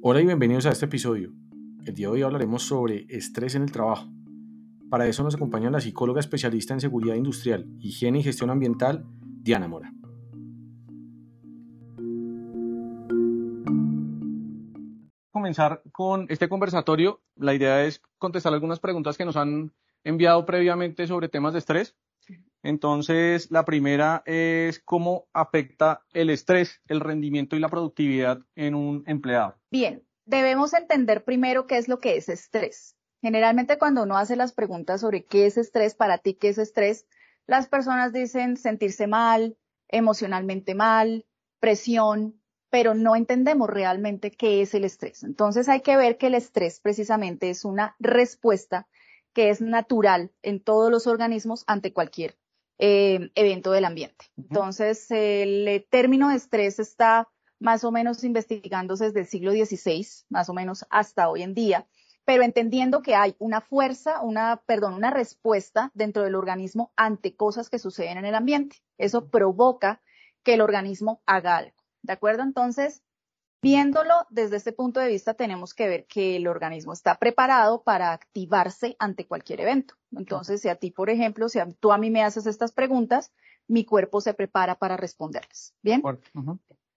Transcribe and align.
Hola 0.00 0.22
y 0.22 0.26
bienvenidos 0.26 0.64
a 0.64 0.70
este 0.70 0.86
episodio. 0.86 1.32
El 1.84 1.94
día 1.94 2.06
de 2.06 2.12
hoy 2.14 2.22
hablaremos 2.22 2.62
sobre 2.62 3.04
estrés 3.08 3.56
en 3.56 3.62
el 3.62 3.72
trabajo. 3.72 4.08
Para 4.88 5.06
eso 5.06 5.24
nos 5.24 5.34
acompaña 5.34 5.70
la 5.70 5.80
psicóloga 5.80 6.20
especialista 6.20 6.72
en 6.72 6.80
seguridad 6.80 7.16
industrial, 7.16 7.66
higiene 7.80 8.20
y 8.20 8.22
gestión 8.22 8.48
ambiental, 8.48 9.04
Diana 9.20 9.66
Mora. 9.66 9.92
Comenzar 15.32 15.82
con 15.92 16.26
este 16.30 16.48
conversatorio. 16.48 17.20
La 17.34 17.52
idea 17.52 17.84
es 17.84 18.00
contestar 18.18 18.54
algunas 18.54 18.78
preguntas 18.78 19.18
que 19.18 19.24
nos 19.24 19.36
han 19.36 19.72
enviado 20.04 20.46
previamente 20.46 21.06
sobre 21.08 21.28
temas 21.28 21.52
de 21.52 21.58
estrés. 21.58 21.96
Entonces, 22.62 23.50
la 23.50 23.64
primera 23.64 24.22
es 24.26 24.80
cómo 24.80 25.28
afecta 25.32 26.04
el 26.12 26.30
estrés, 26.30 26.80
el 26.88 27.00
rendimiento 27.00 27.56
y 27.56 27.60
la 27.60 27.68
productividad 27.68 28.40
en 28.56 28.74
un 28.74 29.04
empleado. 29.06 29.56
Bien, 29.70 30.04
debemos 30.24 30.74
entender 30.74 31.24
primero 31.24 31.66
qué 31.66 31.78
es 31.78 31.88
lo 31.88 31.98
que 31.98 32.16
es 32.16 32.28
estrés. 32.28 32.96
Generalmente 33.22 33.78
cuando 33.78 34.02
uno 34.02 34.16
hace 34.16 34.36
las 34.36 34.52
preguntas 34.52 35.00
sobre 35.00 35.24
qué 35.24 35.46
es 35.46 35.56
estrés, 35.56 35.94
para 35.94 36.18
ti 36.18 36.34
qué 36.34 36.48
es 36.48 36.58
estrés, 36.58 37.06
las 37.46 37.68
personas 37.68 38.12
dicen 38.12 38.56
sentirse 38.56 39.06
mal, 39.06 39.56
emocionalmente 39.88 40.74
mal, 40.74 41.26
presión, 41.60 42.40
pero 42.70 42.94
no 42.94 43.16
entendemos 43.16 43.70
realmente 43.70 44.30
qué 44.30 44.62
es 44.62 44.74
el 44.74 44.84
estrés. 44.84 45.24
Entonces 45.24 45.68
hay 45.68 45.80
que 45.80 45.96
ver 45.96 46.18
que 46.18 46.26
el 46.26 46.34
estrés 46.34 46.80
precisamente 46.80 47.50
es 47.50 47.64
una 47.64 47.96
respuesta 47.98 48.86
que 49.32 49.50
es 49.50 49.60
natural 49.60 50.32
en 50.42 50.60
todos 50.62 50.90
los 50.90 51.06
organismos 51.06 51.64
ante 51.66 51.92
cualquier 51.92 52.36
eh, 52.78 53.30
evento 53.34 53.72
del 53.72 53.84
ambiente. 53.84 54.26
Entonces, 54.36 55.06
el 55.10 55.86
término 55.90 56.28
de 56.28 56.36
estrés 56.36 56.78
está 56.78 57.28
más 57.58 57.84
o 57.84 57.90
menos 57.90 58.24
investigándose 58.24 59.06
desde 59.06 59.20
el 59.20 59.26
siglo 59.26 59.52
XVI, 59.52 60.06
más 60.28 60.48
o 60.48 60.54
menos 60.54 60.86
hasta 60.90 61.28
hoy 61.28 61.42
en 61.42 61.54
día, 61.54 61.86
pero 62.24 62.42
entendiendo 62.42 63.02
que 63.02 63.14
hay 63.14 63.34
una 63.38 63.60
fuerza, 63.60 64.20
una, 64.20 64.62
perdón, 64.66 64.94
una 64.94 65.10
respuesta 65.10 65.90
dentro 65.94 66.22
del 66.22 66.34
organismo 66.34 66.92
ante 66.94 67.34
cosas 67.34 67.70
que 67.70 67.78
suceden 67.78 68.18
en 68.18 68.26
el 68.26 68.34
ambiente. 68.34 68.76
Eso 68.98 69.28
provoca 69.28 70.02
que 70.42 70.54
el 70.54 70.60
organismo 70.60 71.22
haga 71.26 71.56
algo. 71.56 71.76
¿De 72.02 72.12
acuerdo? 72.12 72.42
Entonces, 72.42 73.02
Viéndolo 73.60 74.26
desde 74.30 74.56
este 74.56 74.72
punto 74.72 75.00
de 75.00 75.08
vista, 75.08 75.34
tenemos 75.34 75.74
que 75.74 75.88
ver 75.88 76.06
que 76.06 76.36
el 76.36 76.46
organismo 76.46 76.92
está 76.92 77.18
preparado 77.18 77.82
para 77.82 78.12
activarse 78.12 78.94
ante 79.00 79.26
cualquier 79.26 79.60
evento. 79.60 79.94
Entonces, 80.12 80.60
si 80.60 80.68
a 80.68 80.76
ti, 80.76 80.92
por 80.92 81.10
ejemplo, 81.10 81.48
si 81.48 81.58
tú 81.80 81.90
a 81.90 81.98
mí 81.98 82.10
me 82.10 82.22
haces 82.22 82.46
estas 82.46 82.70
preguntas, 82.70 83.32
mi 83.66 83.84
cuerpo 83.84 84.20
se 84.20 84.32
prepara 84.32 84.78
para 84.78 84.96
responderlas. 84.96 85.74
¿Bien? 85.82 86.02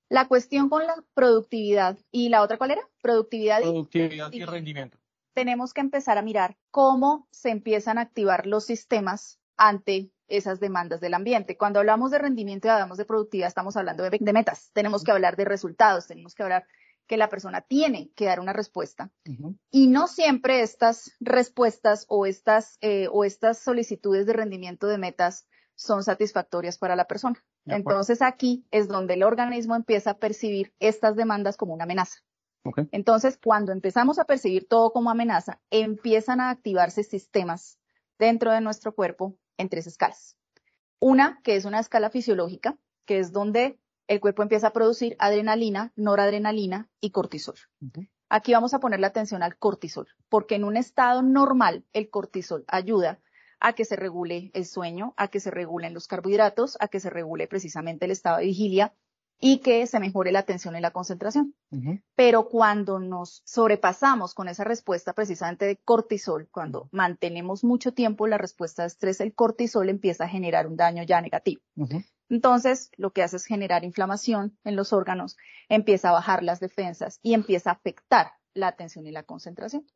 La 0.10 0.28
cuestión 0.28 0.70
con 0.70 0.86
la 0.86 1.04
productividad 1.14 1.98
y 2.12 2.30
la 2.30 2.44
otra, 2.44 2.58
¿cuál 2.58 2.72
era? 2.72 2.82
Productividad, 3.02 3.62
productividad 3.62 4.32
y 4.32 4.46
rendimiento. 4.46 4.98
Tenemos 5.34 5.74
que 5.74 5.82
empezar 5.82 6.18
a 6.18 6.22
mirar 6.22 6.58
cómo 6.70 7.28
se 7.32 7.50
empiezan 7.50 7.98
a 7.98 8.02
activar 8.02 8.46
los 8.46 8.66
sistemas 8.66 9.40
ante 9.56 10.12
esas 10.32 10.60
demandas 10.60 11.02
del 11.02 11.14
ambiente. 11.14 11.58
Cuando 11.58 11.80
hablamos 11.80 12.12
de 12.12 12.20
rendimiento 12.20 12.68
y 12.68 12.72
hablamos 12.72 12.98
de 12.98 13.06
productividad, 13.06 13.48
estamos 13.48 13.78
hablando 13.78 14.10
de, 14.10 14.34
metas. 14.34 14.72
Tenemos 14.74 15.04
que 15.04 15.12
hablar 15.12 15.36
de 15.36 15.46
resultados, 15.46 16.08
tenemos 16.08 16.34
que 16.34 16.44
hablar 16.44 16.66
que 17.08 17.18
la 17.18 17.30
persona 17.30 17.62
tiene 17.62 18.12
que 18.16 18.26
dar 18.26 18.40
una 18.40 18.54
respuesta. 18.54 19.12
Y 19.70 19.88
no 19.88 20.08
siempre 20.08 20.62
estas 20.62 21.12
respuestas 21.20 22.06
o 22.08 22.26
estas, 22.26 22.78
eh, 22.82 23.08
o 23.12 23.26
estas 23.26 23.60
solicitudes 23.60 24.26
de 24.26 24.34
rendimiento 24.34 24.88
de 24.88 24.98
metas 24.98 25.48
son 25.76 26.04
satisfactorias 26.04 26.78
para 26.78 26.96
la 26.96 27.06
persona. 27.06 27.44
Entonces 27.66 28.22
aquí 28.22 28.66
es 28.72 28.88
donde 28.88 29.16
el 29.16 29.24
organismo 29.24 29.76
empieza 29.76 30.12
a 30.12 30.18
percibir 30.20 30.74
estas 30.80 31.16
demandas 31.16 31.58
como 31.58 31.74
una 31.74 31.84
amenaza. 31.84 32.20
Entonces, 32.92 33.40
cuando 33.44 33.72
empezamos 33.72 34.20
a 34.20 34.26
percibir 34.26 34.68
todo 34.68 34.92
como 34.92 35.10
amenaza, 35.10 35.60
empiezan 35.72 36.40
a 36.40 36.52
activarse 36.52 37.04
sistemas 37.04 37.80
dentro 38.20 38.52
de 38.52 38.62
nuestro 38.62 38.94
cuerpo 38.94 39.36
en 39.58 39.70
tres 39.70 39.88
escalas. 39.88 40.38
Una, 41.00 41.40
que 41.44 41.56
es 41.56 41.66
una 41.66 41.80
escala 41.80 42.10
fisiológica, 42.10 42.78
que 43.06 43.20
es 43.20 43.32
donde 43.32 43.80
el 44.08 44.20
cuerpo 44.20 44.44
empieza 44.44 44.68
a 44.68 44.74
producir 44.74 45.16
adrenalina, 45.20 45.94
noradrenalina 45.96 46.90
y 47.00 47.12
cortisol. 47.12 47.56
Aquí 48.30 48.54
vamos 48.54 48.74
a 48.74 48.80
poner 48.80 49.00
la 49.00 49.08
atención 49.08 49.44
al 49.44 49.58
cortisol, 49.58 50.08
porque 50.30 50.56
en 50.56 50.64
un 50.64 50.78
estado 50.78 51.22
normal 51.22 51.86
el 51.94 52.10
cortisol 52.10 52.64
ayuda 52.68 53.20
a 53.60 53.74
que 53.74 53.86
se 53.86 53.96
regule 53.96 54.52
el 54.54 54.66
sueño, 54.66 55.14
a 55.18 55.28
que 55.28 55.40
se 55.40 55.52
regulen 55.52 55.94
los 55.94 56.08
carbohidratos, 56.08 56.78
a 56.80 56.88
que 56.88 57.00
se 57.00 57.10
regule 57.10 57.48
precisamente 57.48 58.06
el 58.06 58.12
estado 58.12 58.38
de 58.38 58.46
vigilia 58.46 58.94
y 59.44 59.58
que 59.58 59.88
se 59.88 60.00
mejore 60.00 60.32
la 60.32 60.40
atención 60.40 60.76
y 60.76 60.82
la 60.82 60.92
concentración. 60.92 61.56
Pero 62.16 62.48
cuando 62.48 63.00
nos 63.00 63.42
sobrepasamos 63.44 64.36
con 64.36 64.48
esa 64.48 64.64
respuesta 64.64 65.14
precisamente 65.14 65.66
de 65.66 65.78
cortisol, 65.78 66.48
cuando 66.52 66.88
mantenemos 66.92 67.64
mucho 67.64 67.92
tiempo 67.92 68.28
la 68.28 68.38
respuesta 68.38 68.84
de 68.84 68.90
estrés, 68.90 69.20
el 69.20 69.34
cortisol 69.34 69.90
empieza 69.90 70.26
a 70.26 70.30
generar 70.30 70.68
un 70.68 70.78
daño 70.78 71.04
ya 71.04 71.20
negativo. 71.22 71.62
Entonces, 72.30 72.92
lo 72.98 73.12
que 73.12 73.24
hace 73.24 73.38
es 73.38 73.46
generar 73.46 73.84
inflamación 73.84 74.58
en 74.64 74.76
los 74.76 74.94
órganos, 74.94 75.36
empieza 75.70 76.10
a 76.10 76.14
bajar 76.14 76.44
las 76.44 76.60
defensas 76.60 77.20
y 77.24 77.34
empieza 77.34 77.72
a 77.72 77.74
afectar 77.74 78.34
la 78.54 78.68
atención 78.68 79.08
y 79.08 79.12
la 79.12 79.24
concentración. 79.24 79.88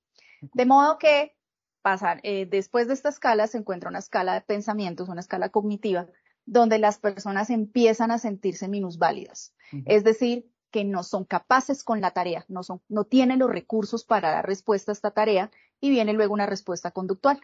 De 0.41 0.65
modo 0.65 0.97
que 0.97 1.35
pasar, 1.83 2.19
eh, 2.23 2.47
después 2.49 2.87
de 2.87 2.95
esta 2.95 3.09
escala 3.09 3.45
se 3.45 3.59
encuentra 3.59 3.89
una 3.89 3.99
escala 3.99 4.33
de 4.33 4.41
pensamientos, 4.41 5.07
una 5.07 5.21
escala 5.21 5.49
cognitiva, 5.49 6.07
donde 6.45 6.79
las 6.79 6.99
personas 6.99 7.49
empiezan 7.49 8.11
a 8.11 8.19
sentirse 8.19 8.67
minusválidas. 8.67 9.53
Es 9.85 10.03
decir, 10.03 10.47
que 10.71 10.83
no 10.83 11.03
son 11.03 11.23
capaces 11.23 11.83
con 11.83 12.01
la 12.01 12.11
tarea, 12.11 12.45
no, 12.49 12.61
son, 12.61 12.81
no 12.89 13.05
tienen 13.05 13.39
los 13.39 13.49
recursos 13.49 14.03
para 14.03 14.31
dar 14.31 14.45
respuesta 14.45 14.91
a 14.91 14.93
esta 14.93 15.11
tarea 15.11 15.49
y 15.79 15.89
viene 15.89 16.13
luego 16.13 16.33
una 16.33 16.45
respuesta 16.45 16.91
conductual, 16.91 17.39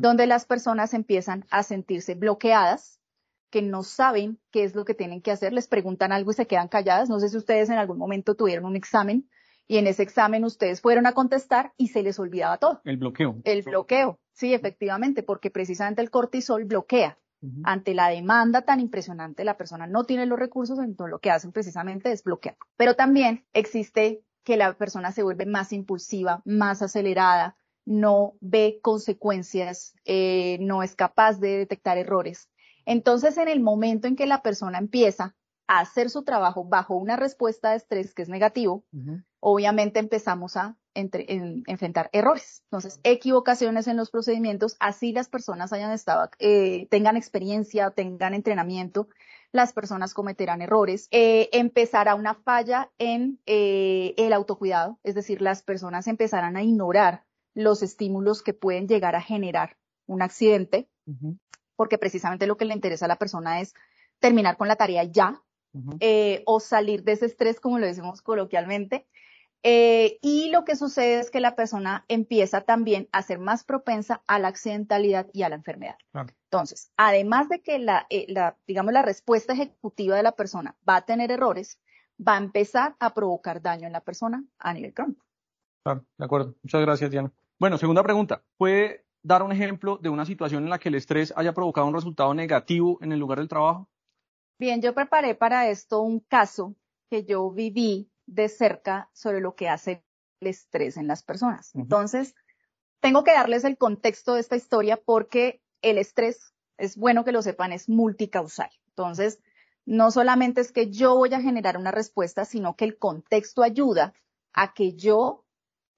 donde 0.00 0.26
las 0.26 0.46
personas 0.46 0.92
empiezan 0.92 1.44
a 1.50 1.62
sentirse 1.62 2.14
bloqueadas, 2.14 2.98
que 3.50 3.62
no 3.62 3.82
saben 3.82 4.40
qué 4.50 4.64
es 4.64 4.74
lo 4.74 4.84
que 4.84 4.94
tienen 4.94 5.22
que 5.22 5.30
hacer, 5.30 5.52
les 5.52 5.68
preguntan 5.68 6.10
algo 6.10 6.30
y 6.30 6.34
se 6.34 6.46
quedan 6.46 6.68
calladas. 6.68 7.08
No 7.08 7.20
sé 7.20 7.28
si 7.28 7.36
ustedes 7.36 7.68
en 7.68 7.76
algún 7.76 7.98
momento 7.98 8.34
tuvieron 8.34 8.64
un 8.64 8.76
examen 8.76 9.28
y 9.68 9.76
en 9.76 9.86
ese 9.86 10.02
examen 10.02 10.44
ustedes 10.44 10.80
fueron 10.80 11.06
a 11.06 11.12
contestar 11.12 11.72
y 11.76 11.88
se 11.88 12.02
les 12.02 12.18
olvidaba 12.18 12.58
todo. 12.58 12.80
El 12.84 12.96
bloqueo. 12.96 13.40
El 13.44 13.62
bloqueo, 13.62 14.18
sí, 14.32 14.54
efectivamente, 14.54 15.22
porque 15.22 15.50
precisamente 15.50 16.02
el 16.02 16.10
cortisol 16.10 16.64
bloquea 16.64 17.18
ante 17.64 17.94
la 17.94 18.08
demanda 18.08 18.62
tan 18.62 18.80
impresionante, 18.80 19.44
la 19.44 19.56
persona 19.56 19.86
no 19.86 20.04
tiene 20.04 20.26
los 20.26 20.38
recursos, 20.38 20.78
entonces 20.78 21.10
lo 21.10 21.18
que 21.18 21.30
hacen 21.30 21.52
precisamente 21.52 22.12
es 22.12 22.22
bloquear. 22.22 22.56
Pero 22.76 22.94
también 22.94 23.44
existe 23.52 24.22
que 24.44 24.56
la 24.56 24.74
persona 24.74 25.12
se 25.12 25.22
vuelve 25.22 25.46
más 25.46 25.72
impulsiva, 25.72 26.42
más 26.44 26.82
acelerada, 26.82 27.56
no 27.84 28.34
ve 28.40 28.78
consecuencias, 28.82 29.94
eh, 30.04 30.58
no 30.60 30.82
es 30.82 30.94
capaz 30.94 31.40
de 31.40 31.58
detectar 31.58 31.98
errores. 31.98 32.48
Entonces, 32.86 33.36
en 33.38 33.48
el 33.48 33.60
momento 33.60 34.08
en 34.08 34.16
que 34.16 34.26
la 34.26 34.42
persona 34.42 34.78
empieza 34.78 35.34
a 35.66 35.80
hacer 35.80 36.10
su 36.10 36.24
trabajo 36.24 36.64
bajo 36.64 36.96
una 36.96 37.16
respuesta 37.16 37.70
de 37.70 37.76
estrés 37.76 38.14
que 38.14 38.22
es 38.22 38.28
negativo, 38.28 38.84
obviamente 39.44 39.98
empezamos 39.98 40.56
a 40.56 40.76
enfrentar 40.94 42.10
errores. 42.12 42.62
Entonces, 42.66 43.00
equivocaciones 43.02 43.88
en 43.88 43.96
los 43.96 44.10
procedimientos, 44.10 44.76
así 44.78 45.12
las 45.12 45.28
personas 45.28 45.72
hayan 45.72 45.90
estado, 45.90 46.30
eh, 46.38 46.86
tengan 46.90 47.16
experiencia, 47.16 47.90
tengan 47.90 48.34
entrenamiento, 48.34 49.08
las 49.50 49.72
personas 49.72 50.14
cometerán 50.14 50.62
errores. 50.62 51.08
Eh, 51.10 51.48
empezará 51.52 52.14
una 52.14 52.34
falla 52.34 52.92
en 52.98 53.40
eh, 53.46 54.14
el 54.16 54.32
autocuidado, 54.32 55.00
es 55.02 55.16
decir, 55.16 55.42
las 55.42 55.62
personas 55.62 56.06
empezarán 56.06 56.56
a 56.56 56.62
ignorar 56.62 57.24
los 57.52 57.82
estímulos 57.82 58.42
que 58.42 58.54
pueden 58.54 58.86
llegar 58.86 59.16
a 59.16 59.22
generar 59.22 59.76
un 60.06 60.22
accidente, 60.22 60.88
porque 61.74 61.98
precisamente 61.98 62.46
lo 62.46 62.56
que 62.56 62.64
le 62.64 62.74
interesa 62.74 63.06
a 63.06 63.08
la 63.08 63.18
persona 63.18 63.60
es 63.60 63.74
terminar 64.20 64.56
con 64.56 64.68
la 64.68 64.76
tarea 64.76 65.02
ya, 65.02 65.42
o 66.44 66.60
salir 66.60 67.02
de 67.02 67.12
ese 67.12 67.26
estrés, 67.26 67.60
como 67.60 67.78
lo 67.78 67.86
decimos 67.86 68.22
coloquialmente, 68.22 69.06
eh, 69.64 70.18
y 70.22 70.50
lo 70.50 70.64
que 70.64 70.74
sucede 70.74 71.20
es 71.20 71.30
que 71.30 71.40
la 71.40 71.54
persona 71.54 72.04
empieza 72.08 72.62
también 72.62 73.08
a 73.12 73.22
ser 73.22 73.38
más 73.38 73.62
propensa 73.62 74.22
a 74.26 74.38
la 74.38 74.48
accidentalidad 74.48 75.28
y 75.32 75.42
a 75.42 75.48
la 75.48 75.54
enfermedad. 75.54 75.96
Entonces, 76.50 76.90
además 76.96 77.48
de 77.48 77.62
que 77.62 77.78
la, 77.78 78.06
eh, 78.10 78.26
la, 78.28 78.56
digamos, 78.66 78.92
la 78.92 79.02
respuesta 79.02 79.52
ejecutiva 79.52 80.16
de 80.16 80.22
la 80.24 80.32
persona 80.32 80.76
va 80.88 80.96
a 80.96 81.04
tener 81.04 81.30
errores, 81.30 81.80
va 82.20 82.34
a 82.34 82.38
empezar 82.38 82.96
a 82.98 83.14
provocar 83.14 83.62
daño 83.62 83.86
en 83.86 83.92
la 83.92 84.00
persona 84.00 84.44
a 84.58 84.74
nivel 84.74 84.94
crónico. 84.94 85.24
Claro, 85.84 86.04
de 86.18 86.24
acuerdo. 86.24 86.54
Muchas 86.62 86.80
gracias, 86.80 87.10
Diana. 87.10 87.32
Bueno, 87.58 87.78
segunda 87.78 88.02
pregunta. 88.02 88.42
¿Puede 88.56 89.04
dar 89.22 89.42
un 89.42 89.52
ejemplo 89.52 89.98
de 89.98 90.08
una 90.08 90.24
situación 90.24 90.64
en 90.64 90.70
la 90.70 90.78
que 90.78 90.88
el 90.88 90.96
estrés 90.96 91.32
haya 91.36 91.52
provocado 91.52 91.86
un 91.86 91.94
resultado 91.94 92.34
negativo 92.34 92.98
en 93.00 93.12
el 93.12 93.20
lugar 93.20 93.38
del 93.38 93.48
trabajo? 93.48 93.88
Bien, 94.58 94.82
yo 94.82 94.94
preparé 94.94 95.34
para 95.34 95.68
esto 95.68 96.02
un 96.02 96.20
caso 96.20 96.74
que 97.08 97.24
yo 97.24 97.50
viví 97.50 98.11
de 98.26 98.48
cerca 98.48 99.10
sobre 99.12 99.40
lo 99.40 99.54
que 99.54 99.68
hace 99.68 100.04
el 100.40 100.48
estrés 100.48 100.96
en 100.96 101.06
las 101.06 101.22
personas. 101.22 101.74
Entonces, 101.74 102.34
tengo 103.00 103.24
que 103.24 103.32
darles 103.32 103.64
el 103.64 103.76
contexto 103.76 104.34
de 104.34 104.40
esta 104.40 104.56
historia 104.56 104.96
porque 104.96 105.62
el 105.82 105.98
estrés, 105.98 106.54
es 106.78 106.96
bueno 106.96 107.24
que 107.24 107.32
lo 107.32 107.42
sepan, 107.42 107.72
es 107.72 107.88
multicausal. 107.88 108.70
Entonces, 108.88 109.40
no 109.84 110.10
solamente 110.10 110.60
es 110.60 110.72
que 110.72 110.90
yo 110.90 111.16
voy 111.16 111.34
a 111.34 111.40
generar 111.40 111.76
una 111.76 111.90
respuesta, 111.90 112.44
sino 112.44 112.76
que 112.76 112.84
el 112.84 112.98
contexto 112.98 113.62
ayuda 113.62 114.14
a 114.52 114.72
que 114.74 114.94
yo 114.94 115.44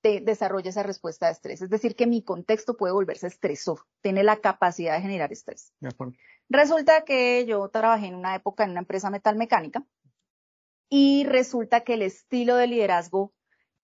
desarrolle 0.03 0.69
esa 0.69 0.83
respuesta 0.83 1.27
de 1.27 1.33
estrés. 1.33 1.63
Es 1.63 1.71
decir, 1.71 1.97
que 1.97 2.07
mi 2.07 2.23
contexto 2.23 2.77
puede 2.77 2.93
volverse 2.93 3.27
estresor, 3.27 3.87
tiene 4.03 4.23
la 4.23 4.37
capacidad 4.37 4.95
de 4.95 5.01
generar 5.01 5.33
estrés. 5.33 5.73
Resulta 6.51 7.05
que 7.05 7.47
yo 7.47 7.67
trabajé 7.71 8.07
en 8.09 8.15
una 8.15 8.35
época 8.35 8.65
en 8.65 8.71
una 8.73 8.81
empresa 8.81 9.09
metalmecánica 9.11 9.83
y 10.97 11.25
resulta 11.25 11.81
que 11.81 11.95
el 11.95 12.03
estilo 12.03 12.55
de 12.55 12.69
liderazgo 12.69 13.35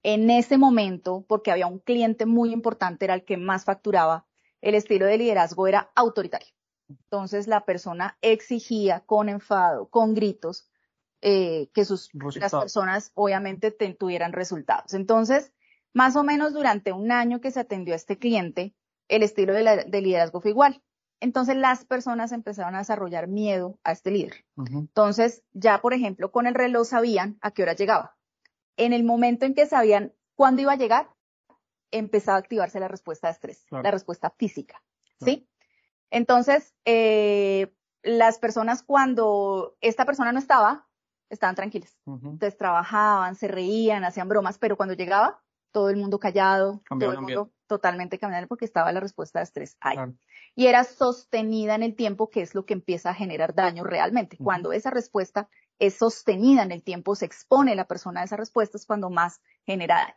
en 0.04 0.30
ese 0.30 0.58
momento, 0.58 1.24
porque 1.26 1.50
había 1.50 1.66
un 1.66 1.80
cliente 1.80 2.24
muy 2.24 2.52
importante, 2.52 3.04
era 3.04 3.14
el 3.14 3.24
que 3.24 3.36
más 3.36 3.64
facturaba, 3.64 4.28
el 4.60 4.76
estilo 4.76 5.06
de 5.06 5.18
liderazgo 5.18 5.66
era 5.66 5.90
autoritario. 5.96 6.54
Entonces 6.88 7.48
la 7.48 7.64
persona 7.64 8.16
exigía 8.22 9.00
con 9.00 9.28
enfado, 9.28 9.88
con 9.88 10.14
gritos, 10.14 10.70
eh, 11.20 11.68
que 11.74 11.84
sus, 11.84 12.10
las 12.36 12.52
personas 12.52 13.10
obviamente 13.14 13.72
tuvieran 13.72 14.32
resultados. 14.32 14.94
Entonces, 14.94 15.52
más 15.92 16.14
o 16.14 16.22
menos 16.22 16.52
durante 16.52 16.92
un 16.92 17.10
año 17.10 17.40
que 17.40 17.50
se 17.50 17.58
atendió 17.58 17.94
a 17.94 17.96
este 17.96 18.18
cliente, 18.18 18.76
el 19.08 19.24
estilo 19.24 19.52
de, 19.52 20.00
liderazgo 20.00 20.40
fue 20.40 20.52
igual. 20.52 20.80
Entonces 21.20 21.56
las 21.56 21.84
personas 21.84 22.32
empezaron 22.32 22.74
a 22.74 22.78
desarrollar 22.78 23.28
miedo 23.28 23.78
a 23.84 23.92
este 23.92 24.10
líder. 24.10 24.44
Entonces, 24.56 25.42
ya 25.52 25.80
por 25.80 25.92
ejemplo, 25.92 26.32
con 26.32 26.46
el 26.46 26.54
reloj 26.54 26.86
sabían 26.86 27.38
a 27.42 27.50
qué 27.50 27.62
hora 27.62 27.74
llegaba. 27.74 28.16
En 28.76 28.92
el 28.92 29.04
momento 29.04 29.44
en 29.44 29.54
que 29.54 29.66
sabían 29.66 30.14
cuándo 30.34 30.62
iba 30.62 30.72
a 30.72 30.76
llegar, 30.76 31.10
empezaba 31.90 32.36
a 32.36 32.40
activarse 32.40 32.80
la 32.80 32.88
respuesta 32.88 33.28
de 33.28 33.32
estrés, 33.32 33.66
la 33.70 33.90
respuesta 33.90 34.30
física. 34.30 34.82
¿Sí? 35.18 35.46
Entonces, 36.10 36.74
eh, 36.86 37.74
las 38.02 38.38
personas 38.38 38.82
cuando 38.82 39.76
esta 39.82 40.06
persona 40.06 40.32
no 40.32 40.38
estaba, 40.38 40.88
estaban 41.28 41.54
tranquilas. 41.54 41.96
Entonces 42.06 42.56
trabajaban, 42.56 43.34
se 43.34 43.48
reían, 43.48 44.04
hacían 44.04 44.28
bromas, 44.28 44.58
pero 44.58 44.76
cuando 44.76 44.94
llegaba, 44.94 45.42
todo 45.70 45.90
el 45.90 45.96
mundo 45.96 46.18
callado, 46.18 46.82
todo 46.88 47.12
el 47.12 47.20
mundo 47.20 47.52
totalmente 47.70 48.18
cambiando 48.18 48.48
porque 48.48 48.66
estaba 48.66 48.92
la 48.92 49.00
respuesta 49.00 49.38
de 49.38 49.44
estrés 49.44 49.78
ahí. 49.80 49.96
Y 50.54 50.66
era 50.66 50.84
sostenida 50.84 51.74
en 51.74 51.82
el 51.82 51.96
tiempo, 51.96 52.28
que 52.28 52.42
es 52.42 52.54
lo 52.54 52.66
que 52.66 52.74
empieza 52.74 53.10
a 53.10 53.14
generar 53.14 53.54
daño 53.54 53.84
realmente. 53.84 54.36
Cuando 54.36 54.72
esa 54.72 54.90
respuesta 54.90 55.48
es 55.78 55.96
sostenida 55.96 56.62
en 56.62 56.72
el 56.72 56.82
tiempo, 56.82 57.14
se 57.14 57.24
expone 57.24 57.74
la 57.74 57.86
persona 57.86 58.20
a 58.20 58.24
esa 58.24 58.36
respuesta, 58.36 58.76
es 58.76 58.84
cuando 58.84 59.08
más 59.08 59.40
genera 59.64 59.94
daño. 59.94 60.14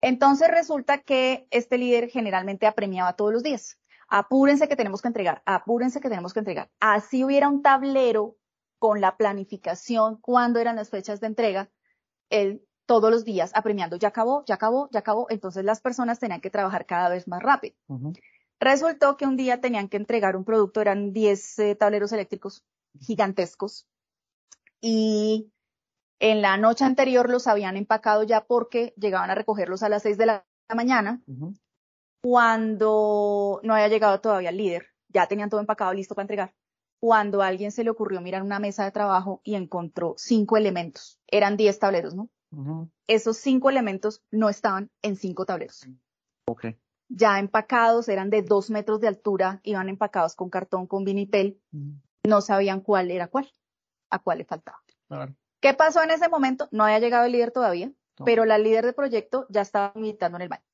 Entonces 0.00 0.48
resulta 0.50 0.98
que 0.98 1.46
este 1.50 1.78
líder 1.78 2.08
generalmente 2.08 2.66
apremiaba 2.66 3.12
todos 3.12 3.32
los 3.32 3.42
días 3.42 3.78
apúrense 4.08 4.68
que 4.68 4.76
tenemos 4.76 5.02
que 5.02 5.08
entregar, 5.08 5.42
apúrense 5.44 6.00
que 6.00 6.08
tenemos 6.08 6.32
que 6.32 6.38
entregar. 6.40 6.70
Así 6.80 7.24
hubiera 7.24 7.48
un 7.48 7.62
tablero 7.62 8.36
con 8.78 9.00
la 9.00 9.16
planificación, 9.16 10.16
cuándo 10.20 10.60
eran 10.60 10.76
las 10.76 10.90
fechas 10.90 11.20
de 11.20 11.26
entrega, 11.26 11.70
él 12.30 12.66
todos 12.88 13.10
los 13.10 13.24
días 13.24 13.52
apremiando, 13.54 13.96
ya 13.96 14.08
acabó, 14.08 14.44
ya 14.46 14.54
acabó, 14.54 14.88
ya 14.90 15.00
acabó. 15.00 15.26
Entonces 15.28 15.62
las 15.62 15.80
personas 15.82 16.18
tenían 16.18 16.40
que 16.40 16.48
trabajar 16.48 16.86
cada 16.86 17.10
vez 17.10 17.28
más 17.28 17.42
rápido. 17.42 17.76
Resultó 18.58 19.18
que 19.18 19.26
un 19.26 19.36
día 19.36 19.60
tenían 19.60 19.88
que 19.88 19.98
entregar 19.98 20.36
un 20.36 20.44
producto, 20.44 20.80
eran 20.80 21.12
10 21.12 21.58
eh, 21.58 21.74
tableros 21.74 22.12
eléctricos 22.12 22.64
gigantescos 22.98 23.86
y 24.80 25.52
en 26.18 26.40
la 26.40 26.56
noche 26.56 26.84
anterior 26.84 27.28
los 27.28 27.46
habían 27.46 27.76
empacado 27.76 28.22
ya 28.22 28.46
porque 28.46 28.94
llegaban 28.96 29.30
a 29.30 29.34
recogerlos 29.34 29.82
a 29.82 29.90
las 29.90 30.02
6 30.02 30.16
de 30.16 30.26
la 30.26 30.46
mañana 30.74 31.22
cuando 32.22 33.60
no 33.62 33.74
había 33.74 33.88
llegado 33.88 34.20
todavía 34.20 34.48
el 34.48 34.56
líder, 34.56 34.86
ya 35.08 35.26
tenían 35.26 35.50
todo 35.50 35.60
empacado 35.60 35.92
listo 35.92 36.14
para 36.14 36.24
entregar, 36.24 36.54
cuando 37.00 37.42
a 37.42 37.46
alguien 37.46 37.70
se 37.70 37.84
le 37.84 37.90
ocurrió 37.90 38.20
mirar 38.20 38.42
una 38.42 38.58
mesa 38.58 38.84
de 38.84 38.90
trabajo 38.90 39.40
y 39.44 39.54
encontró 39.54 40.14
cinco 40.16 40.56
elementos, 40.56 41.20
eran 41.28 41.56
diez 41.56 41.78
tableros, 41.78 42.14
¿no? 42.14 42.28
Esos 43.06 43.36
cinco 43.36 43.70
elementos 43.70 44.22
no 44.30 44.48
estaban 44.48 44.90
en 45.02 45.16
cinco 45.16 45.44
tableros. 45.44 45.86
Okay. 46.46 46.78
Ya 47.08 47.38
empacados, 47.38 48.08
eran 48.08 48.30
de 48.30 48.42
dos 48.42 48.70
metros 48.70 49.00
de 49.00 49.08
altura, 49.08 49.60
iban 49.62 49.88
empacados 49.88 50.34
con 50.34 50.50
cartón, 50.50 50.86
con 50.86 51.04
vinipel, 51.04 51.60
no 52.24 52.40
sabían 52.40 52.80
cuál 52.80 53.10
era 53.10 53.28
cuál, 53.28 53.50
a 54.10 54.18
cuál 54.18 54.38
le 54.38 54.44
faltaba. 54.44 54.82
¿Qué 55.60 55.74
pasó 55.74 56.02
en 56.02 56.10
ese 56.10 56.28
momento? 56.28 56.68
No 56.70 56.84
había 56.84 56.98
llegado 56.98 57.24
el 57.24 57.32
líder 57.32 57.50
todavía, 57.50 57.92
pero 58.24 58.44
la 58.44 58.58
líder 58.58 58.84
de 58.84 58.92
proyecto 58.92 59.46
ya 59.48 59.62
estaba 59.62 59.92
militando 59.94 60.36
en 60.36 60.42
el 60.42 60.48
baño 60.48 60.64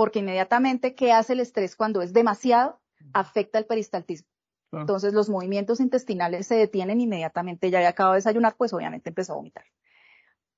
porque 0.00 0.20
inmediatamente, 0.20 0.94
¿qué 0.94 1.12
hace 1.12 1.34
el 1.34 1.40
estrés 1.40 1.76
cuando 1.76 2.00
es 2.00 2.14
demasiado? 2.14 2.80
Afecta 3.12 3.58
el 3.58 3.66
peristaltismo. 3.66 4.28
Entonces 4.72 5.12
los 5.12 5.28
movimientos 5.28 5.78
intestinales 5.78 6.46
se 6.46 6.54
detienen 6.54 7.00
inmediatamente, 7.00 7.70
ya 7.70 7.78
había 7.78 7.90
acabado 7.90 8.14
de 8.14 8.18
desayunar, 8.18 8.54
pues 8.56 8.72
obviamente 8.72 9.10
empezó 9.10 9.32
a 9.32 9.36
vomitar. 9.36 9.64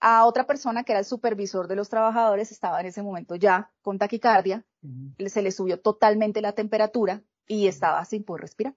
A 0.04 0.26
otra 0.26 0.46
persona 0.46 0.82
que 0.82 0.92
era 0.92 0.98
el 0.98 1.04
supervisor 1.04 1.68
de 1.68 1.76
los 1.76 1.88
trabajadores 1.88 2.50
estaba 2.50 2.80
en 2.80 2.86
ese 2.86 3.02
momento 3.02 3.36
ya 3.36 3.70
con 3.82 3.98
taquicardia, 3.98 4.64
se 5.24 5.42
le 5.42 5.52
subió 5.52 5.80
totalmente 5.80 6.40
la 6.42 6.52
temperatura 6.52 7.22
y 7.46 7.68
estaba 7.68 8.04
sin 8.04 8.24
poder 8.24 8.42
respirar. 8.42 8.74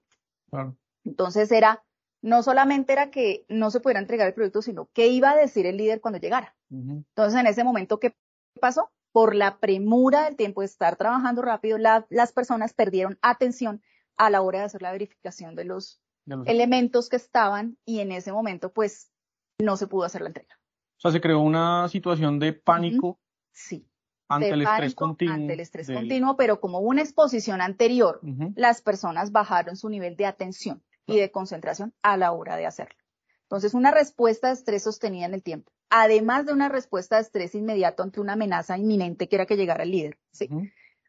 Entonces 1.04 1.50
era, 1.50 1.84
no 2.22 2.44
solamente 2.44 2.92
era 2.92 3.10
que 3.10 3.44
no 3.48 3.72
se 3.72 3.80
pudiera 3.80 3.98
entregar 3.98 4.28
el 4.28 4.34
producto, 4.34 4.62
sino 4.62 4.88
qué 4.92 5.08
iba 5.08 5.30
a 5.30 5.36
decir 5.36 5.66
el 5.66 5.76
líder 5.76 6.00
cuando 6.00 6.20
llegara. 6.20 6.54
Entonces 6.70 7.40
en 7.40 7.48
ese 7.48 7.64
momento, 7.64 7.98
¿qué 7.98 8.14
pasó? 8.60 8.90
por 9.16 9.34
la 9.34 9.60
premura 9.60 10.26
del 10.26 10.36
tiempo 10.36 10.60
de 10.60 10.66
estar 10.66 10.96
trabajando 10.96 11.40
rápido, 11.40 11.78
las 11.78 12.32
personas 12.34 12.74
perdieron 12.74 13.18
atención 13.22 13.80
a 14.18 14.28
la 14.28 14.42
hora 14.42 14.58
de 14.58 14.64
hacer 14.66 14.82
la 14.82 14.92
verificación 14.92 15.54
de 15.54 15.64
los, 15.64 16.02
elementos 16.44 17.08
que 17.08 17.16
estaban 17.16 17.78
y 17.86 18.00
en 18.00 18.12
ese 18.12 18.30
momento 18.30 18.74
pues 18.74 19.10
no 19.58 19.78
se 19.78 19.86
pudo 19.86 20.04
hacer 20.04 20.20
la 20.20 20.28
entrega. 20.28 20.55
O 20.98 21.00
sea, 21.00 21.10
se 21.10 21.20
creó 21.20 21.40
una 21.40 21.88
situación 21.88 22.38
de 22.38 22.52
pánico. 22.52 23.18
Sí. 23.52 23.86
Ante 24.28 24.50
el 24.50 24.62
estrés 24.62 24.94
continuo. 24.94 25.34
Ante 25.34 25.52
el 25.52 25.60
estrés 25.60 25.90
continuo, 25.90 26.36
pero 26.36 26.60
como 26.60 26.80
una 26.80 27.02
exposición 27.02 27.60
anterior, 27.60 28.20
las 28.56 28.82
personas 28.82 29.30
bajaron 29.30 29.76
su 29.76 29.88
nivel 29.88 30.16
de 30.16 30.26
atención 30.26 30.82
y 31.06 31.18
de 31.18 31.30
concentración 31.30 31.94
a 32.02 32.16
la 32.16 32.32
hora 32.32 32.56
de 32.56 32.66
hacerlo. 32.66 32.98
Entonces, 33.42 33.74
una 33.74 33.92
respuesta 33.92 34.48
de 34.48 34.54
estrés 34.54 34.82
sostenida 34.82 35.26
en 35.26 35.34
el 35.34 35.42
tiempo 35.44 35.70
además 35.90 36.46
de 36.46 36.52
una 36.52 36.68
respuesta 36.68 37.16
de 37.16 37.22
estrés 37.22 37.54
inmediato 37.54 38.02
ante 38.02 38.20
una 38.20 38.34
amenaza 38.34 38.76
inminente 38.76 39.28
que 39.28 39.36
era 39.36 39.46
que 39.46 39.56
llegara 39.56 39.84
el 39.84 39.90
líder. 39.90 40.18
¿sí? 40.32 40.48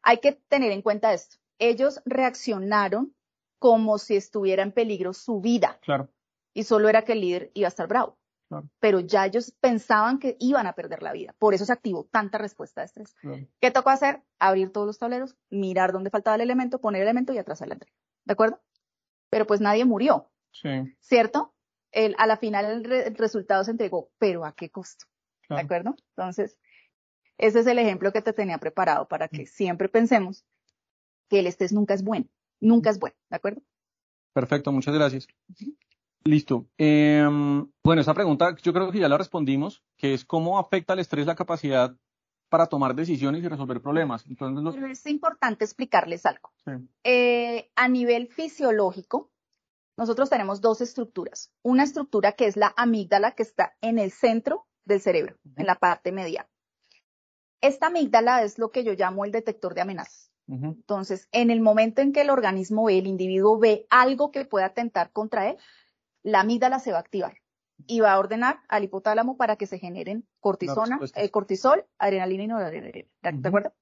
Hay 0.04 0.20
que 0.20 0.34
tener 0.34 0.72
en 0.72 0.82
cuenta 0.82 1.14
esto. 1.14 1.38
Ellos 1.60 2.02
reaccionaron 2.06 3.16
como 3.60 3.98
si 3.98 4.16
estuviera 4.16 4.64
en 4.64 4.72
peligro 4.72 5.14
su 5.14 5.42
vida. 5.42 5.80
Claro. 5.82 6.10
Y 6.54 6.64
solo 6.64 6.90
era 6.90 7.04
que 7.04 7.14
el 7.14 7.22
líder 7.22 7.52
iba 7.54 7.68
a 7.68 7.70
estar 7.70 7.88
bravo. 7.88 8.18
Pero 8.80 9.02
ya 9.02 9.26
ellos 9.26 9.54
pensaban 9.60 10.20
que 10.20 10.38
iban 10.40 10.68
a 10.68 10.74
perder 10.74 11.04
la 11.04 11.12
vida. 11.12 11.36
Por 11.38 11.54
eso 11.54 11.66
se 11.66 11.74
activó 11.74 12.06
tanta 12.06 12.38
respuesta 12.38 12.82
de 12.82 12.86
estrés. 12.86 13.16
¿Qué 13.60 13.72
tocó 13.72 13.90
hacer? 13.90 14.22
Abrir 14.40 14.72
todos 14.72 14.88
los 14.88 14.98
tableros, 14.98 15.36
mirar 15.50 15.92
dónde 15.92 16.10
faltaba 16.10 16.36
el 16.36 16.42
elemento, 16.42 16.80
poner 16.80 17.02
el 17.02 17.08
elemento 17.08 17.34
y 17.34 17.38
atrasar 17.38 17.68
la 17.68 17.76
entrega. 17.76 17.96
¿De 18.24 18.34
acuerdo? 18.34 18.62
Pero 19.30 19.46
pues 19.46 19.60
nadie 19.60 19.86
murió. 19.86 20.30
Sí. 20.52 20.70
¿Cierto? 21.00 21.54
a 22.18 22.28
la 22.28 22.38
final 22.38 22.86
el, 22.86 23.16
resultado 23.16 23.64
se 23.64 23.72
entregó, 23.72 24.12
pero 24.20 24.46
¿a 24.46 24.54
qué 24.54 24.70
costo? 24.70 25.06
¿De 25.50 25.60
acuerdo? 25.60 25.96
Entonces, 26.16 26.58
ese 27.38 27.62
es 27.62 27.68
el 27.68 27.80
ejemplo 27.80 28.12
que 28.12 28.22
te 28.22 28.34
tenía 28.34 28.58
preparado 28.58 29.08
para 29.08 29.28
que 29.30 29.44
mm. 29.44 29.48
siempre 29.48 29.90
pensemos 29.90 30.46
que 31.30 31.40
el 31.40 31.48
estrés 31.48 31.74
nunca 31.74 31.94
es 31.94 32.04
bueno, 32.04 32.28
nunca 32.60 32.90
es 32.90 33.00
bueno, 33.00 33.16
¿de 33.30 33.36
acuerdo? 33.36 33.62
Perfecto, 34.34 34.72
muchas 34.72 34.94
gracias. 34.94 35.28
Listo. 36.28 36.68
Em, 36.78 37.66
bueno, 37.84 38.02
esa 38.02 38.14
pregunta 38.14 38.56
yo 38.62 38.74
creo 38.74 38.92
que 38.92 39.00
ya 39.00 39.08
la 39.08 39.18
respondimos, 39.18 39.82
que 39.98 40.14
es 40.14 40.26
cómo 40.26 40.60
afecta 40.60 40.94
el 40.94 41.00
estrés 41.00 41.26
la 41.26 41.36
capacidad 41.36 41.96
para 42.50 42.68
tomar 42.68 42.96
decisiones 42.96 43.44
y 43.44 43.48
resolver 43.48 43.82
problemas. 43.82 44.26
Entonces, 44.28 44.76
Pero 44.76 44.88
es 44.88 45.06
importante 45.08 45.64
explicarles 45.64 46.26
algo. 46.26 46.52
Eh, 47.04 47.72
a 47.76 47.88
nivel 47.88 48.28
fisiológico, 48.28 49.32
nosotros 49.98 50.30
tenemos 50.30 50.60
dos 50.62 50.82
estructuras. 50.82 51.52
Una 51.64 51.84
estructura 51.84 52.34
que 52.34 52.46
es 52.46 52.58
la 52.58 52.74
amígdala, 52.76 53.32
que 53.32 53.44
está 53.44 53.76
en 53.82 53.98
el 53.98 54.12
centro 54.12 54.68
del 54.86 55.02
cerebro, 55.02 55.38
en 55.56 55.66
la 55.66 55.76
parte 55.76 56.12
medial. 56.12 56.46
Esta 57.62 57.88
amígdala 57.88 58.44
es 58.44 58.60
lo 58.60 58.72
que 58.72 58.84
yo 58.84 58.94
llamo 58.94 59.26
el 59.26 59.32
detector 59.32 59.74
de 59.74 59.82
amenazas. 59.82 60.32
Entonces, 60.50 61.28
en 61.34 61.52
el 61.52 61.60
momento 61.60 62.02
en 62.02 62.14
que 62.14 62.22
el 62.22 62.30
organismo 62.30 62.86
ve, 62.86 63.00
el 63.00 63.08
individuo 63.08 63.60
ve 63.60 63.86
algo 63.90 64.32
que 64.32 64.46
pueda 64.46 64.68
atentar 64.68 65.12
contra 65.12 65.50
él, 65.50 65.58
la 66.28 66.42
amígdala 66.42 66.80
se 66.80 66.92
va 66.92 66.98
a 66.98 67.00
activar 67.02 67.38
y 67.86 68.02
va 68.02 68.12
a 68.12 68.20
ordenar 68.20 68.60
al 68.68 68.84
hipotálamo 68.84 69.38
para 69.38 69.56
que 69.56 69.66
se 69.66 69.80
generen 69.80 70.28
cortisona, 70.42 71.00
eh, 71.16 71.32
cortisol, 71.32 71.86
adrenalina 71.98 72.44
y 72.44 72.48
noradrenalina. 72.48 73.08
¿De 73.22 73.48
acuerdo? 73.48 73.74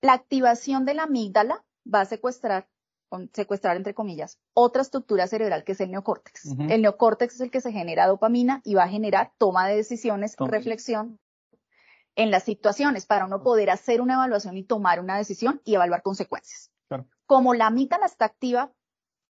La 0.00 0.14
activación 0.14 0.86
de 0.86 0.94
la 0.94 1.02
amígdala 1.02 1.62
va 1.92 2.00
a 2.00 2.04
secuestrar 2.06 2.68
secuestrar 3.32 3.76
entre 3.76 3.94
comillas, 3.94 4.40
otra 4.54 4.82
estructura 4.82 5.28
cerebral 5.28 5.62
que 5.62 5.72
es 5.72 5.80
el 5.80 5.90
neocórtex. 5.90 6.46
El 6.68 6.82
neocórtex 6.82 7.34
es 7.34 7.40
el 7.42 7.50
que 7.50 7.60
se 7.60 7.70
genera 7.70 8.08
dopamina 8.08 8.60
y 8.64 8.74
va 8.74 8.84
a 8.84 8.88
generar 8.88 9.32
toma 9.38 9.68
de 9.68 9.76
decisiones, 9.76 10.34
reflexión 10.38 11.20
en 12.16 12.32
las 12.32 12.42
situaciones 12.42 13.06
para 13.06 13.26
uno 13.26 13.42
poder 13.42 13.70
hacer 13.70 14.00
una 14.00 14.14
evaluación 14.14 14.56
y 14.56 14.64
tomar 14.64 14.98
una 14.98 15.16
decisión 15.16 15.60
y 15.64 15.74
evaluar 15.74 16.02
consecuencias. 16.02 16.72
Como 17.26 17.54
la 17.54 17.68
amígdala 17.68 18.06
está 18.06 18.24
activa, 18.24 18.72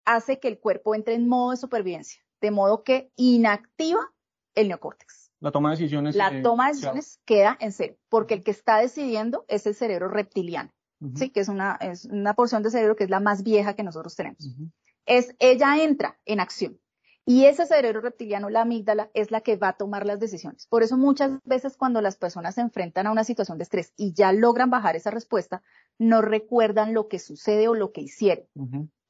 hace 0.05 0.41
que 0.41 0.49
el 0.49 0.59
cuerpo 0.59 0.95
entre 0.95 1.15
en 1.15 1.29
modo 1.29 1.53
de 1.53 1.57
supervivencia, 1.57 2.23
de 2.41 2.51
modo 2.51 2.83
que 2.83 3.11
inactiva 3.17 4.13
el 4.55 4.69
neocórtex. 4.69 5.33
La 5.41 5.51
toma 5.51 5.71
de 5.71 5.77
decisiones. 5.77 6.17
La 6.17 6.43
toma 6.43 6.67
de 6.67 6.73
decisiones 6.73 7.21
queda 7.25 7.57
en 7.61 7.73
cero, 7.73 7.97
porque 8.09 8.35
el 8.35 8.43
que 8.43 8.51
está 8.51 8.79
decidiendo 8.79 9.45
es 9.49 9.67
el 9.67 9.75
cerebro 9.75 10.09
reptiliano, 10.09 10.71
¿sí? 11.15 11.31
Que 11.31 11.41
es 11.41 11.49
una, 11.49 11.77
es 11.81 12.07
una 12.07 12.35
porción 12.35 12.63
de 12.63 12.71
cerebro 12.71 12.97
que 12.97 13.05
es 13.05 13.11
la 13.11 13.21
más 13.21 13.43
vieja 13.43 13.75
que 13.75 13.83
nosotros 13.83 14.15
tenemos. 14.17 14.39
Es, 15.07 15.35
ella 15.39 15.83
entra 15.83 16.19
en 16.25 16.41
acción. 16.41 16.79
Y 17.27 17.47
ese 17.47 17.65
cerebro 17.65 18.03
reptiliano, 18.03 18.51
la 18.51 18.63
amígdala, 18.63 19.11
es 19.15 19.31
la 19.31 19.41
que 19.41 19.57
va 19.57 19.69
a 19.69 19.77
tomar 19.77 20.05
las 20.05 20.21
decisiones. 20.21 20.67
Por 20.67 20.83
eso 20.83 20.99
muchas 20.99 21.33
veces 21.45 21.77
cuando 21.77 22.03
las 22.03 22.17
personas 22.17 22.55
se 22.55 22.61
enfrentan 22.61 23.07
a 23.07 23.13
una 23.13 23.25
situación 23.25 23.57
de 23.57 23.65
estrés 23.65 23.95
y 23.97 24.13
ya 24.13 24.33
logran 24.33 24.69
bajar 24.69 24.95
esa 24.95 25.11
respuesta, 25.11 25.63
no 25.99 26.21
recuerdan 26.21 26.93
lo 26.93 27.09
que 27.09 27.19
sucede 27.19 27.67
o 27.69 27.75
lo 27.75 27.93
que 27.93 28.03
hicieron. 28.03 28.47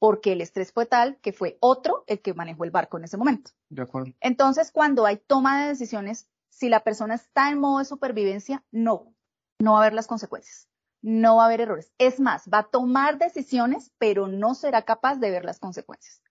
Porque 0.05 0.33
el 0.33 0.41
estrés 0.41 0.71
fue 0.71 0.85
tal 0.85 1.17
que 1.17 1.33
fue 1.33 1.57
otro 1.61 2.03
el 2.05 2.21
que 2.21 2.35
manejó 2.35 2.63
el 2.63 2.69
barco 2.69 2.99
en 2.99 3.05
ese 3.05 3.17
momento. 3.17 3.49
De 3.69 3.81
acuerdo. 3.81 4.13
Entonces, 4.19 4.71
cuando 4.71 5.07
hay 5.07 5.17
toma 5.17 5.63
de 5.63 5.69
decisiones, 5.69 6.29
si 6.49 6.69
la 6.69 6.83
persona 6.83 7.15
está 7.15 7.49
en 7.49 7.59
modo 7.59 7.79
de 7.79 7.85
supervivencia, 7.85 8.63
no, 8.69 9.15
no 9.57 9.71
va 9.71 9.79
a 9.79 9.81
haber 9.81 9.93
las 9.93 10.05
consecuencias. 10.05 10.69
No 11.01 11.37
va 11.37 11.43
a 11.43 11.45
haber 11.47 11.61
errores. 11.61 11.91
Es 11.97 12.19
más, 12.19 12.43
va 12.53 12.59
a 12.59 12.69
tomar 12.69 13.17
decisiones, 13.17 13.93
pero 13.97 14.27
no 14.27 14.53
será 14.53 14.83
capaz 14.83 15.15
de 15.15 15.31
ver 15.31 15.43
las 15.43 15.57
consecuencias. 15.57 16.21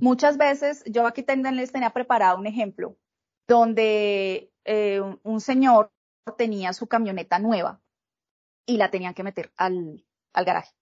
Muchas 0.00 0.38
veces, 0.38 0.82
yo 0.86 1.06
aquí 1.06 1.22
les 1.52 1.70
tenía 1.70 1.90
preparado 1.90 2.38
un 2.38 2.46
ejemplo 2.46 2.96
donde 3.46 4.50
eh, 4.64 5.02
un 5.22 5.40
señor 5.42 5.92
tenía 6.38 6.72
su 6.72 6.86
camioneta 6.86 7.38
nueva 7.38 7.82
y 8.64 8.78
la 8.78 8.90
tenían 8.90 9.12
que 9.12 9.22
meter 9.22 9.52
al, 9.58 10.06
al 10.32 10.44
garaje. 10.46 10.72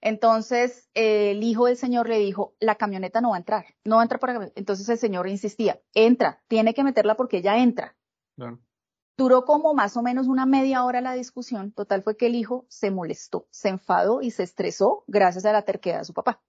Entonces, 0.00 0.88
el 0.94 1.42
hijo 1.42 1.66
del 1.66 1.76
señor 1.76 2.08
le 2.08 2.18
dijo, 2.18 2.54
la 2.60 2.76
camioneta 2.76 3.20
no 3.20 3.30
va 3.30 3.36
a 3.36 3.38
entrar, 3.38 3.64
no 3.84 3.96
va 3.96 4.02
a 4.02 4.04
entrar 4.04 4.20
por 4.20 4.30
acá. 4.30 4.52
Entonces 4.54 4.88
el 4.88 4.98
señor 4.98 5.28
insistía, 5.28 5.80
entra, 5.94 6.42
tiene 6.48 6.74
que 6.74 6.84
meterla 6.84 7.16
porque 7.16 7.38
ella 7.38 7.58
entra. 7.58 7.96
Duró 9.16 9.46
como 9.46 9.72
más 9.72 9.96
o 9.96 10.02
menos 10.02 10.26
una 10.26 10.44
media 10.44 10.84
hora 10.84 11.00
la 11.00 11.14
discusión. 11.14 11.72
Total 11.72 12.02
fue 12.02 12.16
que 12.16 12.26
el 12.26 12.34
hijo 12.34 12.66
se 12.68 12.90
molestó, 12.90 13.46
se 13.50 13.70
enfadó 13.70 14.20
y 14.20 14.30
se 14.30 14.42
estresó 14.42 15.04
gracias 15.06 15.46
a 15.46 15.52
la 15.52 15.62
terquedad 15.62 16.00
de 16.00 16.04
su 16.04 16.12
papá. 16.12 16.42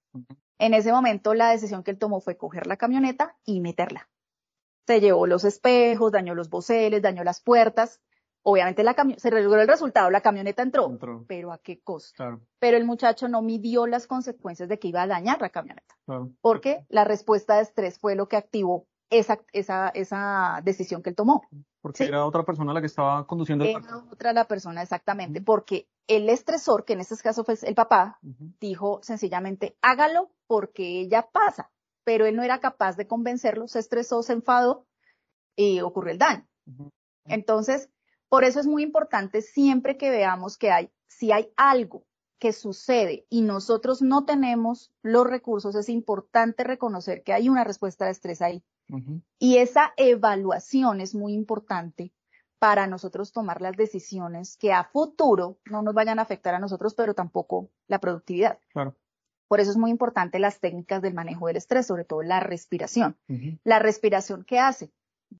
En 0.59 0.73
ese 0.73 0.91
momento 0.91 1.33
la 1.33 1.49
decisión 1.49 1.83
que 1.83 1.91
él 1.91 1.97
tomó 1.97 2.19
fue 2.19 2.37
coger 2.37 2.67
la 2.67 2.77
camioneta 2.77 3.37
y 3.45 3.61
meterla. 3.61 4.09
Se 4.85 4.99
llevó 4.99 5.27
los 5.27 5.45
espejos, 5.45 6.11
dañó 6.11 6.35
los 6.35 6.49
boceles, 6.49 7.01
dañó 7.01 7.23
las 7.23 7.41
puertas. 7.41 8.01
Obviamente 8.49 8.81
la 8.81 8.95
se 9.17 9.29
logró 9.29 9.59
el 9.59 9.67
resultado, 9.67 10.09
la 10.09 10.21
camioneta 10.21 10.63
entró, 10.63 10.97
pero 11.27 11.51
¿a 11.51 11.57
qué 11.57 11.81
costo? 11.81 12.39
Pero 12.59 12.77
el 12.77 12.85
muchacho 12.85 13.27
no 13.27 13.41
midió 13.41 13.87
las 13.87 14.07
consecuencias 14.07 14.69
de 14.69 14.79
que 14.79 14.87
iba 14.87 15.01
a 15.01 15.07
dañar 15.07 15.41
la 15.41 15.49
camioneta, 15.49 15.97
porque 16.39 16.85
la 16.87 17.03
respuesta 17.03 17.57
de 17.57 17.63
estrés 17.63 17.99
fue 17.99 18.15
lo 18.15 18.29
que 18.29 18.37
activó 18.37 18.87
esa, 19.09 19.41
esa, 19.51 19.89
esa 19.89 20.61
decisión 20.63 21.03
que 21.03 21.09
él 21.09 21.15
tomó. 21.17 21.41
Porque 21.81 22.05
era 22.05 22.25
otra 22.25 22.43
persona 22.45 22.71
la 22.71 22.79
que 22.79 22.87
estaba 22.87 23.27
conduciendo 23.27 23.65
el 23.65 23.71
Era 23.71 23.97
otra 24.09 24.31
la 24.31 24.45
persona, 24.45 24.81
exactamente, 24.81 25.41
porque 25.41 25.89
el 26.07 26.29
estresor, 26.29 26.85
que 26.85 26.93
en 26.93 27.01
este 27.01 27.17
caso 27.17 27.43
fue 27.43 27.55
el 27.61 27.75
papá, 27.75 28.17
dijo 28.61 29.01
sencillamente, 29.03 29.75
hágalo 29.81 30.31
porque 30.47 31.01
ella 31.01 31.27
pasa, 31.33 31.69
pero 32.05 32.25
él 32.25 32.37
no 32.37 32.43
era 32.43 32.61
capaz 32.61 32.95
de 32.95 33.07
convencerlo, 33.07 33.67
se 33.67 33.79
estresó, 33.79 34.23
se 34.23 34.31
enfadó 34.31 34.85
y 35.57 35.81
ocurrió 35.81 36.13
el 36.13 36.17
daño. 36.17 36.47
Entonces, 37.25 37.89
por 38.29 38.43
eso 38.43 38.59
es 38.59 38.67
muy 38.67 38.83
importante 38.83 39.41
siempre 39.41 39.97
que 39.97 40.09
veamos 40.09 40.57
que 40.57 40.71
hay, 40.71 40.91
si 41.07 41.31
hay 41.31 41.51
algo 41.55 42.05
que 42.39 42.53
sucede 42.53 43.25
y 43.29 43.41
nosotros 43.41 44.01
no 44.01 44.25
tenemos 44.25 44.93
los 45.01 45.27
recursos, 45.27 45.75
es 45.75 45.89
importante 45.89 46.63
reconocer 46.63 47.23
que 47.23 47.33
hay 47.33 47.49
una 47.49 47.63
respuesta 47.63 48.05
de 48.05 48.11
estrés 48.11 48.41
ahí. 48.41 48.63
Y 49.37 49.57
esa 49.57 49.93
evaluación 49.97 51.01
es 51.01 51.13
muy 51.13 51.33
importante 51.33 52.13
para 52.59 52.87
nosotros 52.87 53.31
tomar 53.31 53.61
las 53.61 53.75
decisiones 53.75 54.55
que 54.57 54.71
a 54.71 54.85
futuro 54.85 55.59
no 55.65 55.81
nos 55.81 55.93
vayan 55.93 56.19
a 56.19 56.21
afectar 56.21 56.55
a 56.55 56.59
nosotros, 56.59 56.95
pero 56.95 57.13
tampoco 57.13 57.69
la 57.87 57.99
productividad. 57.99 58.59
Por 59.47 59.59
eso 59.59 59.71
es 59.71 59.77
muy 59.77 59.91
importante 59.91 60.39
las 60.39 60.59
técnicas 60.59 61.01
del 61.01 61.13
manejo 61.13 61.47
del 61.47 61.57
estrés, 61.57 61.85
sobre 61.85 62.05
todo 62.05 62.21
la 62.21 62.39
respiración. 62.39 63.17
La 63.63 63.79
respiración, 63.79 64.43
¿qué 64.43 64.59
hace? 64.59 64.91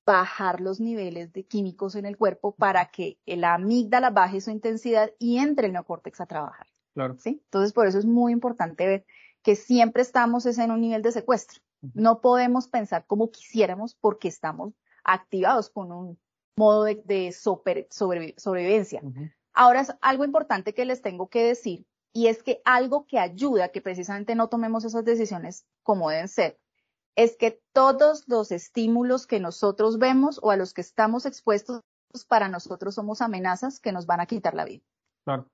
Bajar 0.04 0.60
los 0.60 0.80
niveles 0.80 1.32
de 1.32 1.44
químicos 1.46 1.94
en 1.94 2.06
el 2.06 2.16
cuerpo 2.16 2.54
para 2.54 2.90
que 2.90 3.18
la 3.26 3.54
amígdala 3.54 4.10
baje 4.10 4.40
su 4.40 4.50
intensidad 4.50 5.10
y 5.18 5.38
entre 5.38 5.66
el 5.66 5.72
neocórtex 5.72 6.20
a 6.20 6.26
trabajar. 6.26 6.66
¿sí? 7.18 7.40
Entonces, 7.44 7.72
por 7.72 7.86
eso 7.86 7.98
es 7.98 8.04
muy 8.04 8.32
importante 8.32 8.86
ver 8.86 9.06
que 9.42 9.56
siempre 9.56 10.02
estamos 10.02 10.46
en 10.46 10.70
un 10.70 10.80
nivel 10.80 11.02
de 11.02 11.12
secuestro. 11.12 11.60
No 11.94 12.20
podemos 12.20 12.68
pensar 12.68 13.06
como 13.06 13.30
quisiéramos 13.30 13.94
porque 13.94 14.28
estamos 14.28 14.74
activados 15.04 15.70
con 15.70 15.92
un 15.92 16.18
modo 16.56 16.84
de, 16.84 17.32
sobrevivencia. 17.32 19.00
Ahora 19.52 19.80
es 19.80 19.92
algo 20.00 20.24
importante 20.24 20.74
que 20.74 20.84
les 20.84 21.02
tengo 21.02 21.28
que 21.28 21.44
decir 21.44 21.86
y 22.12 22.26
es 22.26 22.42
que 22.42 22.60
algo 22.64 23.06
que 23.06 23.18
ayuda 23.18 23.66
a 23.66 23.68
que 23.68 23.80
precisamente 23.80 24.34
no 24.34 24.48
tomemos 24.48 24.84
esas 24.84 25.04
decisiones 25.04 25.66
como 25.82 26.10
deben 26.10 26.28
ser, 26.28 26.58
es 27.18 27.36
que 27.36 27.60
todos 27.72 28.22
los 28.28 28.52
estímulos 28.52 29.26
que 29.26 29.40
nosotros 29.40 29.98
vemos 29.98 30.38
o 30.40 30.52
a 30.52 30.56
los 30.56 30.72
que 30.72 30.82
estamos 30.82 31.26
expuestos 31.26 31.82
para 32.28 32.48
nosotros 32.48 32.94
somos 32.94 33.20
amenazas 33.22 33.80
que 33.80 33.90
nos 33.90 34.06
van 34.06 34.20
a 34.20 34.26
quitar 34.26 34.54
la 34.54 34.64
vida. 34.64 34.84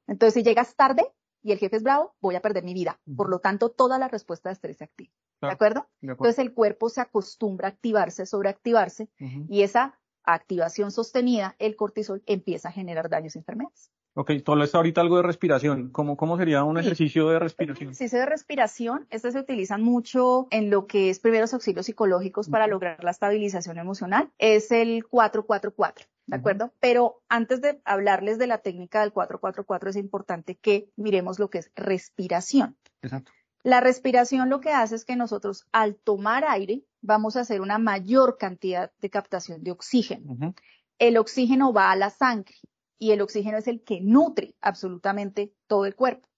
Entonces, 0.07 0.35
si 0.35 0.43
llegas 0.43 0.77
tarde, 0.77 1.11
y 1.43 1.53
el 1.53 1.59
jefe 1.59 1.77
es 1.77 1.83
bravo, 1.83 2.15
voy 2.21 2.35
a 2.35 2.43
perder 2.43 2.65
mi 2.65 2.75
vida. 2.75 3.01
Por 3.17 3.31
lo 3.31 3.39
tanto, 3.39 3.71
toda 3.71 3.99
la 3.99 4.09
respuesta 4.09 4.51
de 4.51 4.53
estrés 4.53 4.77
se 4.77 4.85
activa. 4.85 5.11
¿De, 5.41 5.51
acuerdo? 5.51 5.89
Entonces 6.03 6.39
el 6.39 6.53
cuerpo 6.53 6.91
se 6.91 7.01
acostumbra 7.01 7.69
a 7.69 7.71
activarse, 7.71 8.27
sobreactivarse, 8.27 9.09
y 9.49 9.63
esa 9.63 9.99
activación 10.23 10.91
sostenida, 10.91 11.57
el 11.59 11.77
cortisol 11.77 12.23
empieza 12.27 12.69
a 12.69 12.73
generar 12.73 13.09
daños 13.09 13.37
y 13.37 13.39
enfermedades. 13.39 13.91
Ok, 14.17 14.31
todo 14.45 14.63
está 14.63 14.79
ahorita 14.79 15.01
algo 15.01 15.17
de 15.17 15.25
respiración. 15.25 15.91
¿Cómo, 15.91 16.17
cómo 16.17 16.37
sería 16.37 16.63
un 16.63 16.79
ejercicio 16.79 17.29
de 17.29 17.41
respiración? 17.41 17.89
Ejercicio 17.91 18.21
de 18.21 18.27
respiración, 18.27 19.07
estos 19.11 19.33
se 19.33 19.41
utilizan 19.41 19.83
mucho 19.83 20.47
en 20.53 20.71
lo 20.71 20.87
que 20.87 21.11
es 21.11 21.19
primeros 21.19 21.53
auxilios 21.53 21.87
psicológicos 21.87 22.49
para 22.49 22.69
lograr 22.69 23.03
la 23.03 23.11
estabilización 23.11 23.79
emocional. 23.79 24.31
Es 24.39 24.71
el 24.71 25.05
444. 25.07 26.07
¿de 26.27 26.37
acuerdo? 26.37 26.73
Pero 26.81 27.23
antes 27.29 27.61
de 27.61 27.81
hablarles 27.85 28.39
de 28.39 28.47
la 28.47 28.59
técnica 28.59 29.01
del 29.01 29.13
444 29.13 29.91
es 29.91 29.97
importante 29.97 30.57
que 30.57 30.89
miremos 30.97 31.39
lo 31.39 31.51
que 31.51 31.59
es 31.59 31.71
respiración. 31.75 32.77
Exacto. 33.03 33.33
La 33.63 33.81
respiración 33.81 34.51
lo 34.51 34.61
que 34.61 34.71
hace 34.71 34.95
es 34.95 35.05
que 35.05 35.17
nosotros 35.17 35.67
al 35.73 35.97
tomar 35.97 36.45
aire 36.47 36.85
vamos 37.01 37.37
a 37.37 37.41
hacer 37.41 37.61
una 37.61 37.79
mayor 37.79 38.37
cantidad 38.39 38.93
de 39.01 39.11
captación 39.11 39.63
de 39.63 39.71
oxígeno. 39.71 40.55
El 40.99 41.17
oxígeno 41.17 41.73
va 41.73 41.91
a 41.91 41.97
la 41.97 42.11
sangre 42.11 42.55
y 42.99 43.13
el 43.13 43.21
oxígeno 43.21 43.59
es 43.59 43.69
el 43.69 43.83
que 43.83 44.01
nutre 44.01 44.57
absolutamente 44.61 45.55
todo 45.67 45.87
el 45.87 45.95
cuerpo. 45.95 46.29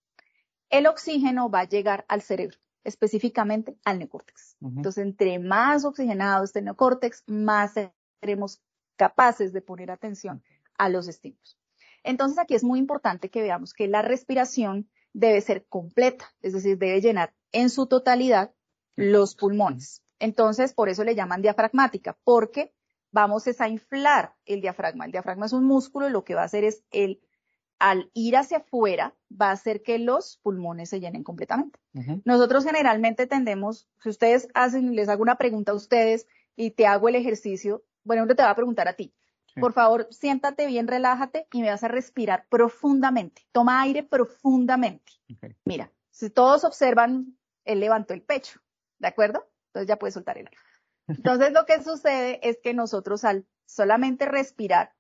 El 0.71 0.87
oxígeno 0.87 1.51
va 1.51 1.61
a 1.61 1.69
llegar 1.69 2.05
al 2.09 2.23
cerebro, 2.23 2.59
específicamente 2.85 3.79
al 3.85 3.99
neocórtex. 3.99 4.57
Entonces, 4.61 5.05
entre 5.05 5.39
más 5.39 5.85
oxigenado 5.85 6.45
esté 6.45 6.61
el 6.61 6.67
neocórtex, 6.67 7.25
más 7.27 7.75
seremos 8.21 8.61
capaces 8.97 9.53
de 9.53 9.63
poner 9.63 9.91
atención 9.91 10.43
a 10.79 10.89
los 10.89 11.09
estímulos. 11.09 11.59
Entonces 12.03 12.39
aquí 12.39 12.55
es 12.55 12.63
muy 12.63 12.79
importante 12.79 13.31
que 13.31 13.43
veamos 13.43 13.75
que 13.75 13.89
la 13.89 14.01
respiración 14.01 14.89
debe 15.13 15.41
ser 15.41 15.67
completa, 15.67 16.33
es 16.41 16.53
decir, 16.53 16.79
debe 16.79 17.01
llenar 17.01 17.35
en 17.53 17.69
su 17.69 17.87
totalidad 17.87 18.55
los 18.95 19.35
pulmones. 19.35 20.03
Entonces, 20.19 20.73
por 20.73 20.89
eso 20.89 21.05
le 21.05 21.15
llaman 21.15 21.43
diafragmática, 21.43 22.17
porque 22.23 22.75
vamos 23.17 23.47
a 23.59 23.69
inflar 23.69 24.35
el 24.45 24.61
diafragma. 24.61 25.07
El 25.07 25.13
diafragma 25.13 25.47
es 25.47 25.55
un 25.55 25.65
músculo 25.65 26.07
y 26.07 26.13
lo 26.13 26.23
que 26.23 26.35
va 26.35 26.43
a 26.43 26.45
hacer 26.45 26.65
es 26.65 26.85
el, 26.91 27.23
al 27.79 28.11
ir 28.13 28.37
hacia 28.37 28.59
afuera, 28.59 29.15
va 29.33 29.49
a 29.49 29.53
hacer 29.53 29.83
que 29.83 29.99
los 29.99 30.39
pulmones 30.43 30.91
se 30.91 31.01
llenen 31.01 31.25
completamente. 31.25 31.81
Nosotros 32.27 32.67
generalmente 32.67 33.27
tendemos, 33.27 33.89
si 34.03 34.11
ustedes 34.11 34.49
hacen, 34.53 34.95
les 34.95 35.09
hago 35.09 35.23
una 35.23 35.37
pregunta 35.37 35.73
a 35.73 35.75
ustedes 35.75 36.27
y 36.57 36.73
te 36.73 36.87
hago 36.87 37.09
el 37.09 37.15
ejercicio, 37.15 37.85
bueno, 38.05 38.27
te 38.27 38.43
va 38.43 38.51
a 38.51 38.55
preguntar 38.55 38.87
a 38.87 38.93
ti. 38.93 39.15
Por 39.59 39.73
favor, 39.73 40.07
siéntate 40.11 40.67
bien, 40.67 40.87
relájate 40.87 41.47
y 41.53 41.63
me 41.63 41.71
vas 41.71 41.83
a 41.85 41.89
respirar 41.89 42.45
profundamente. 42.51 43.47
Toma 43.51 43.81
aire 43.81 44.03
profundamente. 44.03 45.15
Mira, 45.65 45.91
si 46.11 46.29
todos 46.29 46.65
observan, 46.65 47.39
él 47.65 47.81
levantó 47.81 48.13
el 48.13 48.21
pecho, 48.21 48.61
¿de 48.99 49.09
acuerdo? 49.09 49.49
Entonces 49.69 49.89
ya 49.89 49.97
puedes 49.99 50.13
soltar 50.13 50.37
el 50.37 50.49
aire. 50.49 50.61
Entonces 51.09 51.53
lo 51.53 51.67
que 51.67 51.83
sucede 51.83 52.41
es 52.49 52.59
que 52.63 52.75
nosotros 52.75 53.25
al 53.25 53.47
solamente 53.65 54.27
respirar, 54.27 54.93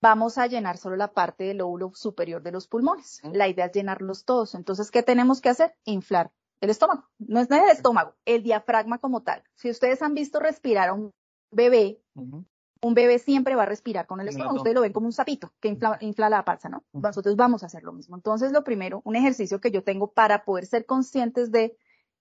vamos 0.00 0.38
a 0.38 0.46
llenar 0.46 0.76
solo 0.76 0.96
la 0.96 1.12
parte 1.12 1.44
del 1.44 1.58
lóbulo 1.58 1.92
superior 1.94 2.42
de 2.42 2.52
los 2.52 2.68
pulmones. 2.68 3.20
La 3.32 3.48
idea 3.48 3.66
es 3.66 3.72
llenarlos 3.72 4.24
todos. 4.24 4.54
Entonces, 4.54 4.90
¿qué 4.90 5.02
tenemos 5.02 5.40
que 5.40 5.48
hacer? 5.48 5.74
Inflar 5.84 6.30
el 6.60 6.70
estómago. 6.70 7.04
No 7.18 7.40
es 7.40 7.50
el 7.50 7.68
estómago, 7.70 8.14
el 8.24 8.42
diafragma 8.42 8.98
como 8.98 9.22
tal. 9.22 9.42
Si 9.54 9.70
ustedes 9.70 10.02
han 10.02 10.14
visto 10.14 10.40
respirar 10.40 10.88
a 10.90 10.92
un 10.92 11.12
bebé, 11.50 12.00
un 12.14 12.94
bebé 12.94 13.18
siempre 13.18 13.56
va 13.56 13.64
a 13.64 13.66
respirar 13.66 14.06
con 14.06 14.20
el 14.20 14.28
estómago. 14.28 14.56
Ustedes 14.56 14.74
lo 14.74 14.82
ven 14.82 14.92
como 14.92 15.06
un 15.06 15.12
sapito 15.12 15.52
que 15.60 15.68
infla, 15.68 16.30
la 16.30 16.44
panza, 16.44 16.68
¿no? 16.68 16.84
Nosotros 16.92 17.36
vamos 17.36 17.62
a 17.62 17.66
hacer 17.66 17.82
lo 17.82 17.92
mismo. 17.92 18.16
Entonces, 18.16 18.52
lo 18.52 18.64
primero, 18.64 19.02
un 19.04 19.16
ejercicio 19.16 19.60
que 19.60 19.70
yo 19.70 19.82
tengo 19.82 20.12
para 20.12 20.44
poder 20.44 20.66
ser 20.66 20.86
conscientes 20.86 21.50
de 21.50 21.76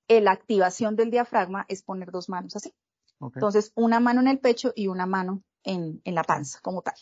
la 0.08 0.32
activación 0.32 0.96
del 0.96 1.12
diafragma 1.12 1.66
es 1.68 1.84
poner 1.84 2.12
dos 2.12 2.30
manos 2.30 2.56
así. 2.56 2.74
Entonces, 3.34 3.72
una 3.76 4.00
mano 4.00 4.22
en 4.22 4.28
el 4.28 4.40
pecho 4.40 4.74
y 4.76 4.88
una 4.88 5.06
mano 5.06 5.44
en, 5.64 6.02
la 6.06 6.24
panza, 6.24 6.60
como 6.62 6.82
tal. 6.82 6.96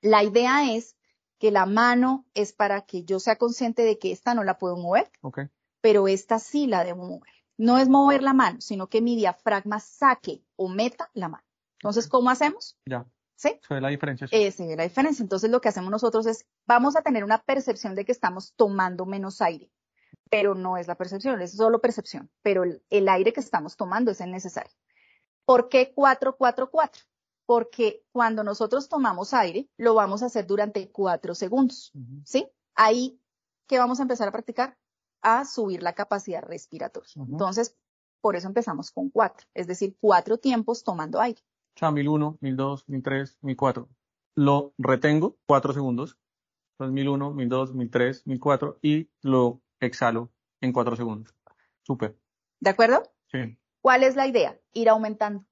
La 0.00 0.22
idea 0.22 0.72
es 0.74 0.96
que 1.38 1.50
la 1.50 1.66
mano 1.66 2.26
es 2.34 2.52
para 2.52 2.82
que 2.82 3.04
yo 3.04 3.18
sea 3.18 3.36
consciente 3.36 3.82
de 3.82 3.98
que 3.98 4.12
esta 4.12 4.34
no 4.34 4.44
la 4.44 4.58
puedo 4.58 4.76
mover, 4.76 5.10
pero 5.80 6.08
esta 6.08 6.38
sí 6.38 6.66
la 6.66 6.84
debo 6.84 7.04
mover. 7.04 7.32
No 7.56 7.78
es 7.78 7.88
mover 7.88 8.22
la 8.22 8.32
mano, 8.32 8.60
sino 8.60 8.88
que 8.88 9.00
mi 9.00 9.16
diafragma 9.16 9.80
saque 9.80 10.44
o 10.56 10.68
meta 10.68 11.10
la 11.14 11.28
mano. 11.28 11.44
Entonces, 11.78 12.08
¿cómo 12.08 12.30
hacemos? 12.30 12.78
Ya. 12.86 13.06
¿Sí? 13.36 13.60
Se 13.66 13.74
ve 13.74 13.80
la 13.80 13.88
diferencia. 13.88 14.26
Eh, 14.30 14.50
se 14.50 14.66
ve 14.66 14.76
la 14.76 14.84
diferencia. 14.84 15.22
Entonces, 15.22 15.50
lo 15.50 15.60
que 15.60 15.68
hacemos 15.68 15.90
nosotros 15.90 16.26
es, 16.26 16.46
vamos 16.66 16.96
a 16.96 17.02
tener 17.02 17.24
una 17.24 17.42
percepción 17.42 17.94
de 17.94 18.04
que 18.04 18.12
estamos 18.12 18.54
tomando 18.54 19.06
menos 19.06 19.40
aire, 19.42 19.70
pero 20.30 20.54
no 20.54 20.76
es 20.76 20.88
la 20.88 20.94
percepción, 20.96 21.40
es 21.42 21.52
solo 21.56 21.80
percepción, 21.80 22.30
pero 22.42 22.64
el, 22.64 23.08
aire 23.08 23.32
que 23.32 23.40
estamos 23.40 23.76
tomando 23.76 24.10
es 24.10 24.20
el 24.20 24.30
necesario. 24.30 24.72
¿Por 25.44 25.68
qué 25.68 25.92
444? 25.92 27.02
Porque 27.46 28.04
cuando 28.10 28.42
nosotros 28.42 28.88
tomamos 28.88 29.34
aire, 29.34 29.68
lo 29.76 29.94
vamos 29.94 30.22
a 30.22 30.26
hacer 30.26 30.46
durante 30.46 30.90
cuatro 30.90 31.34
segundos, 31.34 31.92
¿sí? 32.24 32.48
Ahí, 32.74 33.20
¿qué 33.66 33.78
vamos 33.78 33.98
a 33.98 34.02
empezar 34.02 34.28
a 34.28 34.32
practicar? 34.32 34.78
A 35.20 35.44
subir 35.44 35.82
la 35.82 35.92
capacidad 35.92 36.42
respiratoria. 36.42 37.10
Entonces, 37.16 37.76
por 38.22 38.36
eso 38.36 38.48
empezamos 38.48 38.90
con 38.90 39.10
cuatro, 39.10 39.46
es 39.52 39.66
decir, 39.66 39.96
cuatro 40.00 40.38
tiempos 40.38 40.82
tomando 40.82 41.20
aire. 41.20 41.42
O 41.76 41.78
sea, 41.78 41.90
1001, 41.90 42.38
1002, 42.40 42.88
1003, 42.88 43.38
1004. 43.42 43.88
Lo 44.36 44.72
retengo 44.78 45.36
cuatro 45.46 45.74
segundos. 45.74 46.16
Entonces 46.72 46.94
1001, 46.94 47.34
1002, 47.34 47.74
1003, 47.74 48.26
1004 48.26 48.78
y 48.80 49.10
lo 49.20 49.60
exhalo 49.80 50.32
en 50.60 50.72
cuatro 50.72 50.96
segundos. 50.96 51.34
Súper. 51.82 52.18
¿De 52.60 52.70
acuerdo? 52.70 53.02
Sí. 53.30 53.58
¿Cuál 53.84 54.02
es 54.02 54.16
la 54.16 54.26
idea? 54.26 54.58
Ir 54.72 54.88
aumentando. 54.88 55.44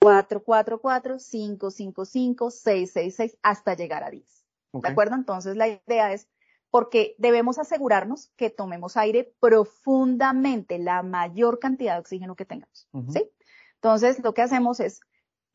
4, 0.00 0.42
4, 0.42 0.80
4, 0.80 1.18
5, 1.20 1.70
5, 1.70 2.04
5, 2.04 2.50
6, 2.50 2.90
6, 2.92 3.14
6, 3.14 3.38
hasta 3.40 3.76
llegar 3.76 4.02
a 4.02 4.10
10. 4.10 4.44
¿De 4.72 4.88
acuerdo? 4.88 5.14
Entonces 5.14 5.56
la 5.56 5.68
idea 5.68 6.12
es, 6.12 6.28
porque 6.70 7.14
debemos 7.18 7.60
asegurarnos 7.60 8.32
que 8.34 8.50
tomemos 8.50 8.96
aire 8.96 9.32
profundamente, 9.38 10.80
la 10.80 11.04
mayor 11.04 11.60
cantidad 11.60 11.94
de 11.94 12.00
oxígeno 12.00 12.34
que 12.34 12.44
tengamos. 12.44 12.88
¿Sí? 13.10 13.30
Entonces 13.76 14.18
lo 14.24 14.34
que 14.34 14.42
hacemos 14.42 14.80
es 14.80 14.98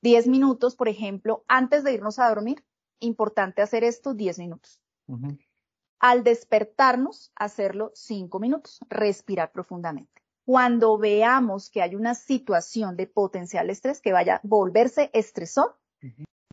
10 0.01 0.27
minutos, 0.29 0.77
por 0.77 0.87
ejemplo, 0.87 1.43
antes 1.49 1.83
de 1.83 1.91
irnos 1.91 2.19
a 2.19 2.29
dormir, 2.29 2.63
importante 3.01 3.61
hacer 3.61 3.83
esto 3.83 4.13
10 4.13 4.39
minutos. 4.39 4.79
Al 5.99 6.23
despertarnos, 6.23 7.33
hacerlo 7.35 7.91
5 7.95 8.39
minutos, 8.39 8.79
respirar 8.87 9.51
profundamente. 9.51 10.21
Cuando 10.47 10.97
veamos 10.97 11.69
que 11.69 11.81
hay 11.81 11.93
una 11.95 12.15
situación 12.15 12.95
de 12.95 13.05
potencial 13.05 13.69
estrés 13.69 13.99
que 13.99 14.13
vaya 14.13 14.35
a 14.35 14.41
volverse 14.43 15.09
estresor, 15.11 15.77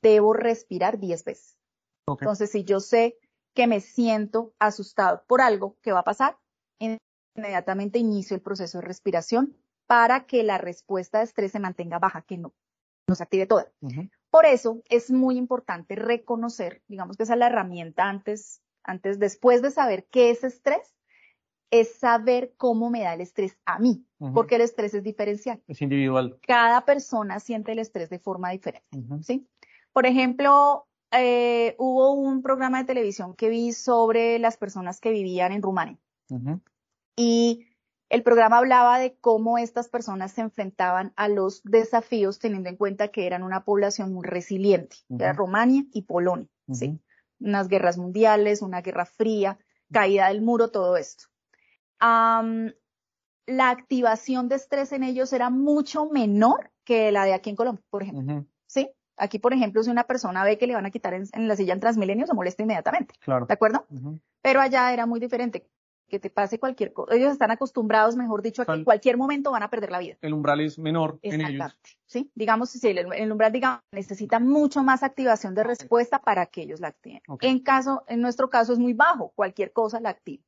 debo 0.02 0.32
respirar 0.32 0.98
10 0.98 1.22
veces. 1.22 1.56
Entonces, 2.08 2.50
si 2.50 2.64
yo 2.64 2.80
sé 2.80 3.16
que 3.54 3.68
me 3.68 3.78
siento 3.78 4.52
asustado 4.58 5.22
por 5.28 5.40
algo 5.40 5.76
que 5.80 5.92
va 5.92 6.00
a 6.00 6.04
pasar, 6.04 6.36
inmediatamente 7.36 8.00
inicio 8.00 8.34
el 8.34 8.42
proceso 8.42 8.78
de 8.78 8.86
respiración 8.86 9.56
para 9.86 10.26
que 10.26 10.42
la 10.42 10.58
respuesta 10.58 11.18
de 11.18 11.24
estrés 11.26 11.52
se 11.52 11.60
mantenga 11.60 12.00
baja, 12.00 12.22
que 12.22 12.36
no, 12.36 12.52
nos 13.06 13.20
active 13.20 13.46
toda. 13.46 13.70
Por 14.28 14.44
eso 14.44 14.82
es 14.88 15.12
muy 15.12 15.36
importante 15.36 15.94
reconocer, 15.94 16.82
digamos 16.88 17.16
que 17.16 17.22
esa 17.22 17.34
es 17.34 17.38
la 17.38 17.46
herramienta 17.46 18.08
antes, 18.08 18.60
antes, 18.82 19.20
después 19.20 19.62
de 19.62 19.70
saber 19.70 20.08
qué 20.10 20.30
es 20.30 20.42
estrés, 20.42 20.96
es 21.80 21.96
saber 21.96 22.54
cómo 22.56 22.88
me 22.88 23.02
da 23.02 23.14
el 23.14 23.20
estrés 23.20 23.58
a 23.64 23.80
mí, 23.80 24.06
porque 24.32 24.54
el 24.54 24.60
estrés 24.60 24.94
es 24.94 25.02
diferencial. 25.02 25.60
Es 25.66 25.82
individual. 25.82 26.38
Cada 26.46 26.84
persona 26.84 27.40
siente 27.40 27.72
el 27.72 27.80
estrés 27.80 28.10
de 28.10 28.20
forma 28.20 28.50
diferente, 28.50 28.86
¿sí? 29.22 29.48
Por 29.92 30.06
ejemplo, 30.06 30.86
eh, 31.10 31.74
hubo 31.78 32.12
un 32.12 32.42
programa 32.42 32.78
de 32.78 32.84
televisión 32.84 33.34
que 33.34 33.48
vi 33.48 33.72
sobre 33.72 34.38
las 34.38 34.56
personas 34.56 35.00
que 35.00 35.10
vivían 35.10 35.50
en 35.50 35.62
Rumania. 35.62 35.98
Y 37.16 37.66
el 38.08 38.22
programa 38.22 38.58
hablaba 38.58 39.00
de 39.00 39.16
cómo 39.20 39.58
estas 39.58 39.88
personas 39.88 40.30
se 40.30 40.42
enfrentaban 40.42 41.12
a 41.16 41.26
los 41.26 41.60
desafíos 41.64 42.38
teniendo 42.38 42.68
en 42.68 42.76
cuenta 42.76 43.08
que 43.08 43.26
eran 43.26 43.42
una 43.42 43.64
población 43.64 44.12
muy 44.12 44.24
resiliente, 44.24 44.98
era 45.08 45.32
Rumania 45.32 45.84
y 45.92 46.02
Polonia, 46.02 46.48
¿sí? 46.70 47.00
Unas 47.40 47.66
guerras 47.66 47.98
mundiales, 47.98 48.62
una 48.62 48.80
guerra 48.80 49.06
fría, 49.06 49.58
caída 49.92 50.28
del 50.28 50.40
muro, 50.40 50.70
todo 50.70 50.96
esto. 50.96 51.24
La 52.00 53.70
activación 53.70 54.48
de 54.48 54.56
estrés 54.56 54.92
en 54.92 55.02
ellos 55.02 55.32
era 55.32 55.50
mucho 55.50 56.06
menor 56.06 56.70
que 56.84 57.12
la 57.12 57.24
de 57.24 57.34
aquí 57.34 57.50
en 57.50 57.56
Colombia, 57.56 57.84
por 57.90 58.02
ejemplo, 58.02 58.46
¿sí? 58.66 58.90
Aquí, 59.16 59.38
por 59.38 59.52
ejemplo, 59.52 59.82
si 59.82 59.90
una 59.90 60.04
persona 60.04 60.42
ve 60.44 60.58
que 60.58 60.66
le 60.66 60.74
van 60.74 60.86
a 60.86 60.90
quitar 60.90 61.14
en, 61.14 61.48
la 61.48 61.54
silla 61.54 61.72
en 61.72 61.80
Transmilenio, 61.80 62.26
se 62.26 62.34
molesta 62.34 62.62
inmediatamente. 62.62 63.14
Claro. 63.20 63.46
¿De 63.46 63.54
acuerdo? 63.54 63.86
Pero 64.42 64.60
allá 64.60 64.92
era 64.92 65.06
muy 65.06 65.20
diferente 65.20 65.68
que 66.14 66.20
te 66.20 66.30
pase 66.30 66.60
cualquier 66.60 66.92
cosa. 66.92 67.12
Ellos 67.12 67.32
están 67.32 67.50
acostumbrados, 67.50 68.14
mejor 68.14 68.40
dicho, 68.40 68.62
a 68.62 68.66
que 68.66 68.72
en 68.72 68.84
cualquier 68.84 69.16
momento 69.16 69.50
van 69.50 69.64
a 69.64 69.68
perder 69.68 69.90
la 69.90 69.98
vida. 69.98 70.16
El 70.22 70.32
umbral 70.32 70.60
es 70.60 70.78
menor 70.78 71.18
en 71.22 71.40
ellos. 71.40 71.76
Sí, 72.06 72.30
digamos, 72.36 72.70
si 72.70 72.86
el, 72.86 73.32
umbral, 73.32 73.50
digamos, 73.50 73.80
necesita 73.90 74.38
mucho 74.38 74.84
más 74.84 75.02
activación 75.02 75.56
de 75.56 75.64
respuesta 75.64 76.20
para 76.20 76.46
que 76.46 76.62
ellos 76.62 76.78
la 76.78 76.88
activen. 76.88 77.20
En 77.40 77.58
caso, 77.58 78.04
en 78.06 78.20
nuestro 78.20 78.48
caso 78.48 78.72
es 78.72 78.78
muy 78.78 78.92
bajo, 78.92 79.32
cualquier 79.34 79.72
cosa 79.72 79.98
la 79.98 80.10
activa. 80.10 80.44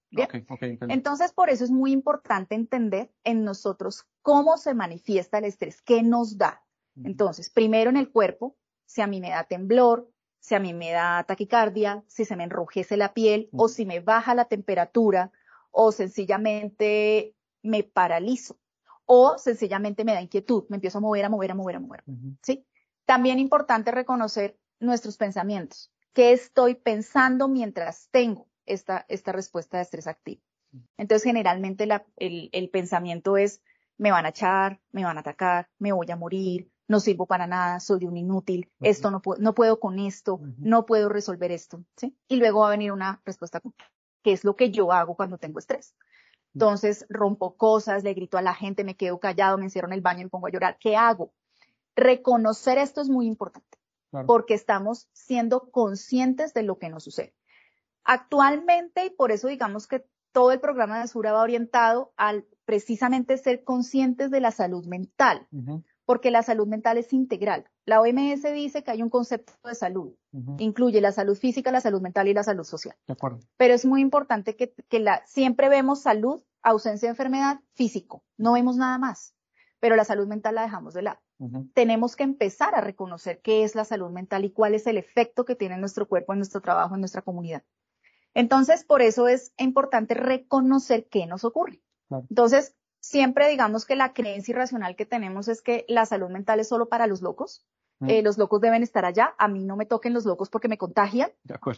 Entonces, 0.88 1.33
por 1.33 1.50
eso 1.50 1.64
es 1.64 1.72
muy 1.72 1.90
importante 1.90 2.55
entender 2.55 3.11
en 3.24 3.42
nosotros 3.42 4.07
cómo 4.22 4.57
se 4.57 4.72
manifiesta 4.72 5.38
el 5.38 5.46
estrés, 5.46 5.83
qué 5.83 6.05
nos 6.05 6.38
da. 6.38 6.62
Entonces, 7.02 7.50
primero 7.50 7.90
en 7.90 7.96
el 7.96 8.12
cuerpo, 8.12 8.55
si 8.85 9.00
a 9.00 9.09
mí 9.09 9.20
me 9.20 9.31
da 9.31 9.42
temblor, 9.42 10.09
si 10.38 10.55
a 10.55 10.61
mí 10.61 10.72
me 10.72 10.92
da 10.92 11.24
taquicardia, 11.24 12.05
si 12.07 12.24
se 12.24 12.37
me 12.37 12.44
enrojece 12.44 12.96
la 12.96 13.14
piel 13.14 13.48
o 13.50 13.66
si 13.66 13.85
me 13.85 13.98
baja 13.98 14.33
la 14.33 14.44
temperatura 14.44 15.33
o 15.79 15.93
sencillamente 15.93 17.35
me 17.62 17.83
paralizo 17.85 18.59
o 19.05 19.37
sencillamente 19.37 20.05
me 20.05 20.15
da 20.15 20.23
inquietud, 20.23 20.65
me 20.71 20.77
empiezo 20.77 20.99
a 20.99 21.01
mover, 21.03 21.27
a 21.27 21.29
mover, 21.29 21.51
a 21.51 21.55
mover, 21.55 21.77
a 21.77 21.81
mover. 21.81 22.05
¿Sí? 22.43 22.67
También 23.05 23.39
importante 23.39 23.91
reconocer 23.93 24.59
nuestros 24.81 25.17
pensamientos. 25.19 25.93
¿Qué 26.15 26.33
estoy 26.33 26.77
pensando 26.77 27.47
mientras 27.47 28.09
tengo 28.11 28.49
esta, 28.65 29.05
esta 29.09 29.33
respuesta 29.33 29.77
de 29.77 29.85
estrés 29.85 30.07
activo? 30.07 30.43
Entonces, 30.97 31.25
generalmente 31.25 31.87
el, 32.17 32.51
el 32.53 32.71
pensamiento 32.71 33.37
es, 33.37 33.62
me 33.99 34.11
van 34.11 34.25
a 34.25 34.31
echar, 34.31 34.81
me 34.93 35.05
van 35.05 35.19
a 35.19 35.21
atacar, 35.21 35.69
me 35.79 35.93
voy 35.93 36.11
a 36.11 36.17
morir, 36.17 36.71
no 36.89 37.01
sirvo 37.01 37.27
para 37.27 37.47
nada, 37.47 37.81
soy 37.81 38.07
un 38.07 38.17
inútil, 38.17 38.71
esto 38.81 39.11
no, 39.11 39.21
puedo, 39.21 39.41
no 39.41 39.55
puedo 39.55 39.79
con 39.79 39.99
esto, 39.99 40.41
no 40.59 40.87
puedo 40.87 41.09
resolver 41.09 41.53
esto, 41.53 41.85
¿sí? 41.97 42.17
Y 42.29 42.37
luego 42.37 42.61
va 42.61 42.69
a 42.69 42.71
venir 42.71 42.93
una 42.93 43.21
respuesta 43.25 43.61
que 44.27 44.33
es 44.33 44.43
lo 44.43 44.57
que 44.57 44.73
yo 44.73 44.91
hago 44.91 45.15
cuando 45.15 45.39
tengo 45.39 45.61
estrés. 45.61 45.95
Entonces 46.53 47.07
rompo 47.09 47.57
cosas, 47.57 48.03
le 48.03 48.12
grito 48.12 48.37
a 48.37 48.43
la 48.43 48.55
gente, 48.55 48.83
me 48.83 48.97
quedo 48.97 49.21
callado, 49.21 49.57
me 49.57 49.67
encierro 49.67 49.87
en 49.87 49.93
el 49.93 50.01
baño 50.01 50.23
y 50.23 50.25
me 50.25 50.31
pongo 50.31 50.49
a 50.49 50.51
llorar. 50.51 50.79
¿Qué 50.81 50.97
hago? 50.97 51.33
Reconocer 51.95 52.77
esto 52.77 53.01
es 53.01 53.09
muy 53.09 53.29
importante 53.29 53.79
porque 54.27 54.55
estamos 54.55 55.09
siendo 55.12 55.71
conscientes 55.71 56.55
de 56.55 56.65
lo 56.65 56.77
que 56.77 56.89
nos 56.89 57.05
sucede. 57.05 57.37
Actualmente, 58.03 59.07
y 59.07 59.11
por 59.11 59.31
eso 59.31 59.47
digamos 59.47 59.87
que 59.87 60.05
todo 60.33 60.51
el 60.51 60.59
programa 60.59 61.01
de 61.01 61.07
Sura 61.07 61.31
va 61.31 61.43
orientado 61.43 62.12
al 62.17 62.49
precisamente 62.65 63.39
ser 63.39 63.62
conscientes 63.62 64.33
de 64.33 64.41
la 64.41 64.51
salud 64.51 64.87
mental, 64.87 65.47
porque 66.05 66.33
la 66.33 66.43
salud 66.43 66.67
mental 66.67 66.99
es 66.99 67.12
integral. 67.12 67.71
La 67.87 68.01
OMS 68.01 68.42
dice 68.53 68.83
que 68.83 68.90
hay 68.90 69.01
un 69.01 69.11
concepto 69.11 69.53
de 69.64 69.75
salud, 69.77 70.12
incluye 70.59 71.01
la 71.01 71.12
salud 71.12 71.37
física, 71.37 71.70
la 71.70 71.81
salud 71.81 72.03
mental 72.03 72.27
y 72.27 72.35
la 72.35 72.42
salud 72.42 72.64
social. 72.64 72.96
De 73.07 73.12
acuerdo. 73.12 73.38
Pero 73.57 73.75
es 73.75 73.87
muy 73.87 74.01
importante 74.01 74.57
que, 74.57 75.01
la, 75.01 75.25
siempre 75.25 75.68
vemos 75.68 76.03
salud, 76.03 76.42
ausencia 76.62 77.07
de 77.07 77.12
enfermedad, 77.12 77.61
físico, 77.75 78.25
no 78.37 78.55
vemos 78.55 78.77
nada 78.77 78.99
más, 78.99 79.37
pero 79.79 79.94
la 79.94 80.05
salud 80.05 80.27
mental 80.27 80.57
la 80.57 80.62
dejamos 80.62 80.94
de 80.94 81.03
lado. 81.03 81.20
Tenemos 81.75 82.16
que 82.16 82.25
empezar 82.25 82.75
a 82.75 82.81
reconocer 82.81 83.40
qué 83.40 83.62
es 83.62 83.75
la 83.75 83.85
salud 83.85 84.11
mental 84.11 84.44
y 84.44 84.51
cuál 84.51 84.75
es 84.75 84.87
el 84.87 84.96
efecto 84.96 85.44
que 85.44 85.55
tiene 85.55 85.75
en 85.75 85.81
nuestro 85.81 86.09
cuerpo, 86.09 86.33
en 86.33 86.40
nuestro 86.40 86.61
trabajo, 86.61 86.94
en 86.94 87.01
nuestra 87.01 87.22
comunidad. 87.22 87.62
Entonces, 88.35 88.85
por 88.85 89.01
eso 89.01 89.29
es 89.29 89.53
importante 89.59 90.14
reconocer 90.14 91.07
qué 91.09 91.27
nos 91.27 91.44
ocurre. 91.44 91.83
Entonces, 92.11 92.75
siempre 93.07 93.49
digamos 93.49 93.87
que 93.87 93.97
la 93.97 94.12
creencia 94.12 94.53
irracional 94.53 94.97
que 94.97 95.07
tenemos 95.07 95.49
es 95.49 95.62
que 95.62 95.85
la 95.88 96.07
salud 96.07 96.29
mental 96.29 96.61
es 96.61 96.69
solo 96.69 96.88
para 96.88 97.07
los 97.07 97.23
locos. 97.23 97.64
Mm. 98.01 98.11
Eh, 98.11 98.23
los 98.23 98.37
locos 98.37 98.61
deben 98.61 98.83
estar 98.83 99.05
allá, 99.05 99.35
a 99.38 99.49
mí 99.49 99.64
no 99.64 99.77
me 99.77 99.87
toquen 99.87 100.12
los 100.12 100.27
locos 100.27 100.51
porque 100.51 100.69
me 100.69 100.77
contagian. 100.77 101.31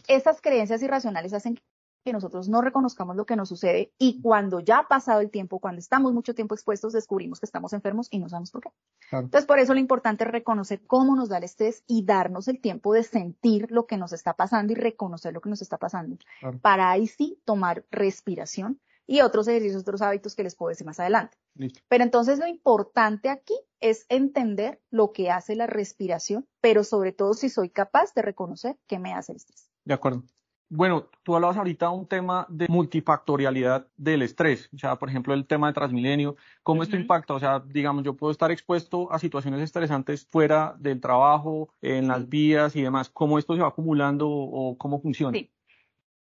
Esas 0.07 0.41
creencias 0.41 0.81
irracionales 0.81 1.33
hacen 1.33 1.57
que 2.03 2.13
nosotros 2.13 2.49
no 2.49 2.61
reconozcamos 2.61 3.15
lo 3.15 3.25
que 3.25 3.35
nos 3.35 3.49
sucede 3.49 3.93
y 3.97 4.21
cuando 4.21 4.61
ya 4.61 4.79
ha 4.79 4.87
pasado 4.87 5.19
el 5.21 5.29
tiempo, 5.29 5.59
cuando 5.59 5.79
estamos 5.79 6.13
mucho 6.13 6.33
tiempo 6.33 6.55
expuestos, 6.55 6.93
descubrimos 6.93 7.39
que 7.39 7.45
estamos 7.45 7.73
enfermos 7.73 8.07
y 8.09 8.19
no 8.19 8.29
sabemos 8.29 8.51
por 8.51 8.61
qué. 8.61 8.69
Entonces, 9.11 9.45
por 9.45 9.59
eso 9.59 9.73
lo 9.73 9.79
importante 9.79 10.23
es 10.23 10.31
reconocer 10.31 10.81
cómo 10.87 11.15
nos 11.15 11.29
da 11.29 11.37
el 11.37 11.43
estrés 11.43 11.83
y 11.87 12.05
darnos 12.05 12.47
el 12.47 12.59
tiempo 12.59 12.93
de 12.93 13.03
sentir 13.03 13.69
lo 13.69 13.85
que 13.85 13.97
nos 13.97 14.13
está 14.13 14.33
pasando 14.33 14.73
y 14.73 14.75
reconocer 14.75 15.33
lo 15.33 15.41
que 15.41 15.49
nos 15.49 15.61
está 15.61 15.77
pasando. 15.77 16.17
Para 16.61 16.89
ahí 16.89 17.07
sí 17.07 17.41
tomar 17.45 17.85
respiración 17.91 18.79
y 19.09 19.21
otros 19.21 19.47
ejercicios, 19.47 19.81
otros 19.81 20.03
hábitos 20.03 20.35
que 20.35 20.43
les 20.43 20.55
puedo 20.55 20.69
decir 20.69 20.85
más 20.85 20.99
adelante. 20.99 21.35
Listo. 21.55 21.81
Pero 21.87 22.03
entonces 22.03 22.37
lo 22.37 22.45
importante 22.45 23.29
aquí 23.29 23.55
es 23.79 24.05
entender 24.07 24.79
lo 24.91 25.13
que 25.13 25.31
hace 25.31 25.55
la 25.55 25.65
respiración, 25.65 26.47
pero 26.61 26.83
sobre 26.83 27.11
todo 27.11 27.33
si 27.33 27.49
soy 27.49 27.71
capaz 27.71 28.13
de 28.13 28.21
reconocer 28.21 28.77
qué 28.87 28.99
me 28.99 29.15
hace 29.15 29.31
el 29.31 29.37
estrés. 29.37 29.67
De 29.83 29.95
acuerdo. 29.95 30.23
Bueno, 30.71 31.09
tú 31.23 31.33
hablabas 31.33 31.57
ahorita 31.57 31.87
de 31.87 31.93
un 31.93 32.05
tema 32.05 32.45
de 32.47 32.67
multifactorialidad 32.69 33.87
del 33.97 34.21
estrés, 34.21 34.69
o 34.71 34.77
sea, 34.77 34.97
por 34.97 35.09
ejemplo, 35.09 35.33
el 35.33 35.47
tema 35.47 35.65
de 35.65 35.73
Transmilenio, 35.73 36.35
¿cómo 36.61 36.83
esto 36.83 36.95
impacta? 36.95 37.33
O 37.33 37.39
sea, 37.39 37.63
digamos, 37.65 38.03
yo 38.03 38.15
puedo 38.15 38.29
estar 38.29 38.51
expuesto 38.51 39.11
a 39.11 39.17
situaciones 39.17 39.61
estresantes 39.61 40.27
fuera 40.29 40.75
del 40.77 41.01
trabajo, 41.01 41.73
en 41.81 42.07
las 42.07 42.29
vías 42.29 42.75
y 42.75 42.83
demás, 42.83 43.09
¿cómo 43.09 43.39
esto 43.39 43.55
se 43.55 43.63
va 43.63 43.69
acumulando 43.69 44.29
o 44.29 44.77
cómo 44.77 45.01
funciona? 45.01 45.35
Sí. 45.35 45.51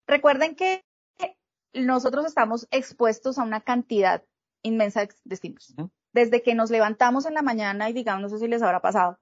Recuerden 0.07 0.55
que 0.55 0.86
nosotros 1.85 2.25
estamos 2.25 2.67
expuestos 2.71 3.37
a 3.37 3.43
una 3.43 3.61
cantidad 3.61 4.23
inmensa 4.63 5.01
de 5.01 5.35
estímulos. 5.35 5.75
Desde 6.13 6.41
que 6.41 6.55
nos 6.55 6.71
levantamos 6.71 7.25
en 7.25 7.33
la 7.33 7.41
mañana 7.41 7.89
y 7.89 7.93
digamos, 7.93 8.21
no 8.21 8.29
sé 8.29 8.39
si 8.39 8.47
les 8.47 8.61
habrá 8.61 8.81
pasado, 8.81 9.19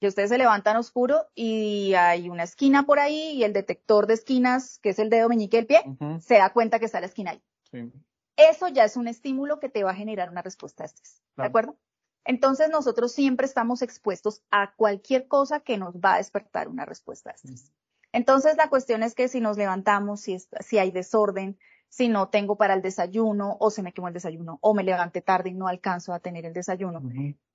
que 0.00 0.08
ustedes 0.08 0.30
se 0.30 0.38
levantan 0.38 0.76
oscuro 0.76 1.26
y 1.34 1.94
hay 1.94 2.28
una 2.28 2.42
esquina 2.42 2.84
por 2.84 2.98
ahí 2.98 3.32
y 3.32 3.44
el 3.44 3.52
detector 3.52 4.06
de 4.06 4.14
esquinas, 4.14 4.78
que 4.78 4.90
es 4.90 4.98
el 4.98 5.10
dedo 5.10 5.28
meñique 5.28 5.56
del 5.56 5.66
pie, 5.66 5.82
se 6.20 6.34
da 6.38 6.52
cuenta 6.52 6.78
que 6.78 6.86
está 6.86 7.00
la 7.00 7.06
esquina 7.06 7.32
ahí. 7.32 7.42
sí, 7.70 7.92
Eso 8.36 8.68
ya 8.68 8.84
es 8.84 8.96
un 8.96 9.08
estímulo 9.08 9.58
que 9.58 9.68
te 9.68 9.84
va 9.84 9.92
a 9.92 9.94
generar 9.94 10.30
una 10.30 10.42
respuesta 10.42 10.84
de 10.84 10.88
estrés. 10.88 11.22
¿De 11.36 11.44
acuerdo? 11.44 11.78
Entonces 12.24 12.68
nosotros 12.70 13.12
siempre 13.12 13.46
estamos 13.46 13.82
expuestos 13.82 14.42
a 14.50 14.74
cualquier 14.74 15.28
cosa 15.28 15.60
que 15.60 15.78
nos 15.78 15.94
va 15.96 16.14
a 16.14 16.18
despertar 16.18 16.68
una 16.68 16.84
respuesta 16.84 17.30
de 17.30 17.36
estrés. 17.36 17.72
Entonces 18.12 18.56
la 18.56 18.68
cuestión 18.68 19.02
es 19.02 19.14
que 19.14 19.28
si 19.28 19.40
nos 19.40 19.56
levantamos, 19.56 20.20
si, 20.20 20.38
si 20.60 20.78
hay 20.78 20.90
desorden, 20.90 21.58
si 21.88 22.08
no 22.08 22.28
tengo 22.28 22.56
para 22.56 22.74
el 22.74 22.82
desayuno 22.82 23.56
o 23.60 23.70
se 23.70 23.82
me 23.82 23.92
quemó 23.92 24.08
el 24.08 24.14
desayuno 24.14 24.58
o 24.60 24.74
me 24.74 24.84
levanté 24.84 25.22
tarde 25.22 25.50
y 25.50 25.54
no 25.54 25.68
alcanzo 25.68 26.12
a 26.12 26.20
tener 26.20 26.44
el 26.44 26.52
desayuno, 26.52 27.00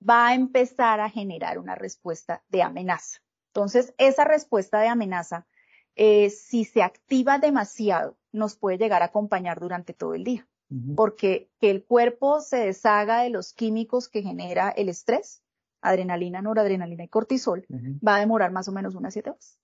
va 0.08 0.28
a 0.28 0.34
empezar 0.34 1.00
a 1.00 1.10
generar 1.10 1.58
una 1.58 1.74
respuesta 1.74 2.42
de 2.48 2.62
amenaza. 2.62 3.20
Entonces, 3.48 3.94
esa 3.98 4.24
respuesta 4.24 4.80
de 4.80 4.88
amenaza, 4.88 5.46
eh, 5.94 6.30
si 6.30 6.64
se 6.64 6.82
activa 6.82 7.38
demasiado, 7.38 8.16
nos 8.32 8.56
puede 8.56 8.78
llegar 8.78 9.02
a 9.02 9.06
acompañar 9.06 9.60
durante 9.60 9.92
todo 9.92 10.14
el 10.14 10.24
día, 10.24 10.48
porque 10.96 11.50
que 11.60 11.70
el 11.70 11.84
cuerpo 11.84 12.40
se 12.40 12.56
deshaga 12.56 13.22
de 13.22 13.30
los 13.30 13.52
químicos 13.52 14.08
que 14.08 14.22
genera 14.22 14.70
el 14.70 14.88
estrés, 14.88 15.42
adrenalina, 15.82 16.40
noradrenalina 16.40 17.04
y 17.04 17.08
cortisol, 17.08 17.66
va 18.06 18.16
a 18.16 18.20
demorar 18.20 18.52
más 18.52 18.68
o 18.68 18.72
menos 18.72 18.94
unas 18.94 19.12
siete 19.12 19.30
horas. 19.30 19.58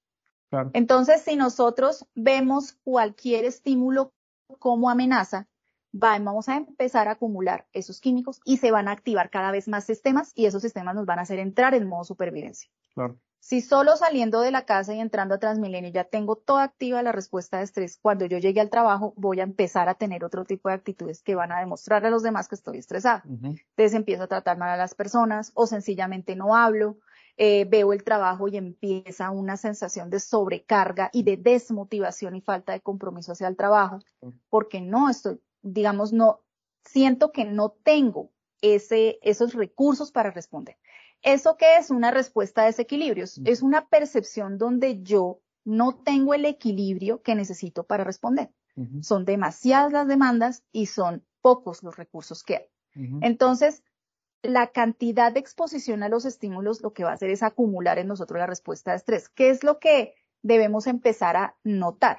Claro. 0.50 0.70
Entonces, 0.72 1.22
si 1.22 1.36
nosotros 1.36 2.06
vemos 2.14 2.72
cualquier 2.84 3.44
estímulo 3.44 4.12
como 4.58 4.88
amenaza, 4.90 5.46
va- 5.94 6.18
vamos 6.18 6.48
a 6.48 6.56
empezar 6.56 7.08
a 7.08 7.12
acumular 7.12 7.66
esos 7.72 8.00
químicos 8.00 8.40
y 8.44 8.56
se 8.58 8.70
van 8.70 8.88
a 8.88 8.92
activar 8.92 9.30
cada 9.30 9.50
vez 9.50 9.68
más 9.68 9.84
sistemas 9.84 10.32
y 10.34 10.46
esos 10.46 10.62
sistemas 10.62 10.94
nos 10.94 11.06
van 11.06 11.18
a 11.18 11.22
hacer 11.22 11.38
entrar 11.38 11.74
en 11.74 11.86
modo 11.86 12.04
supervivencia. 12.04 12.70
Claro. 12.94 13.18
Si 13.40 13.60
solo 13.60 13.96
saliendo 13.96 14.40
de 14.40 14.50
la 14.50 14.64
casa 14.64 14.94
y 14.94 15.00
entrando 15.00 15.36
a 15.36 15.38
Transmilenio 15.38 15.92
ya 15.92 16.04
tengo 16.04 16.36
toda 16.36 16.64
activa 16.64 17.02
la 17.02 17.12
respuesta 17.12 17.58
de 17.58 17.64
estrés, 17.64 17.98
cuando 18.02 18.26
yo 18.26 18.38
llegue 18.38 18.60
al 18.60 18.68
trabajo 18.68 19.14
voy 19.16 19.40
a 19.40 19.44
empezar 19.44 19.88
a 19.88 19.94
tener 19.94 20.24
otro 20.24 20.44
tipo 20.44 20.68
de 20.68 20.74
actitudes 20.74 21.22
que 21.22 21.36
van 21.36 21.52
a 21.52 21.60
demostrar 21.60 22.04
a 22.04 22.10
los 22.10 22.22
demás 22.24 22.48
que 22.48 22.56
estoy 22.56 22.78
estresada. 22.78 23.22
Entonces 23.26 23.94
empiezo 23.94 24.24
a 24.24 24.26
tratar 24.26 24.58
mal 24.58 24.70
a 24.70 24.76
las 24.76 24.94
personas 24.94 25.52
o 25.54 25.66
sencillamente 25.66 26.34
no 26.34 26.56
hablo, 26.56 26.98
eh, 27.40 27.66
veo 27.66 27.92
el 27.92 28.02
trabajo 28.02 28.48
y 28.48 28.56
empieza 28.56 29.30
una 29.30 29.56
sensación 29.56 30.10
de 30.10 30.18
sobrecarga 30.18 31.08
y 31.12 31.22
de 31.22 31.36
desmotivación 31.36 32.34
y 32.34 32.40
falta 32.40 32.72
de 32.72 32.80
compromiso 32.80 33.30
hacia 33.30 33.46
el 33.46 33.56
trabajo, 33.56 34.00
porque 34.50 34.80
no 34.80 35.08
estoy, 35.08 35.40
digamos, 35.62 36.12
no, 36.12 36.40
siento 36.84 37.30
que 37.30 37.44
no 37.44 37.70
tengo 37.84 38.32
ese, 38.60 39.20
esos 39.22 39.54
recursos 39.54 40.10
para 40.10 40.32
responder. 40.32 40.78
¿Eso 41.22 41.56
qué 41.56 41.76
es? 41.78 41.90
Una 41.90 42.10
respuesta 42.10 42.62
a 42.62 42.66
desequilibrios. 42.66 43.40
Es 43.44 43.62
una 43.62 43.88
percepción 43.88 44.58
donde 44.58 45.00
yo 45.02 45.40
no 45.64 45.94
tengo 45.94 46.34
el 46.34 46.44
equilibrio 46.44 47.22
que 47.22 47.36
necesito 47.36 47.84
para 47.84 48.02
responder. 48.02 48.50
Son 49.00 49.24
demasiadas 49.24 49.92
las 49.92 50.08
demandas 50.08 50.64
y 50.72 50.86
son 50.86 51.24
pocos 51.40 51.82
los 51.82 51.96
recursos 51.96 52.42
que 52.42 52.56
hay. 52.56 52.64
Entonces, 53.22 53.84
la 54.42 54.68
cantidad 54.68 55.32
de 55.32 55.40
exposición 55.40 56.02
a 56.02 56.08
los 56.08 56.24
estímulos 56.24 56.82
lo 56.82 56.92
que 56.92 57.04
va 57.04 57.10
a 57.10 57.14
hacer 57.14 57.30
es 57.30 57.42
acumular 57.42 57.98
en 57.98 58.06
nosotros 58.06 58.38
la 58.38 58.46
respuesta 58.46 58.92
de 58.92 58.98
estrés. 58.98 59.28
¿Qué 59.28 59.50
es 59.50 59.64
lo 59.64 59.78
que 59.78 60.14
debemos 60.42 60.86
empezar 60.86 61.36
a 61.36 61.56
notar? 61.64 62.18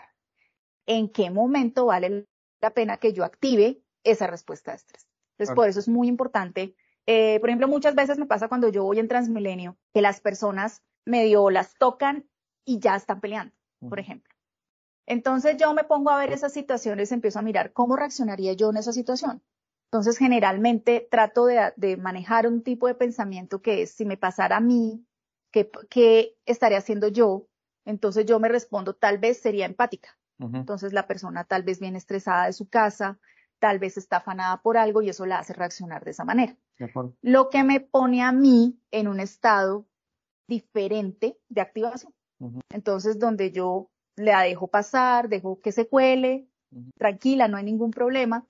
¿En 0.86 1.10
qué 1.10 1.30
momento 1.30 1.86
vale 1.86 2.28
la 2.62 2.72
pena 2.72 2.98
que 2.98 3.14
yo 3.14 3.24
active 3.24 3.82
esa 4.04 4.28
respuesta 4.28 4.72
de 4.72 4.78
estrés? 4.78 5.08
Entonces, 5.38 5.56
por 5.56 5.70
eso 5.70 5.80
es 5.80 5.88
muy 5.88 6.08
importante. 6.08 6.76
Eh, 7.06 7.40
por 7.40 7.50
ejemplo, 7.50 7.68
muchas 7.68 7.96
veces 7.96 8.18
me 8.18 8.26
pasa 8.26 8.50
cuando 8.50 8.68
yo 8.68 8.84
voy 8.84 9.00
en 9.00 9.08
Transmilenio 9.08 9.78
que 9.94 10.02
las 10.02 10.20
personas 10.20 10.84
medio 11.06 11.50
las 11.50 11.76
tocan 11.76 12.30
y 12.66 12.80
ya 12.80 12.96
están 12.96 13.22
peleando, 13.22 13.56
por 13.88 14.00
ejemplo. 14.00 14.34
Entonces 15.06 15.58
yo 15.58 15.74
me 15.74 15.86
pongo 15.86 16.12
a 16.12 16.20
ver 16.20 16.32
esas 16.32 16.54
situaciones, 16.54 17.12
empiezo 17.12 17.40
a 17.40 17.42
mirar 17.42 17.74
cómo 17.74 17.96
reaccionaría 17.96 18.54
yo 18.54 18.70
en 18.70 18.78
esa 18.78 18.94
situación. 18.94 19.42
Entonces 19.92 20.18
generalmente 20.18 21.08
trato 21.10 21.46
de, 21.46 21.74
de 21.76 21.98
manejar 21.98 22.48
un 22.48 22.62
tipo 22.62 22.88
de 22.88 22.94
pensamiento 22.94 23.62
que 23.62 23.82
es, 23.82 23.92
si 23.92 24.06
me 24.06 24.18
pasara 24.18 24.58
a 24.58 24.62
mí, 24.62 25.04
¿qué, 25.52 25.72
qué 25.90 26.38
estaré 26.46 26.76
haciendo 26.76 27.08
yo? 27.08 27.48
Entonces 27.86 28.26
yo 28.28 28.40
me 28.40 28.50
respondo, 28.50 28.94
tal 28.94 29.18
vez 29.18 29.42
sería 29.42 29.66
empática. 29.66 30.16
Entonces 30.38 30.94
la 30.94 31.06
persona 31.06 31.44
tal 31.44 31.64
vez 31.64 31.82
viene 31.82 31.98
estresada 31.98 32.46
de 32.46 32.54
su 32.54 32.70
casa, 32.70 33.20
tal 33.60 33.78
vez 33.78 33.98
está 33.98 34.18
afanada 34.18 34.62
por 34.62 34.78
algo 34.78 35.02
y 35.02 35.10
eso 35.10 35.26
la 35.26 35.40
hace 35.40 35.54
reaccionar 35.54 36.06
de 36.06 36.12
esa 36.12 36.24
manera. 36.24 36.56
De. 36.78 36.90
Lo 37.22 37.50
que 37.50 37.64
me 37.66 37.82
pone 37.82 38.22
a 38.22 38.32
mí 38.32 38.80
en 38.92 39.10
un 39.10 39.20
estado 39.20 39.86
diferente 40.48 41.38
de 41.50 41.62
activación. 41.62 42.14
Entonces, 42.70 43.20
donde 43.20 43.52
yo 43.52 43.90
la 44.16 44.44
dejo 44.44 44.68
pasar, 44.68 45.28
dejo 45.28 45.60
que 45.60 45.74
se 45.74 45.90
cuele, 45.90 46.48
tranquila, 46.98 47.50
no 47.50 47.58
hay 47.58 47.66
ningún 47.66 47.92
problema, 47.92 48.48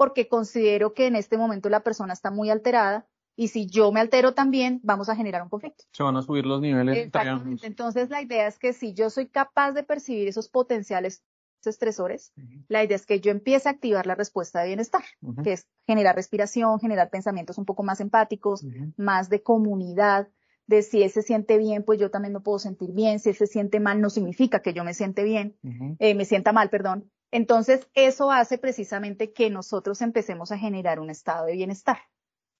porque 0.00 0.28
considero 0.28 0.94
que 0.94 1.08
en 1.08 1.14
este 1.14 1.36
momento 1.36 1.68
la 1.68 1.80
persona 1.80 2.14
está 2.14 2.30
muy 2.30 2.48
alterada 2.48 3.06
y 3.36 3.48
si 3.48 3.66
yo 3.66 3.92
me 3.92 4.00
altero 4.00 4.32
también, 4.32 4.80
vamos 4.82 5.10
a 5.10 5.14
generar 5.14 5.42
un 5.42 5.50
conflicto. 5.50 5.84
Se 5.92 6.02
van 6.02 6.16
a 6.16 6.22
subir 6.22 6.46
los 6.46 6.62
niveles. 6.62 6.96
Exactamente. 6.96 7.66
Entonces, 7.66 8.08
la 8.08 8.22
idea 8.22 8.46
es 8.46 8.58
que 8.58 8.72
si 8.72 8.94
yo 8.94 9.10
soy 9.10 9.26
capaz 9.26 9.72
de 9.72 9.82
percibir 9.82 10.26
esos 10.26 10.48
potenciales 10.48 11.22
estresores, 11.66 12.32
la 12.68 12.82
idea 12.82 12.96
es 12.96 13.04
que 13.04 13.20
yo 13.20 13.30
empiece 13.30 13.68
a 13.68 13.72
activar 13.72 14.06
la 14.06 14.14
respuesta 14.14 14.62
de 14.62 14.68
bienestar, 14.68 15.02
que 15.44 15.52
es 15.52 15.68
generar 15.86 16.16
respiración, 16.16 16.80
generar 16.80 17.10
pensamientos 17.10 17.58
un 17.58 17.66
poco 17.66 17.82
más 17.82 18.00
empáticos, 18.00 18.64
más 18.96 19.28
de 19.28 19.42
comunidad, 19.42 20.28
de 20.66 20.80
si 20.80 21.02
él 21.02 21.10
se 21.10 21.20
siente 21.20 21.58
bien, 21.58 21.82
pues 21.82 22.00
yo 22.00 22.10
también 22.10 22.32
me 22.32 22.40
puedo 22.40 22.58
sentir 22.58 22.92
bien, 22.92 23.18
si 23.18 23.28
él 23.28 23.34
se 23.34 23.46
siente 23.46 23.80
mal, 23.80 24.00
no 24.00 24.08
significa 24.08 24.62
que 24.62 24.72
yo 24.72 24.82
me 24.82 24.94
siente 24.94 25.24
bien, 25.24 25.58
eh, 25.98 26.14
me 26.14 26.24
sienta 26.24 26.54
mal, 26.54 26.70
perdón. 26.70 27.10
Entonces, 27.30 27.88
eso 27.94 28.30
hace 28.30 28.58
precisamente 28.58 29.32
que 29.32 29.50
nosotros 29.50 30.02
empecemos 30.02 30.52
a 30.52 30.58
generar 30.58 31.00
un 31.00 31.10
estado 31.10 31.46
de 31.46 31.52
bienestar. 31.54 31.98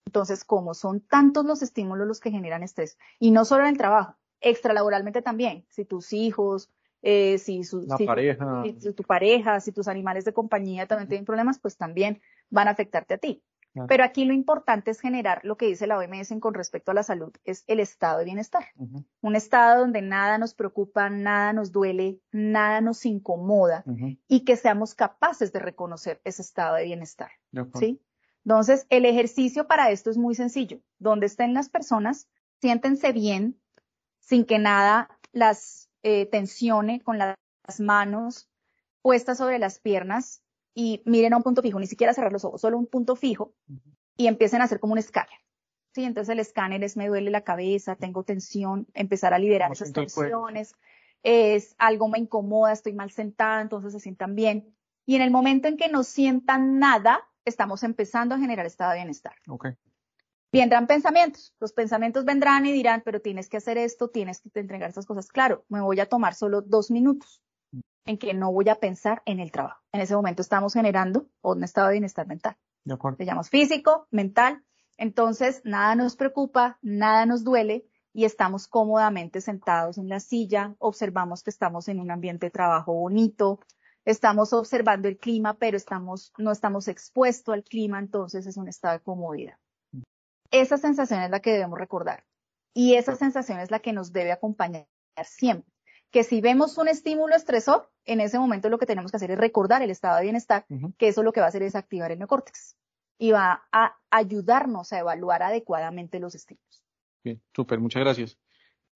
Entonces, 0.07 0.45
como 0.45 0.75
son 0.75 1.01
tantos 1.01 1.45
los 1.45 1.63
estímulos 1.63 2.07
los 2.07 2.21
que 2.21 2.31
generan 2.31 2.63
estrés, 2.63 2.99
y 3.19 3.31
no 3.31 3.45
solo 3.45 3.65
en 3.65 3.71
el 3.71 3.79
trabajo, 3.79 4.17
extralaboralmente 4.41 5.23
también, 5.23 5.67
si 5.69 5.85
tus 5.85 6.13
hijos, 6.13 6.71
eh, 7.03 7.39
si, 7.39 7.65
su- 7.65 7.87
pareja. 8.07 8.65
si 8.81 8.93
tu 8.93 9.03
pareja, 9.05 9.61
si 9.61 9.73
tus 9.73 9.89
animales 9.89 10.25
de 10.25 10.33
compañía 10.33 10.87
también 10.87 11.09
tienen 11.09 11.25
problemas, 11.25 11.59
pues 11.59 11.77
también 11.77 12.21
van 12.49 12.69
a 12.69 12.73
afectarte 12.73 13.15
a 13.15 13.19
ti. 13.19 13.43
Claro. 13.73 13.87
Pero 13.87 14.03
aquí 14.05 14.25
lo 14.25 14.33
importante 14.35 14.91
es 14.91 15.01
generar 15.01 15.41
lo 15.45 15.57
que 15.57 15.67
dice 15.67 15.87
la 15.87 15.97
OMS 15.97 16.41
con 16.41 16.55
respecto 16.55 16.91
a 16.91 16.95
la 16.95 17.05
salud, 17.05 17.33
es 17.45 17.63
el 17.69 17.79
estado 17.79 18.19
de 18.19 18.25
bienestar. 18.25 18.65
Un 19.21 19.37
estado 19.37 19.81
donde 19.81 20.03
nada 20.03 20.39
nos 20.39 20.55
preocupa, 20.55 21.09
nada 21.09 21.53
nos 21.53 21.71
duele, 21.71 22.21
nada 22.33 22.81
nos 22.81 23.07
incomoda 23.07 23.85
y 24.27 24.41
que 24.45 24.57
seamos 24.57 24.95
capaces 24.95 25.53
de 25.53 25.61
reconocer 25.61 26.21
ese 26.25 26.43
estado 26.43 26.75
de 26.77 26.85
bienestar. 26.85 27.31
de. 27.53 27.79
¿sí? 27.79 28.03
Entonces, 28.45 28.87
el 28.91 29.05
ejercicio 29.05 29.69
para 29.69 29.91
esto 29.91 30.11
es 30.11 30.17
muy 30.17 30.35
sencillo. 30.35 30.81
Donde 30.99 31.27
estén 31.27 31.55
las 31.55 31.69
personas, 31.69 32.27
siéntense 32.61 33.13
bien, 33.13 33.61
sin 34.19 34.45
que 34.47 34.59
nada 34.59 35.17
las 35.33 35.89
eh, 36.03 36.27
tensione, 36.27 37.03
con 37.03 37.19
la- 37.19 37.35
las 37.69 37.79
manos 37.79 38.49
puestas 39.03 39.39
sobre 39.39 39.59
las 39.59 39.79
piernas 39.79 40.43
y 40.81 41.03
miren 41.05 41.35
a 41.35 41.37
un 41.37 41.43
punto 41.43 41.61
fijo, 41.61 41.79
ni 41.79 41.87
siquiera 41.87 42.15
cerrar 42.15 42.33
los 42.33 42.43
ojos, 42.43 42.63
solo 42.63 42.79
un 42.79 42.87
punto 42.87 43.15
fijo 43.15 43.53
y 44.17 44.29
empiecen 44.29 44.63
a 44.63 44.65
hacer 44.65 44.81
como 44.81 44.95
un 44.95 44.99
escáner. 44.99 45.39
Sí, 45.95 46.05
entonces 46.05 46.33
el 46.33 46.39
escáner 46.39 46.83
es 46.83 46.97
me 46.97 47.09
duele 47.09 47.31
la 47.31 47.43
cabeza, 47.43 47.97
tengo 47.97 48.25
tensión, 48.25 48.87
empezar 48.95 49.35
a 49.35 49.39
liberar 49.39 49.69
¿Cómo 49.69 49.75
esas 49.75 49.93
tensiones, 49.93 50.73
es 51.23 51.75
algo 51.77 52.09
me 52.09 52.19
incomoda, 52.19 52.73
estoy 52.73 52.95
mal 52.95 53.11
sentada, 53.11 53.61
entonces 53.61 53.93
se 53.93 54.01
sientan 54.01 54.35
bien. 54.35 54.75
Y 55.05 55.17
en 55.17 55.23
el 55.23 55.31
momento 55.31 55.69
en 55.69 55.77
que 55.77 55.89
no 55.89 56.03
sientan 56.03 56.79
nada, 56.79 57.29
estamos 57.45 57.83
empezando 57.83 58.35
a 58.35 58.39
generar 58.39 58.65
estado 58.65 58.93
de 58.93 58.99
bienestar. 58.99 59.35
Ok. 59.49 59.67
Vendrán 60.51 60.87
pensamientos, 60.87 61.55
los 61.61 61.75
pensamientos 61.75 62.25
vendrán 62.25 62.65
y 62.65 62.73
dirán, 62.73 63.03
pero 63.05 63.21
tienes 63.21 63.51
que 63.51 63.59
hacer 63.59 63.77
esto, 63.77 64.09
tienes 64.09 64.41
que 64.41 64.61
entregar 64.61 64.89
estas 64.89 65.05
cosas. 65.05 65.29
Claro, 65.29 65.67
me 65.69 65.83
voy 65.83 66.01
a 66.01 66.07
tomar 66.07 66.35
solo 66.35 66.63
dos 66.63 66.91
minutos. 66.91 67.43
En 68.05 68.19
que 68.19 68.35
no 68.35 68.53
voy 68.53 68.69
a 68.69 68.77
pensar 68.77 69.23
en 69.27 69.41
el 69.41 69.53
trabajo. 69.53 69.81
En 69.93 70.01
ese 70.01 70.15
momento 70.15 70.43
estamos 70.43 70.73
generando 70.73 71.27
un 71.43 71.63
estado 71.65 71.89
de 71.89 71.95
bienestar 71.95 72.27
mental. 72.27 72.57
De 72.85 72.95
acuerdo. 72.95 73.17
Le 73.21 73.27
llamamos 73.27 73.51
físico, 73.51 74.07
mental. 74.11 74.65
Entonces, 74.97 75.63
nada 75.65 75.95
nos 75.95 76.17
preocupa, 76.17 76.79
nada 76.83 77.27
nos 77.27 77.45
duele 77.45 77.87
y 78.13 78.25
estamos 78.25 78.67
cómodamente 78.67 79.41
sentados 79.41 79.99
en 79.99 80.09
la 80.09 80.21
silla, 80.21 80.75
observamos 80.79 81.43
que 81.43 81.51
estamos 81.51 81.89
en 81.89 82.01
un 82.01 82.11
ambiente 82.11 82.47
de 82.47 82.51
trabajo 82.51 82.93
bonito, 82.93 83.61
estamos 84.05 84.53
observando 84.53 85.09
el 85.09 85.19
clima, 85.19 85.55
pero 85.55 85.77
estamos, 85.77 86.33
no 86.39 86.51
estamos 86.51 86.89
expuestos 86.89 87.55
al 87.55 87.65
clima, 87.65 87.99
entonces 87.99 88.47
es 88.47 88.57
un 88.57 88.69
estado 88.69 88.95
de 88.95 89.05
comodidad. 89.05 89.59
Esa 90.51 90.77
sensación 90.79 91.23
es 91.23 91.31
la 91.31 91.41
que 91.41 91.53
debemos 91.53 91.79
recordar 91.79 92.25
y 92.75 92.95
esa 92.95 93.15
sensación 93.15 93.61
es 93.61 93.71
la 93.71 93.79
que 93.79 93.93
nos 93.93 94.13
debe 94.13 94.33
acompañar 94.33 94.87
siempre. 95.25 95.71
Que 96.11 96.25
si 96.25 96.41
vemos 96.41 96.77
un 96.79 96.89
estímulo 96.89 97.37
estresor, 97.37 97.91
en 98.05 98.21
ese 98.21 98.39
momento 98.39 98.69
lo 98.69 98.79
que 98.79 98.87
tenemos 98.87 99.11
que 99.11 99.17
hacer 99.17 99.31
es 99.31 99.39
recordar 99.39 99.83
el 99.83 99.91
estado 99.91 100.17
de 100.17 100.25
bienestar, 100.25 100.67
que 100.99 101.09
eso 101.09 101.23
lo 101.23 101.33
que 101.33 101.41
va 101.41 101.47
a 101.47 101.49
hacer 101.51 101.63
es 101.63 101.75
activar 101.75 102.11
el 102.11 102.19
neocórtex 102.19 102.77
y 103.19 103.33
va 103.33 103.69
a 103.71 103.99
ayudarnos 104.11 104.93
a 104.93 104.99
evaluar 104.99 105.43
adecuadamente 105.43 106.19
los 106.19 106.35
estímulos. 106.35 106.83
Bien, 107.23 107.41
súper, 107.55 107.79
muchas 107.79 108.01
gracias. 108.01 108.39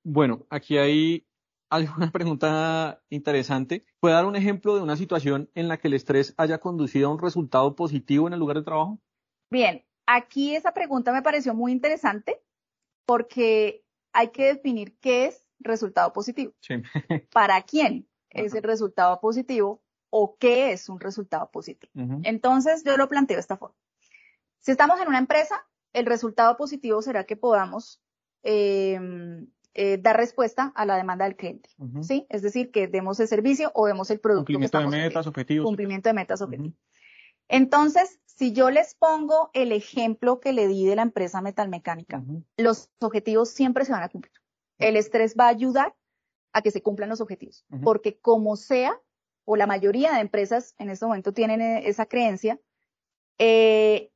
Bueno, 0.02 0.46
aquí 0.48 0.78
hay 0.78 1.26
alguna 1.70 2.10
pregunta 2.12 3.02
interesante. 3.10 3.84
¿Puede 4.00 4.14
dar 4.14 4.24
un 4.24 4.36
ejemplo 4.36 4.74
de 4.74 4.82
una 4.82 4.96
situación 4.96 5.50
en 5.54 5.68
la 5.68 5.78
que 5.78 5.88
el 5.88 5.94
estrés 5.94 6.34
haya 6.36 6.58
conducido 6.58 7.08
a 7.08 7.12
un 7.12 7.20
resultado 7.20 7.76
positivo 7.76 8.26
en 8.26 8.32
el 8.32 8.40
lugar 8.40 8.56
de 8.56 8.64
trabajo? 8.64 8.98
Bien, 9.50 9.84
aquí 10.06 10.54
esa 10.54 10.72
pregunta 10.72 11.12
me 11.12 11.22
pareció 11.22 11.54
muy 11.54 11.72
interesante 11.72 12.42
porque 13.06 13.84
hay 14.12 14.28
que 14.28 14.46
definir 14.46 14.96
qué 15.00 15.26
es 15.26 15.43
resultado 15.64 16.12
positivo. 16.12 16.52
Sí. 16.60 16.74
¿Para 17.32 17.62
quién 17.62 18.06
es 18.30 18.54
el 18.54 18.62
resultado 18.62 19.20
positivo 19.20 19.82
o 20.10 20.36
qué 20.38 20.72
es 20.72 20.88
un 20.88 21.00
resultado 21.00 21.50
positivo? 21.50 21.92
Entonces, 22.22 22.84
yo 22.84 22.96
lo 22.96 23.08
planteo 23.08 23.36
de 23.36 23.40
esta 23.40 23.56
forma. 23.56 23.76
Si 24.60 24.70
estamos 24.70 25.00
en 25.00 25.08
una 25.08 25.18
empresa, 25.18 25.66
el 25.92 26.06
resultado 26.06 26.56
positivo 26.56 27.02
será 27.02 27.24
que 27.24 27.36
podamos 27.36 28.00
eh, 28.42 28.98
eh, 29.76 29.98
dar 29.98 30.16
respuesta 30.16 30.72
a 30.76 30.86
la 30.86 30.96
demanda 30.96 31.24
del 31.24 31.34
cliente. 31.34 31.68
¿sí? 32.02 32.26
Es 32.28 32.42
decir, 32.42 32.70
que 32.70 32.86
demos 32.86 33.18
el 33.18 33.26
servicio 33.26 33.72
o 33.74 33.86
demos 33.86 34.08
el 34.10 34.20
producto 34.20 34.46
que 34.46 34.52
Cumplimiento 34.52 34.78
de 34.78 34.86
metas, 34.86 35.26
objetivos. 35.26 35.66
Cumplimiento 35.66 36.08
de 36.08 36.12
metas 36.12 36.42
objetivos. 36.42 36.78
Entonces, 37.48 38.20
si 38.24 38.52
yo 38.52 38.70
les 38.70 38.94
pongo 38.94 39.50
el 39.52 39.72
ejemplo 39.72 40.38
que 40.38 40.52
le 40.52 40.68
di 40.68 40.86
de 40.86 40.94
la 40.94 41.02
empresa 41.02 41.40
metalmecánica, 41.40 42.22
los 42.56 42.90
objetivos 43.00 43.50
siempre 43.50 43.84
se 43.84 43.92
van 43.92 44.04
a 44.04 44.08
cumplir. 44.08 44.32
El 44.78 44.96
estrés 44.96 45.34
va 45.38 45.46
a 45.46 45.50
ayudar 45.50 45.94
a 46.52 46.62
que 46.62 46.70
se 46.70 46.82
cumplan 46.82 47.08
los 47.08 47.20
objetivos, 47.20 47.64
porque 47.82 48.18
como 48.18 48.56
sea, 48.56 49.00
o 49.44 49.56
la 49.56 49.66
mayoría 49.66 50.12
de 50.12 50.20
empresas 50.20 50.74
en 50.78 50.90
este 50.90 51.04
momento 51.04 51.32
tienen 51.32 51.60
eh, 51.60 51.88
esa 51.88 52.06
creencia, 52.06 52.60
eh, 53.38 54.10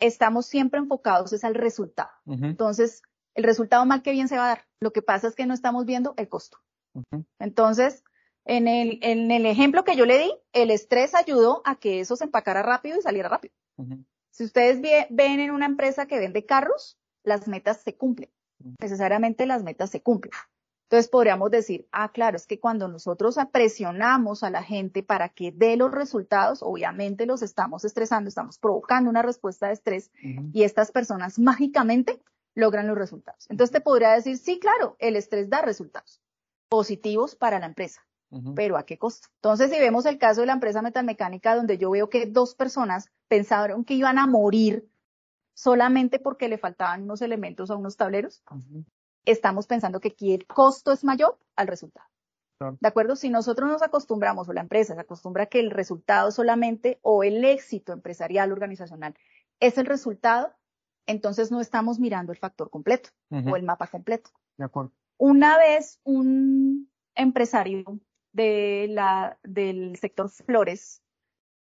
estamos 0.00 0.46
siempre 0.46 0.80
enfocados 0.80 1.32
es 1.32 1.44
al 1.44 1.54
resultado. 1.54 2.10
Entonces, 2.26 3.02
el 3.34 3.44
resultado 3.44 3.84
mal 3.86 4.02
que 4.02 4.12
bien 4.12 4.28
se 4.28 4.36
va 4.36 4.44
a 4.44 4.48
dar. 4.48 4.66
Lo 4.80 4.92
que 4.92 5.02
pasa 5.02 5.28
es 5.28 5.34
que 5.34 5.46
no 5.46 5.54
estamos 5.54 5.86
viendo 5.86 6.14
el 6.16 6.28
costo. 6.28 6.58
Entonces, 7.38 8.02
en 8.44 8.68
el, 8.68 8.98
en 9.02 9.30
el 9.30 9.46
ejemplo 9.46 9.84
que 9.84 9.96
yo 9.96 10.06
le 10.06 10.18
di, 10.18 10.32
el 10.52 10.70
estrés 10.70 11.14
ayudó 11.14 11.62
a 11.64 11.76
que 11.76 12.00
eso 12.00 12.16
se 12.16 12.24
empacara 12.24 12.62
rápido 12.62 12.98
y 12.98 13.02
saliera 13.02 13.28
rápido. 13.28 13.54
Si 14.30 14.44
ustedes 14.44 14.80
ven 15.10 15.40
en 15.40 15.50
una 15.50 15.66
empresa 15.66 16.06
que 16.06 16.18
vende 16.18 16.44
carros, 16.44 16.98
las 17.22 17.48
metas 17.48 17.82
se 17.82 17.96
cumplen. 17.96 18.30
Necesariamente 18.80 19.46
las 19.46 19.62
metas 19.62 19.90
se 19.90 20.02
cumplen. 20.02 20.32
Entonces 20.84 21.10
podríamos 21.10 21.50
decir, 21.50 21.88
ah, 21.90 22.12
claro, 22.12 22.36
es 22.36 22.46
que 22.46 22.60
cuando 22.60 22.86
nosotros 22.86 23.36
presionamos 23.50 24.44
a 24.44 24.50
la 24.50 24.62
gente 24.62 25.02
para 25.02 25.28
que 25.28 25.50
dé 25.50 25.76
los 25.76 25.90
resultados, 25.90 26.62
obviamente 26.62 27.26
los 27.26 27.42
estamos 27.42 27.84
estresando, 27.84 28.28
estamos 28.28 28.58
provocando 28.58 29.10
una 29.10 29.22
respuesta 29.22 29.66
de 29.66 29.72
estrés 29.72 30.12
y 30.52 30.62
estas 30.62 30.92
personas 30.92 31.40
mágicamente 31.40 32.22
logran 32.54 32.86
los 32.86 32.96
resultados. 32.96 33.46
Entonces 33.50 33.72
te 33.72 33.80
podría 33.80 34.12
decir, 34.12 34.38
sí, 34.38 34.60
claro, 34.60 34.96
el 35.00 35.16
estrés 35.16 35.50
da 35.50 35.60
resultados 35.60 36.20
positivos 36.68 37.34
para 37.34 37.58
la 37.58 37.66
empresa 37.66 38.06
pero 38.54 38.76
¿a 38.76 38.84
qué 38.84 38.98
costo? 38.98 39.28
Entonces, 39.36 39.70
si 39.70 39.78
vemos 39.78 40.04
el 40.06 40.18
caso 40.18 40.40
de 40.40 40.48
la 40.48 40.52
empresa 40.52 40.82
metalmecánica, 40.82 41.54
donde 41.54 41.78
yo 41.78 41.90
veo 41.90 42.10
que 42.10 42.26
dos 42.26 42.54
personas 42.54 43.08
pensaron 43.28 43.84
que 43.84 43.94
iban 43.94 44.18
a 44.18 44.26
morir 44.26 44.88
solamente 45.56 46.18
porque 46.18 46.48
le 46.48 46.58
faltaban 46.58 47.04
unos 47.04 47.22
elementos 47.22 47.70
a 47.70 47.76
unos 47.76 47.96
tableros, 47.96 48.42
estamos 49.24 49.66
pensando 49.66 50.00
que 50.00 50.08
aquí 50.08 50.34
el 50.34 50.46
costo 50.46 50.92
es 50.92 51.02
mayor 51.02 51.38
al 51.56 51.66
resultado. 51.66 52.06
Claro. 52.58 52.76
¿De 52.78 52.88
acuerdo? 52.88 53.16
Si 53.16 53.30
nosotros 53.30 53.70
nos 53.70 53.82
acostumbramos, 53.82 54.48
o 54.48 54.52
la 54.52 54.60
empresa 54.60 54.94
se 54.94 55.00
acostumbra 55.00 55.44
a 55.44 55.46
que 55.46 55.60
el 55.60 55.70
resultado 55.70 56.30
solamente, 56.30 56.98
o 57.00 57.24
el 57.24 57.42
éxito 57.44 57.92
empresarial, 57.92 58.52
organizacional, 58.52 59.14
es 59.58 59.78
el 59.78 59.86
resultado, 59.86 60.52
entonces 61.06 61.50
no 61.50 61.60
estamos 61.60 61.98
mirando 61.98 62.32
el 62.32 62.38
factor 62.38 62.68
completo 62.68 63.10
o 63.30 63.56
el 63.56 63.62
mapa 63.62 63.86
completo. 63.86 64.30
De 64.58 64.64
acuerdo. 64.64 64.92
Una 65.16 65.56
vez 65.56 66.00
un 66.04 66.90
empresario 67.14 67.98
de 68.32 68.88
la, 68.90 69.38
del 69.42 69.96
sector 69.96 70.28
flores 70.28 71.02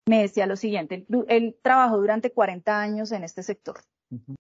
me 0.07 0.21
decía 0.21 0.45
lo 0.45 0.55
siguiente, 0.55 1.05
él, 1.27 1.57
trabajó 1.61 1.97
durante 1.97 2.31
40 2.31 2.79
años 2.79 3.11
en 3.11 3.23
este 3.23 3.43
sector 3.43 3.81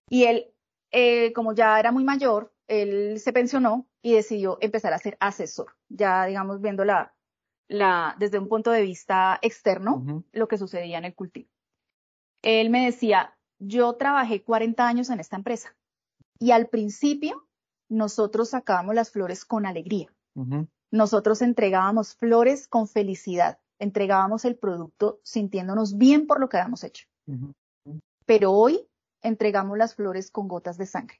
y 0.09 0.25
él, 0.25 0.53
eh, 0.91 1.31
como 1.33 1.53
ya 1.53 1.79
era 1.79 1.91
muy 1.91 2.03
mayor, 2.03 2.53
él 2.67 3.19
se 3.19 3.33
pensionó 3.33 3.87
y 4.01 4.13
decidió 4.13 4.57
empezar 4.61 4.93
a 4.93 4.99
ser 4.99 5.17
asesor, 5.19 5.75
ya 5.89 6.25
digamos 6.25 6.61
viendo 6.61 6.83
la, 6.83 7.13
la, 7.67 8.15
desde 8.19 8.39
un 8.39 8.49
punto 8.49 8.71
de 8.71 8.81
vista 8.81 9.39
externo, 9.41 10.23
lo 10.31 10.47
que 10.47 10.57
sucedía 10.57 10.97
en 10.97 11.05
el 11.05 11.15
cultivo. 11.15 11.49
Él 12.41 12.69
me 12.69 12.85
decía, 12.85 13.37
yo 13.59 13.93
trabajé 13.93 14.43
40 14.43 14.87
años 14.87 15.09
en 15.09 15.19
esta 15.19 15.37
empresa 15.37 15.75
y 16.39 16.51
al 16.51 16.67
principio 16.67 17.47
nosotros 17.87 18.49
sacábamos 18.49 18.95
las 18.95 19.11
flores 19.11 19.45
con 19.45 19.65
alegría. 19.65 20.13
Nosotros 20.91 21.41
entregábamos 21.41 22.15
flores 22.15 22.67
con 22.67 22.87
felicidad, 22.87 23.59
entregábamos 23.81 24.45
el 24.45 24.55
producto 24.55 25.19
sintiéndonos 25.23 25.97
bien 25.97 26.27
por 26.27 26.39
lo 26.39 26.47
que 26.47 26.57
habíamos 26.57 26.83
hecho. 26.83 27.07
Pero 28.25 28.51
hoy 28.53 28.87
entregamos 29.23 29.77
las 29.77 29.95
flores 29.95 30.29
con 30.31 30.47
gotas 30.47 30.77
de 30.77 30.85
sangre, 30.85 31.19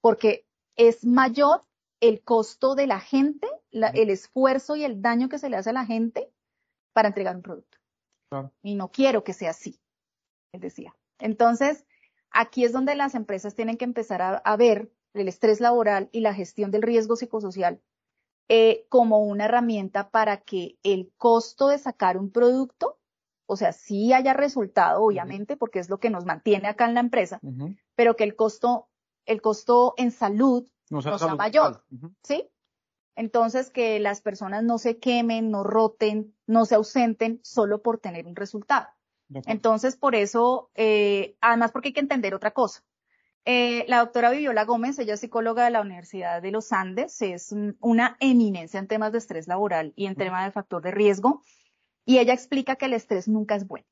porque 0.00 0.46
es 0.76 1.04
mayor 1.04 1.64
el 2.00 2.22
costo 2.22 2.74
de 2.74 2.86
la 2.86 3.00
gente, 3.00 3.48
la- 3.70 3.88
el 3.88 4.10
esfuerzo 4.10 4.76
y 4.76 4.84
el 4.84 5.02
daño 5.02 5.28
que 5.28 5.38
se 5.38 5.50
le 5.50 5.56
hace 5.56 5.70
a 5.70 5.74
la 5.74 5.84
gente 5.84 6.32
para 6.94 7.08
entregar 7.08 7.36
un 7.36 7.42
producto. 7.42 7.78
Claro. 8.30 8.52
Y 8.62 8.76
no 8.76 8.90
quiero 8.90 9.24
que 9.24 9.32
sea 9.32 9.50
así, 9.50 9.80
él 10.52 10.60
decía. 10.60 10.96
Entonces, 11.18 11.84
aquí 12.30 12.64
es 12.64 12.72
donde 12.72 12.94
las 12.94 13.14
empresas 13.14 13.54
tienen 13.54 13.76
que 13.76 13.84
empezar 13.84 14.22
a, 14.22 14.36
a 14.36 14.56
ver 14.56 14.92
el 15.14 15.26
estrés 15.26 15.60
laboral 15.60 16.08
y 16.12 16.20
la 16.20 16.32
gestión 16.32 16.70
del 16.70 16.82
riesgo 16.82 17.16
psicosocial 17.16 17.82
eh, 18.52 18.84
como 18.88 19.20
una 19.20 19.44
herramienta 19.44 20.10
para 20.10 20.38
que 20.38 20.76
el 20.82 21.12
costo 21.16 21.68
de 21.68 21.78
sacar 21.78 22.18
un 22.18 22.32
producto, 22.32 22.98
o 23.46 23.54
sea, 23.54 23.72
sí 23.72 24.12
haya 24.12 24.32
resultado, 24.32 25.04
obviamente, 25.04 25.56
porque 25.56 25.78
es 25.78 25.88
lo 25.88 26.00
que 26.00 26.10
nos 26.10 26.24
mantiene 26.24 26.66
acá 26.66 26.86
en 26.86 26.94
la 26.94 27.00
empresa, 27.00 27.40
pero 27.94 28.16
que 28.16 28.24
el 28.24 28.34
costo, 28.34 28.88
el 29.24 29.40
costo 29.40 29.94
en 29.98 30.10
salud, 30.10 30.66
No 30.90 31.00
sea 31.00 31.12
No 31.12 31.18
sea 31.18 31.28
salud 31.28 31.38
mayor. 31.38 31.84
¿sí? 32.24 32.50
Entonces, 33.14 33.70
que 33.70 34.00
las 34.00 34.20
personas 34.20 34.64
no 34.64 34.78
se 34.78 34.98
quemen, 34.98 35.52
no 35.52 35.62
roten, 35.62 36.34
no 36.48 36.64
se 36.64 36.74
ausenten 36.74 37.38
solo 37.44 37.82
por 37.82 37.98
tener 37.98 38.26
un 38.26 38.34
resultado. 38.34 38.88
Entonces, 39.46 39.94
por 39.96 40.16
eso, 40.16 40.72
eh, 40.74 41.36
además 41.40 41.70
porque 41.70 41.90
hay 41.90 41.92
que 41.92 42.00
entender 42.00 42.34
otra 42.34 42.50
cosa. 42.50 42.82
Eh, 43.46 43.84
la 43.88 43.98
doctora 44.00 44.30
Viviola 44.30 44.64
Gómez, 44.64 44.98
ella 44.98 45.14
es 45.14 45.20
psicóloga 45.20 45.64
de 45.64 45.70
la 45.70 45.80
Universidad 45.80 46.42
de 46.42 46.50
los 46.50 46.72
Andes, 46.72 47.20
es 47.22 47.52
un- 47.52 47.76
una 47.80 48.16
eminencia 48.20 48.78
en 48.78 48.86
temas 48.86 49.12
de 49.12 49.18
estrés 49.18 49.48
laboral 49.48 49.92
y 49.96 50.06
en 50.06 50.14
temas 50.14 50.44
de 50.44 50.52
factor 50.52 50.82
de 50.82 50.90
riesgo, 50.90 51.42
y 52.04 52.18
ella 52.18 52.34
explica 52.34 52.76
que 52.76 52.86
el 52.86 52.92
estrés 52.92 53.28
nunca 53.28 53.54
es 53.56 53.66
bueno. 53.66 53.86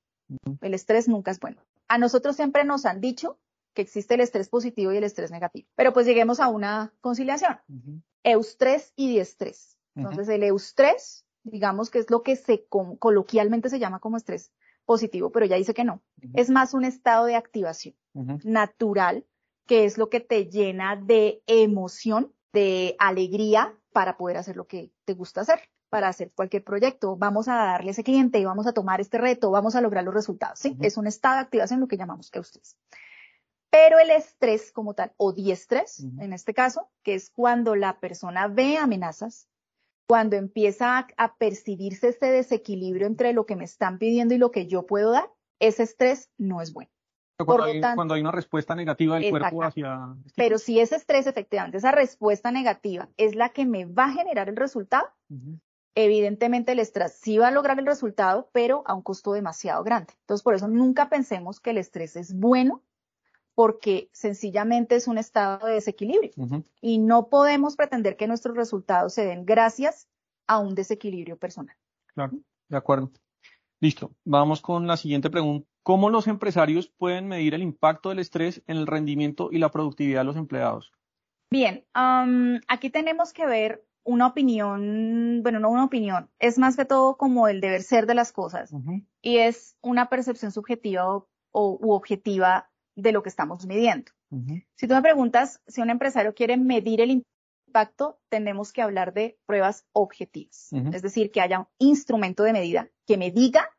El 0.61 0.74
estrés 0.74 1.08
nunca 1.08 1.30
es 1.30 1.40
bueno. 1.40 1.62
A 1.88 1.96
nosotros 1.96 2.37
siempre 2.37 2.64
nos 2.64 2.84
han 2.84 3.00
dicho 3.00 3.38
que 3.72 3.80
existe 3.82 4.14
el 4.14 4.20
estrés 4.20 4.50
positivo 4.50 4.92
y 4.92 4.98
el 4.98 5.04
estrés 5.04 5.30
negativo, 5.30 5.68
pero 5.74 5.92
pues 5.94 6.06
lleguemos 6.06 6.40
a 6.40 6.48
una 6.48 6.92
conciliación 7.00 7.58
Ujú. 7.68 8.02
eustrés 8.24 8.92
y 8.96 9.08
diestrés. 9.08 9.78
Entonces, 9.94 10.28
el 10.28 10.42
eustrés, 10.42 11.24
digamos 11.42 11.90
que 11.90 11.98
es 12.00 12.11
lo 12.11 12.22
que 12.22 12.37
se 12.37 12.66
coloquialmente 12.68 13.70
se 13.70 13.78
llama 13.78 13.98
como 14.00 14.16
estrés 14.18 14.52
positivo, 14.84 15.30
pero 15.32 15.46
ella 15.46 15.56
dice 15.56 15.72
que 15.74 15.84
no. 15.84 16.02
Ujú. 16.22 16.32
Es 16.34 16.50
más 16.50 16.74
un 16.74 16.84
estado 16.84 17.24
de 17.24 17.37
activación 17.37 17.94
natural, 18.44 19.24
que 19.68 19.85
es 19.85 19.98
lo 19.98 20.09
que 20.09 20.20
te 20.20 20.46
llena 20.46 20.96
de 20.96 21.42
emoción, 21.46 22.35
de 22.52 22.96
alegría 22.98 23.78
para 23.92 24.16
poder 24.16 24.38
hacer 24.38 24.57
lo 24.57 24.66
que 24.66 24.90
te 25.04 25.12
gusta 25.12 25.42
hacer, 25.42 25.61
para 25.90 26.09
hacer 26.09 26.33
cualquier 26.35 26.64
proyecto. 26.64 27.16
Vamos 27.16 27.48
a 27.48 27.54
darle 27.54 27.90
a 27.90 27.92
ese 27.92 28.02
cliente, 28.02 28.44
vamos 28.44 28.66
a 28.66 28.72
tomar 28.72 29.00
este 29.00 29.18
reto, 29.18 29.50
vamos 29.50 29.76
a 29.76 29.83
lograr 29.83 30.04
los 30.04 30.14
resultados. 30.14 30.59
¿sí? 30.59 30.76
Es 30.81 30.96
un 30.96 31.07
estado 31.07 31.37
de 31.37 31.42
activación, 31.42 31.81
lo 31.81 31.87
que 31.87 31.98
llamamos 31.98 32.31
eustrés. 32.33 32.78
Pero 33.70 33.98
el 33.98 34.11
estrés 34.11 34.72
como 34.72 34.94
tal, 34.94 35.12
o 35.18 35.35
diestrés, 35.35 36.00
Ujú. 36.00 36.22
en 36.22 36.33
este 36.33 36.54
caso, 36.54 36.88
que 37.02 37.14
es 37.14 37.28
cuando 37.28 37.76
la 37.76 38.00
persona 38.00 38.48
ve 38.48 38.78
amenazas, 38.78 39.48
cuando 40.09 40.37
empieza 40.37 41.07
a, 41.18 41.37
percibirse 41.37 42.09
este 42.09 42.33
desequilibrio 42.33 43.07
entre 43.07 43.35
lo 43.35 43.44
que 43.44 43.57
me 43.57 43.64
están 43.64 43.98
pidiendo 43.98 44.33
y 44.33 44.38
lo 44.38 44.50
que 44.50 44.66
yo 44.66 44.87
puedo 44.87 45.11
dar, 45.11 45.31
ese 45.61 45.83
estrés 45.83 46.31
no 46.38 46.62
es 46.62 46.72
bueno. 46.72 46.90
Cuando, 47.44 47.64
hay, 47.64 47.81
cuando 47.94 48.14
hay, 48.14 48.20
una 48.20 48.33
respuesta 48.33 48.74
negativa 48.74 49.18
del 49.18 49.31
cuerpo 49.31 49.62
hacia... 49.62 50.16
Este 50.27 50.33
Pero 50.37 50.59
si 50.59 50.81
ese 50.81 50.96
estrés, 50.96 51.27
efectivamente, 51.29 51.79
esa 51.79 51.92
respuesta 51.92 52.51
negativa 52.51 53.09
es 53.16 53.37
la 53.37 53.51
que 53.51 53.64
me 53.64 53.85
va 53.85 54.07
a 54.07 54.12
generar 54.12 54.48
el 54.48 54.57
resultado, 54.57 55.09
evidentemente 55.94 56.72
el 56.72 56.81
estrés 56.81 57.12
sí 57.12 57.38
va 57.38 57.48
a 57.48 57.53
lograr 57.53 57.79
el 57.79 57.87
resultado, 57.87 58.48
pero 58.53 58.83
a 58.87 58.94
un 58.94 59.03
costo 59.03 59.33
demasiado 59.33 59.85
grande. 59.85 60.14
Entonces, 60.22 60.42
por 60.42 60.55
eso 60.55 60.66
nunca 60.66 61.09
pensemos 61.09 61.61
que 61.61 61.70
el 61.70 61.79
estrés 61.79 62.16
es 62.16 62.35
bueno, 62.35 62.83
porque 63.55 64.09
sencillamente 64.12 64.96
es 64.96 65.07
un 65.07 65.18
estado 65.18 65.66
de 65.66 65.74
desequilibrio. 65.74 66.33
Y 66.81 66.98
no 66.98 67.29
podemos 67.29 67.77
pretender 67.77 68.16
que 68.16 68.27
nuestros 68.27 68.57
resultados 68.57 69.14
se 69.14 69.24
den 69.24 69.44
gracias 69.44 70.09
a 70.48 70.59
un 70.59 70.74
desequilibrio 70.74 71.37
personal. 71.37 71.77
Claro, 72.14 72.33
de 72.68 72.77
acuerdo. 72.77 73.12
Listo, 73.80 74.12
vamos 74.24 74.60
con 74.60 74.86
la 74.86 74.96
siguiente 74.96 75.30
pregunta. 75.30 75.68
¿Cómo 75.84 76.10
los 76.10 76.26
empresarios 76.26 76.88
pueden 76.98 77.28
medir 77.28 77.54
el 77.54 77.62
impacto 77.62 78.08
del 78.08 78.18
estrés 78.18 78.62
en 78.66 78.76
el 78.76 78.86
rendimiento 78.86 79.50
y 79.52 79.58
la 79.58 79.70
productividad 79.70 80.20
de 80.20 80.24
los 80.24 80.36
empleados? 80.36 80.92
Bien, 81.50 81.86
aquí 82.66 82.90
tenemos 82.90 83.32
que 83.32 83.46
ver 83.46 83.84
una 84.04 84.26
opinión, 84.26 85.40
bueno, 85.42 85.60
no 85.60 85.70
una 85.70 85.84
opinión, 85.84 86.30
es 86.38 86.58
más 86.58 86.76
que 86.76 86.84
todo 86.84 87.16
como 87.16 87.48
el 87.48 87.60
deber 87.60 87.82
ser 87.82 88.06
de 88.06 88.14
las 88.14 88.32
cosas 88.32 88.72
y 89.22 89.38
es 89.38 89.76
una 89.80 90.08
percepción 90.08 90.50
subjetiva 90.50 91.06
o, 91.08 91.24
u 91.52 91.92
objetiva 91.92 92.70
de 92.96 93.12
lo 93.12 93.22
que 93.22 93.28
estamos 93.28 93.66
midiendo. 93.66 94.10
Si 94.74 94.86
tú 94.86 94.94
me 94.94 95.02
preguntas 95.02 95.62
si 95.66 95.80
un 95.80 95.90
empresario 95.90 96.34
quiere 96.34 96.56
medir 96.56 97.00
el 97.00 97.10
impacto, 97.68 98.18
tenemos 98.28 98.72
que 98.72 98.83
hablar 98.83 99.12
de 99.12 99.38
pruebas 99.46 99.87
objetivas, 99.92 100.70
es 100.92 101.02
decir, 101.02 101.31
que 101.31 101.40
haya 101.40 101.61
un 101.61 101.66
instrumento 101.78 102.42
de 102.42 102.52
medida 102.52 102.90
que 103.07 103.16
me 103.16 103.31
diga 103.31 103.70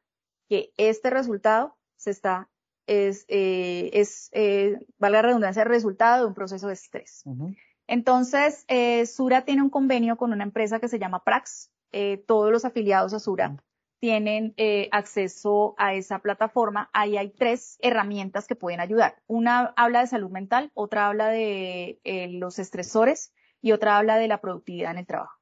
que 0.48 0.72
este 0.78 1.10
resultado 1.10 1.78
se 1.98 2.12
está, 2.12 2.50
es, 2.88 3.26
eh, 3.28 3.90
es 3.94 4.30
eh, 4.32 4.78
valga 4.98 5.22
la 5.22 5.28
redundancia, 5.28 5.64
el 5.64 5.70
resultado 5.70 6.24
de 6.24 6.28
un 6.28 6.34
proceso 6.34 6.68
de 6.68 6.74
estrés. 6.74 7.24
Entonces, 7.88 8.66
eh, 8.68 9.06
Sura 9.06 9.44
tiene 9.46 9.64
un 9.64 9.70
convenio 9.70 10.16
con 10.16 10.32
una 10.32 10.44
empresa 10.44 10.80
que 10.80 10.88
se 10.88 11.00
llama 11.00 11.24
Prax. 11.24 11.72
Eh, 11.92 12.24
todos 12.28 12.52
los 12.52 12.64
afiliados 12.64 13.14
a 13.14 13.20
Sura 13.20 13.58
tienen 14.00 14.54
eh, 14.58 14.88
acceso 14.92 15.74
a 15.78 15.94
esa 15.96 16.20
plataforma. 16.20 16.90
Ahí 16.94 17.18
hay 17.18 17.30
tres 17.32 17.78
herramientas 17.82 18.48
que 18.48 18.56
pueden 18.56 18.80
ayudar. 18.80 19.22
Una 19.28 19.74
habla 19.76 20.02
de 20.02 20.08
salud 20.08 20.30
mental, 20.30 20.72
otra 20.74 21.08
habla 21.08 21.30
de 21.30 22.00
los 22.32 22.60
estresores 22.60 23.34
y 23.62 23.72
otra 23.72 23.98
habla 23.98 24.18
de 24.18 24.28
la 24.28 24.42
productividad 24.42 24.92
en 24.92 25.00
el 25.00 25.08
trabajo. 25.08 25.38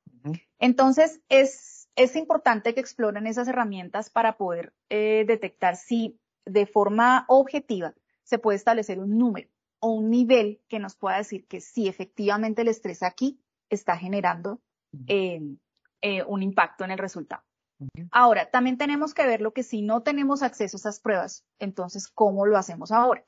Entonces, 0.60 1.22
es 1.30 1.78
es 1.98 2.16
importante 2.16 2.74
que 2.74 2.80
exploren 2.80 3.26
esas 3.26 3.48
herramientas 3.48 4.10
para 4.10 4.38
poder 4.38 4.72
eh, 4.90 5.26
detectar 5.28 5.76
si 5.76 6.20
de 6.46 6.68
forma 6.68 7.26
objetiva 7.28 7.96
se 8.24 8.38
puede 8.38 8.56
establecer 8.56 9.00
un 9.00 9.18
número 9.18 9.50
o 9.80 9.90
un 9.90 10.12
nivel 10.12 10.62
que 10.70 10.80
nos 10.80 10.96
pueda 10.96 11.18
decir 11.18 11.48
que 11.48 11.60
si 11.60 11.88
efectivamente 11.88 12.62
el 12.62 12.68
estrés 12.68 13.02
aquí 13.02 13.42
está 13.70 13.98
generando 13.98 14.62
eh, 15.08 15.42
eh, 16.02 16.24
un 16.24 16.44
impacto 16.44 16.86
en 16.86 16.92
el 16.92 17.00
resultado. 17.00 17.44
Ahora, 18.12 18.50
también 18.50 18.78
tenemos 18.78 19.14
que 19.14 19.26
ver 19.26 19.42
lo 19.42 19.54
que 19.54 19.64
si 19.64 19.82
no 19.82 20.02
tenemos 20.02 20.42
acceso 20.42 20.78
a 20.78 20.80
esas 20.80 21.00
pruebas, 21.00 21.46
entonces, 21.60 22.08
¿cómo 22.08 22.46
lo 22.46 22.58
hacemos 22.58 22.92
ahora? 22.92 23.24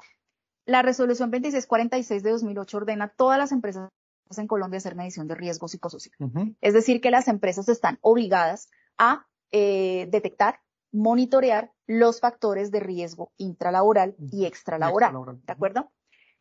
La 0.66 0.82
resolución 0.82 1.30
2646 1.32 2.24
de 2.24 2.32
2008 2.32 2.78
ordena 2.78 3.06
a 3.06 3.10
todas 3.10 3.38
las 3.38 3.52
empresas 3.52 3.90
en 4.38 4.48
Colombia 4.48 4.78
hacer 4.78 4.96
medición 4.96 5.28
de 5.28 5.36
riesgo 5.36 5.68
psicosocial. 5.68 6.16
Es 6.62 6.74
decir, 6.74 7.02
que 7.02 7.12
las 7.12 7.28
empresas 7.28 7.68
están 7.70 7.98
obligadas 8.02 8.70
a 8.98 9.26
eh, 9.52 10.08
detectar, 10.12 10.60
monitorear 10.92 11.72
los 11.88 12.20
factores 12.20 12.70
de 12.72 12.80
riesgo 12.80 13.32
intralaboral 13.38 14.16
y 14.20 14.46
extralaboral. 14.46 15.14
¿De 15.46 15.54
acuerdo? 15.54 15.92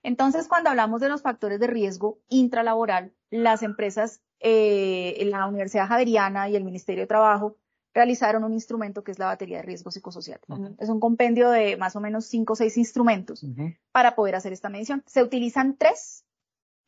Entonces, 0.02 0.48
cuando 0.48 0.70
hablamos 0.70 1.00
de 1.00 1.08
los 1.08 1.22
factores 1.22 1.58
de 1.58 1.66
riesgo 1.66 2.20
intralaboral, 2.28 3.14
las 3.30 3.62
empresas, 3.62 4.20
eh, 4.40 5.20
la 5.30 5.46
Universidad 5.46 5.88
Javeriana 5.88 6.48
y 6.48 6.56
el 6.56 6.64
Ministerio 6.64 7.02
de 7.02 7.08
Trabajo 7.08 7.56
realizaron 7.94 8.44
un 8.44 8.52
instrumento 8.52 9.02
que 9.02 9.10
es 9.10 9.18
la 9.18 9.26
batería 9.26 9.56
de 9.56 9.64
riesgo 9.64 9.90
psicosocial. 9.90 10.40
Es 10.78 10.88
un 10.88 11.00
compendio 11.00 11.50
de 11.50 11.76
más 11.76 11.96
o 11.96 12.00
menos 12.00 12.26
cinco 12.26 12.52
o 12.52 12.56
seis 12.56 12.76
instrumentos 12.76 13.44
para 13.92 14.14
poder 14.14 14.36
hacer 14.36 14.52
esta 14.52 14.68
medición. 14.68 15.02
Se 15.06 15.22
utilizan 15.22 15.76
tres 15.76 16.24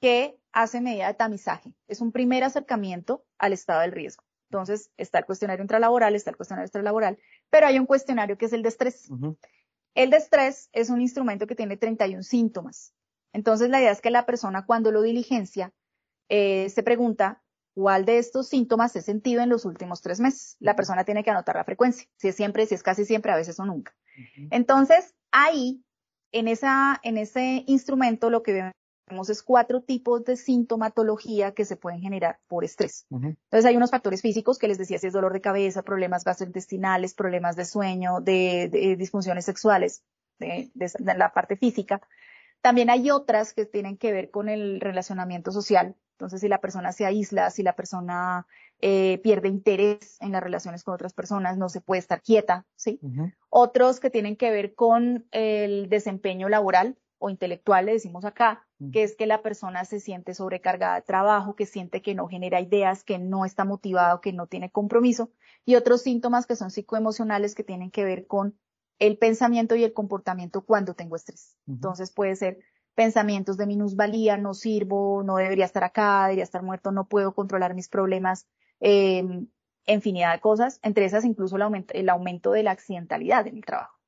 que 0.00 0.38
hace 0.52 0.80
medida 0.80 1.06
de 1.06 1.14
tamizaje. 1.14 1.72
Es 1.86 2.00
un 2.00 2.12
primer 2.12 2.44
acercamiento 2.44 3.24
al 3.38 3.52
estado 3.52 3.80
del 3.82 3.92
riesgo. 3.92 4.24
Entonces, 4.50 4.90
está 4.96 5.20
el 5.20 5.26
cuestionario 5.26 5.62
intralaboral, 5.62 6.14
está 6.14 6.30
el 6.30 6.36
cuestionario 6.36 6.66
extralaboral, 6.66 7.18
pero 7.50 7.66
hay 7.66 7.78
un 7.78 7.86
cuestionario 7.86 8.36
que 8.36 8.46
es 8.46 8.52
el 8.52 8.62
de 8.62 8.68
estrés. 8.68 9.08
El 9.94 10.10
de 10.10 10.16
estrés 10.16 10.68
es 10.72 10.90
un 10.90 11.00
instrumento 11.00 11.46
que 11.46 11.54
tiene 11.54 11.76
31 11.76 12.22
síntomas. 12.24 12.92
Entonces, 13.32 13.70
la 13.70 13.80
idea 13.80 13.92
es 13.92 14.00
que 14.00 14.10
la 14.10 14.26
persona 14.26 14.66
cuando 14.66 14.90
lo 14.90 15.02
diligencia 15.02 15.72
eh, 16.28 16.68
se 16.70 16.82
pregunta 16.82 17.42
cuál 17.74 18.04
de 18.04 18.18
estos 18.18 18.48
síntomas 18.48 18.94
he 18.96 19.02
sentido 19.02 19.42
en 19.42 19.48
los 19.48 19.64
últimos 19.64 20.02
tres 20.02 20.18
meses. 20.18 20.56
La 20.58 20.74
persona 20.74 21.04
tiene 21.04 21.22
que 21.22 21.30
anotar 21.30 21.54
la 21.54 21.64
frecuencia, 21.64 22.08
si 22.16 22.28
es 22.28 22.34
siempre, 22.34 22.66
si 22.66 22.74
es 22.74 22.82
casi 22.82 23.04
siempre, 23.04 23.30
a 23.30 23.36
veces 23.36 23.60
o 23.60 23.64
nunca. 23.64 23.94
Entonces, 24.50 25.14
ahí, 25.30 25.84
en, 26.32 26.48
esa, 26.48 26.98
en 27.04 27.18
ese 27.18 27.62
instrumento, 27.66 28.30
lo 28.30 28.42
que 28.42 28.72
es 29.28 29.42
cuatro 29.42 29.82
tipos 29.82 30.24
de 30.24 30.36
sintomatología 30.36 31.52
que 31.52 31.64
se 31.64 31.76
pueden 31.76 32.00
generar 32.00 32.38
por 32.48 32.64
estrés. 32.64 33.06
Entonces 33.10 33.64
hay 33.64 33.76
unos 33.76 33.90
factores 33.90 34.22
físicos 34.22 34.58
que 34.58 34.68
les 34.68 34.78
decía 34.78 34.98
si 34.98 35.06
es 35.06 35.12
dolor 35.12 35.32
de 35.32 35.40
cabeza, 35.40 35.82
problemas 35.82 36.24
gastrointestinales, 36.24 37.14
problemas 37.14 37.56
de 37.56 37.64
sueño, 37.64 38.20
de, 38.20 38.96
disfunciones 38.98 39.44
sexuales, 39.44 40.02
de, 40.38 40.70
la 41.16 41.32
parte 41.32 41.56
física. 41.56 42.00
También 42.62 42.90
hay 42.90 43.10
otras 43.10 43.52
que 43.52 43.66
tienen 43.66 43.96
que 43.96 44.12
ver 44.12 44.30
con 44.30 44.48
el 44.48 44.80
relacionamiento 44.80 45.50
social. 45.50 45.96
Entonces, 46.12 46.42
si 46.42 46.48
la 46.48 46.60
persona 46.60 46.92
se 46.92 47.06
aísla, 47.06 47.50
si 47.50 47.62
la 47.62 47.74
persona 47.74 48.46
eh, 48.80 49.20
pierde 49.22 49.48
interés 49.48 50.18
en 50.20 50.32
las 50.32 50.42
relaciones 50.42 50.84
con 50.84 50.94
otras 50.94 51.14
personas, 51.14 51.56
no 51.56 51.70
se 51.70 51.80
puede 51.80 52.00
estar 52.00 52.20
quieta, 52.20 52.66
¿sí? 52.76 53.00
Otros 53.48 54.00
que 54.00 54.10
tienen 54.10 54.36
que 54.36 54.50
ver 54.50 54.74
con 54.74 55.26
el 55.30 55.88
desempeño 55.88 56.50
laboral, 56.50 56.98
o 57.20 57.30
intelectual, 57.30 57.86
le 57.86 57.92
decimos 57.92 58.24
acá, 58.24 58.66
que 58.92 59.02
es 59.02 59.14
que 59.14 59.26
la 59.26 59.42
persona 59.42 59.84
se 59.84 60.00
siente 60.00 60.32
sobrecargada 60.34 60.96
de 60.96 61.02
trabajo, 61.02 61.54
que 61.54 61.66
siente 61.66 62.00
que 62.00 62.14
no 62.14 62.26
genera 62.28 62.60
ideas, 62.60 63.04
que 63.04 63.18
no 63.18 63.44
está 63.44 63.64
motivado, 63.64 64.20
que 64.22 64.32
no 64.32 64.46
tiene 64.46 64.70
compromiso, 64.70 65.30
y 65.66 65.76
otros 65.76 66.00
síntomas 66.00 66.46
que 66.46 66.56
son 66.56 66.70
psicoemocionales 66.70 67.54
que 67.54 67.62
tienen 67.62 67.90
que 67.90 68.04
ver 68.04 68.26
con 68.26 68.58
el 68.98 69.18
pensamiento 69.18 69.76
y 69.76 69.84
el 69.84 69.92
comportamiento 69.92 70.62
cuando 70.62 70.94
tengo 70.94 71.14
estrés. 71.14 71.56
Entonces 71.68 72.10
puede 72.10 72.36
ser 72.36 72.58
pensamientos 72.94 73.56
de 73.56 73.66
minusvalía, 73.66 74.36
no 74.36 74.54
sirvo, 74.54 75.22
no 75.22 75.36
debería 75.36 75.66
estar 75.66 75.84
acá, 75.84 76.22
debería 76.24 76.44
estar 76.44 76.62
muerto, 76.62 76.90
no 76.90 77.06
puedo 77.06 77.34
controlar 77.34 77.74
mis 77.74 77.88
problemas, 77.88 78.46
eh, 78.80 79.24
infinidad 79.86 80.32
de 80.32 80.40
cosas, 80.40 80.80
entre 80.82 81.04
esas 81.04 81.24
incluso 81.24 81.56
el 81.56 81.62
aumento, 81.62 81.94
el 81.94 82.08
aumento 82.08 82.52
de 82.52 82.62
la 82.62 82.70
accidentalidad 82.72 83.46
en 83.46 83.56
el 83.56 83.64
trabajo. 83.64 83.99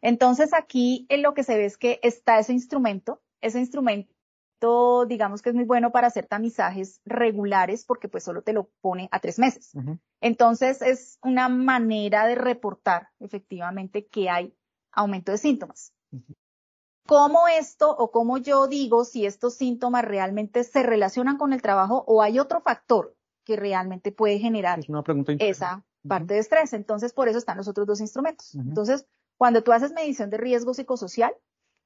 Entonces 0.00 0.52
aquí 0.52 1.06
en 1.08 1.22
lo 1.22 1.34
que 1.34 1.44
se 1.44 1.56
ve 1.56 1.64
es 1.64 1.76
que 1.76 2.00
está 2.02 2.38
ese 2.38 2.52
instrumento, 2.52 3.22
ese 3.40 3.60
instrumento 3.60 4.14
digamos 5.06 5.42
que 5.42 5.50
es 5.50 5.54
muy 5.54 5.64
bueno 5.64 5.92
para 5.92 6.06
hacer 6.06 6.26
tamizajes 6.26 7.00
regulares 7.04 7.84
porque 7.84 8.08
pues 8.08 8.24
solo 8.24 8.42
te 8.42 8.52
lo 8.52 8.70
pone 8.80 9.08
a 9.10 9.20
tres 9.20 9.38
meses. 9.38 9.72
Entonces 10.20 10.80
es 10.82 11.18
una 11.22 11.48
manera 11.48 12.26
de 12.26 12.34
reportar 12.34 13.08
efectivamente 13.20 14.06
que 14.06 14.30
hay 14.30 14.56
aumento 14.92 15.32
de 15.32 15.38
síntomas. 15.38 15.92
¿Cómo 17.06 17.48
esto 17.48 17.94
o 17.94 18.10
cómo 18.10 18.38
yo 18.38 18.66
digo 18.66 19.04
si 19.04 19.26
estos 19.26 19.54
síntomas 19.54 20.04
realmente 20.04 20.64
se 20.64 20.82
relacionan 20.82 21.36
con 21.36 21.52
el 21.52 21.60
trabajo 21.60 22.04
o 22.06 22.22
hay 22.22 22.38
otro 22.38 22.62
factor 22.62 23.14
que 23.44 23.56
realmente 23.56 24.12
puede 24.12 24.38
generar 24.38 24.80
esa 25.38 25.84
parte 26.08 26.34
de 26.34 26.40
estrés? 26.40 26.72
Entonces 26.72 27.12
por 27.12 27.28
eso 27.28 27.38
están 27.38 27.58
los 27.58 27.68
otros 27.68 27.86
dos 27.86 28.00
instrumentos. 28.00 28.54
Entonces 28.54 29.06
cuando 29.36 29.62
tú 29.62 29.72
haces 29.72 29.92
medición 29.92 30.30
de 30.30 30.36
riesgo 30.36 30.74
psicosocial, 30.74 31.34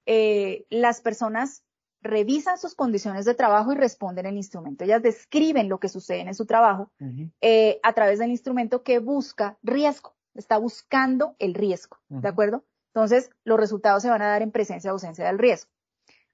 eh, 0.06 0.66
las 0.70 1.00
personas 1.00 1.64
revisan 2.00 2.58
sus 2.58 2.74
condiciones 2.74 3.24
de 3.24 3.34
trabajo 3.34 3.72
y 3.72 3.76
responden 3.76 4.26
el 4.26 4.36
instrumento. 4.36 4.84
Ellas 4.84 5.02
describen 5.02 5.68
lo 5.68 5.80
que 5.80 5.88
sucede 5.88 6.20
en 6.20 6.34
su 6.34 6.46
trabajo 6.46 6.92
eh, 7.40 7.80
a 7.82 7.92
través 7.92 8.18
del 8.18 8.30
instrumento 8.30 8.82
que 8.82 9.00
busca 9.00 9.58
riesgo, 9.62 10.14
está 10.34 10.58
buscando 10.58 11.34
el 11.38 11.54
riesgo, 11.54 11.98
¿de 12.08 12.28
acuerdo? 12.28 12.64
Entonces, 12.94 13.30
los 13.44 13.58
resultados 13.58 14.02
se 14.02 14.10
van 14.10 14.22
a 14.22 14.28
dar 14.28 14.42
en 14.42 14.52
presencia 14.52 14.90
o 14.90 14.94
ausencia 14.94 15.26
del 15.26 15.38
riesgo. 15.38 15.70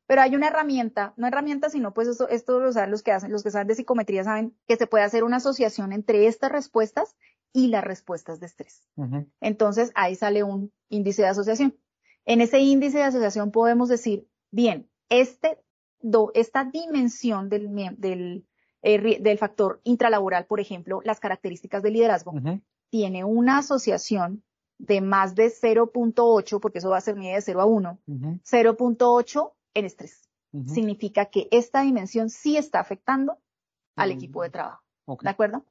Pero 0.06 0.20
hay 0.20 0.36
una 0.36 0.48
herramienta, 0.48 1.14
no 1.16 1.26
herramienta, 1.26 1.70
sino 1.70 1.94
pues 1.94 2.08
esto, 2.08 2.28
esto 2.28 2.60
los 2.60 3.02
que 3.02 3.12
hacen, 3.12 3.32
los 3.32 3.42
que 3.42 3.50
saben 3.50 3.68
de 3.68 3.74
psicometría 3.74 4.22
saben 4.22 4.54
que 4.68 4.76
se 4.76 4.86
puede 4.86 5.04
hacer 5.04 5.24
una 5.24 5.38
asociación 5.38 5.92
entre 5.92 6.26
estas 6.26 6.52
respuestas 6.52 7.16
y 7.54 7.68
las 7.68 7.84
respuestas 7.84 8.40
de 8.40 8.46
estrés. 8.46 8.86
Entonces, 9.40 9.90
ahí 9.94 10.14
sale 10.14 10.42
un 10.42 10.70
índice 10.90 11.22
de 11.22 11.28
asociación. 11.28 11.74
En 12.26 12.42
ese 12.42 12.58
índice 12.58 12.98
de 12.98 13.04
asociación 13.04 13.50
podemos 13.50 13.88
decir, 13.88 14.28
bien, 14.50 14.90
este, 15.08 15.58
esta 16.34 16.64
dimensión 16.64 17.48
del, 17.48 17.70
del 17.96 18.46
eh, 18.86 19.18
del 19.18 19.38
factor 19.38 19.80
intralaboral, 19.84 20.44
por 20.44 20.60
ejemplo, 20.60 21.00
las 21.04 21.18
características 21.18 21.82
del 21.82 21.94
liderazgo, 21.94 22.34
tiene 22.90 23.24
una 23.24 23.58
asociación 23.58 24.44
de 24.76 25.00
más 25.00 25.34
de 25.34 25.46
0.8, 25.46 26.60
porque 26.60 26.78
eso 26.78 26.90
va 26.90 26.98
a 26.98 27.00
ser 27.00 27.16
media 27.16 27.36
de 27.36 27.40
0 27.40 27.62
a 27.62 27.64
1, 27.64 27.98
0.8 28.06 29.52
en 29.72 29.84
estrés. 29.86 30.28
Significa 30.66 31.24
que 31.24 31.48
esta 31.50 31.80
dimensión 31.80 32.28
sí 32.28 32.58
está 32.58 32.78
afectando 32.78 33.38
al 33.96 34.10
mm. 34.10 34.12
equipo 34.12 34.42
de 34.42 34.50
trabajo. 34.50 34.82
¿De 35.22 35.30
acuerdo? 35.30 35.64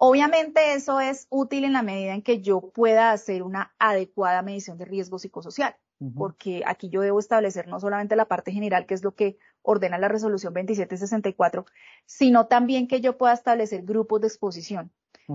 Obviamente 0.00 0.74
eso 0.74 1.00
es 1.00 1.26
útil 1.28 1.64
en 1.64 1.72
la 1.72 1.82
medida 1.82 2.14
en 2.14 2.22
que 2.22 2.40
yo 2.40 2.60
pueda 2.60 3.10
hacer 3.10 3.42
una 3.42 3.74
adecuada 3.80 4.42
medición 4.42 4.78
de 4.78 4.84
riesgo 4.84 5.18
psicosocial, 5.18 5.74
porque 6.16 6.62
aquí 6.64 6.88
yo 6.88 7.00
debo 7.00 7.18
establecer 7.18 7.66
no 7.66 7.80
solamente 7.80 8.14
la 8.14 8.26
parte 8.26 8.52
general, 8.52 8.86
que 8.86 8.94
es 8.94 9.02
lo 9.02 9.16
que 9.16 9.38
ordena 9.62 9.98
la 9.98 10.06
resolución 10.06 10.54
2764, 10.54 11.66
sino 12.06 12.46
también 12.46 12.86
que 12.86 13.00
yo 13.00 13.18
pueda 13.18 13.32
establecer 13.32 13.82
grupos 13.82 14.20
de 14.20 14.28
exposición, 14.28 14.92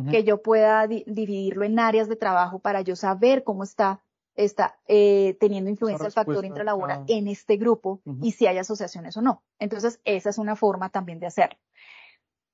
que 0.10 0.24
yo 0.24 0.42
pueda 0.42 0.88
dividirlo 0.88 1.66
en 1.66 1.78
áreas 1.78 2.08
de 2.08 2.16
trabajo 2.16 2.60
para 2.60 2.80
yo 2.82 2.96
saber 2.96 3.44
cómo 3.44 3.64
está 3.64 4.02
está 4.36 4.80
eh, 4.88 5.38
teniendo 5.40 5.70
influencia 5.70 6.08
el 6.08 6.12
factor 6.14 6.44
intralaboral 6.44 7.04
en 7.08 7.28
este 7.28 7.58
grupo 7.58 8.02
y 8.22 8.32
si 8.32 8.48
hay 8.48 8.58
asociaciones 8.58 9.16
o 9.18 9.22
no. 9.22 9.44
Entonces, 9.60 10.00
esa 10.06 10.30
es 10.30 10.38
una 10.38 10.56
forma 10.56 10.90
también 10.90 11.20
de 11.20 11.28
hacerlo. 11.28 11.60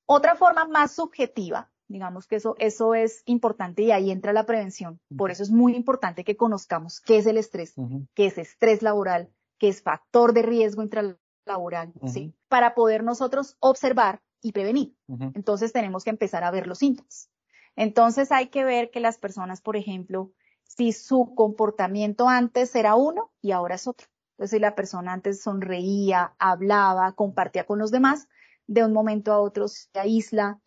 Otra 0.05 0.35
forma 0.35 0.65
más 0.65 0.91
subjetiva 0.91 1.71
Digamos 1.89 2.27
que 2.27 2.35
eso, 2.35 2.55
eso 2.59 2.93
es 2.93 3.23
importante 3.25 3.81
y 3.81 3.91
ahí 3.91 4.11
entra 4.11 4.31
la 4.31 4.45
prevención. 4.45 4.99
Por 5.17 5.31
eso 5.31 5.41
es 5.41 5.49
muy 5.49 5.75
importante 5.75 6.23
que 6.23 6.37
conozcamos 6.37 7.01
qué 7.01 7.17
es 7.17 7.25
el 7.25 7.35
estrés, 7.35 7.73
qué 8.13 8.27
es 8.27 8.37
estrés 8.37 8.83
laboral, 8.83 9.33
qué 9.57 9.69
es 9.69 9.81
factor 9.81 10.33
de 10.33 10.43
riesgo 10.43 10.83
intralaboral, 10.83 11.91
¿sí? 12.05 12.35
Para 12.47 12.75
poder 12.75 13.03
nosotros 13.03 13.57
observar 13.59 14.21
y 14.39 14.51
prevenir. 14.51 14.95
Entonces 15.33 15.73
tenemos 15.73 16.03
que 16.03 16.11
empezar 16.11 16.43
a 16.43 16.51
ver 16.51 16.67
los 16.67 16.77
síntomas. 16.77 17.31
Entonces 17.75 18.31
hay 18.31 18.49
que 18.49 18.63
ver 18.63 18.91
que 18.91 18.99
las 18.99 19.17
personas, 19.17 19.59
por 19.59 19.75
ejemplo, 19.75 20.31
si 20.63 20.91
su 20.91 21.33
comportamiento 21.33 22.29
antes 22.29 22.75
era 22.75 22.93
uno 22.93 23.31
y 23.41 23.51
ahora 23.51 23.75
es 23.75 23.87
otro. 23.87 24.07
Entonces 24.33 24.57
si 24.57 24.59
la 24.59 24.75
persona 24.75 25.13
antes 25.13 25.41
sonreía, 25.41 26.35
hablaba, 26.37 27.13
compartía 27.13 27.65
con 27.65 27.79
los 27.79 27.89
demás, 27.89 28.27
de 28.67 28.85
un 28.85 28.93
momento 28.93 29.33
a 29.33 29.39
otro 29.39 29.67
se 29.67 29.89
aísla, 29.95 30.59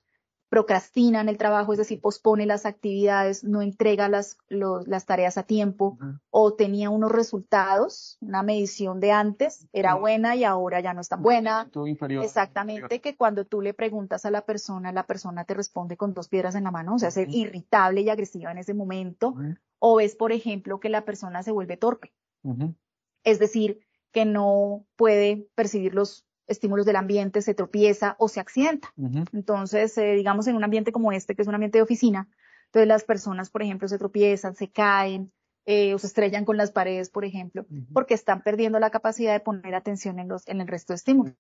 procrastina 0.53 1.23
en 1.23 1.31
el 1.31 1.39
trabajo, 1.39 1.73
es 1.73 1.79
decir, 1.79 1.99
pospone 2.03 2.45
las 2.45 2.67
actividades, 2.67 3.43
no 3.43 3.63
entrega 3.63 4.11
las, 4.11 4.37
las 4.51 5.07
tareas 5.07 5.39
a 5.39 5.45
tiempo 5.45 5.97
o 6.29 6.53
tenía 6.53 6.91
unos 6.91 7.11
resultados, 7.11 8.19
una 8.21 8.43
medición 8.43 9.01
de 9.01 9.13
antes 9.13 9.67
era 9.73 9.95
buena 9.95 10.37
y 10.37 10.45
ahora 10.45 10.81
ya 10.81 10.93
no 10.93 11.01
está 11.01 11.17
buena. 11.17 11.71
Exactamente, 12.23 13.01
que 13.01 13.17
cuando 13.17 13.47
tú 13.47 13.63
le 13.63 13.73
preguntas 13.73 14.27
a 14.27 14.31
la 14.31 14.43
persona, 14.43 14.93
la 14.93 15.07
persona 15.07 15.47
te 15.47 15.55
responde 15.55 15.97
con 15.97 16.13
dos 16.13 16.29
piedras 16.29 16.55
en 16.55 16.65
la 16.65 16.71
mano, 16.71 16.97
o 16.97 16.99
sea, 16.99 17.11
ser 17.11 17.31
irritable 17.31 18.03
y 18.03 18.11
agresiva 18.11 18.53
en 18.53 18.59
ese 18.59 18.75
momento. 18.75 19.35
O 19.79 20.01
es, 20.01 20.15
por 20.17 20.33
ejemplo, 20.33 20.81
que 20.81 20.91
la 20.91 21.07
persona 21.07 21.43
se 21.43 21.51
vuelve 21.51 21.79
torpe. 21.79 22.13
Es 23.25 23.39
decir, 23.39 23.87
que 24.11 24.27
no 24.27 24.85
puede 24.97 25.49
percibir 25.55 25.95
los 25.95 26.27
estímulos 26.47 26.87
del 26.87 26.97
ambiente, 26.97 27.43
se 27.43 27.55
tropieza 27.55 28.17
o 28.19 28.29
se 28.29 28.41
accidenta. 28.41 28.93
Entonces, 29.33 29.97
eh, 29.99 30.15
digamos 30.15 30.47
en 30.47 30.57
un 30.57 30.65
ambiente 30.65 30.93
como 30.93 31.13
este, 31.13 31.35
que 31.35 31.43
es 31.43 31.49
un 31.49 31.55
ambiente 31.55 31.79
de 31.79 31.83
oficina, 31.83 32.29
entonces 32.67 32.89
las 32.89 33.05
personas, 33.05 33.51
por 33.51 33.63
ejemplo, 33.63 33.87
se 33.89 33.99
tropiezan, 33.99 34.55
se 34.55 34.71
caen 34.71 35.33
eh, 35.67 35.95
o 35.95 35.99
se 35.99 36.07
estrellan 36.07 36.45
con 36.45 36.57
las 36.57 36.73
paredes, 36.73 37.11
por 37.11 37.25
ejemplo, 37.25 37.67
porque 37.93 38.15
están 38.15 38.43
perdiendo 38.43 38.79
la 38.79 38.91
capacidad 38.91 39.33
de 39.33 39.41
poner 39.41 39.75
atención 39.75 40.19
en, 40.19 40.29
los, 40.29 40.49
en 40.49 40.61
el 40.61 40.69
resto 40.69 40.93
de 40.93 40.97
estímulos. 40.97 41.35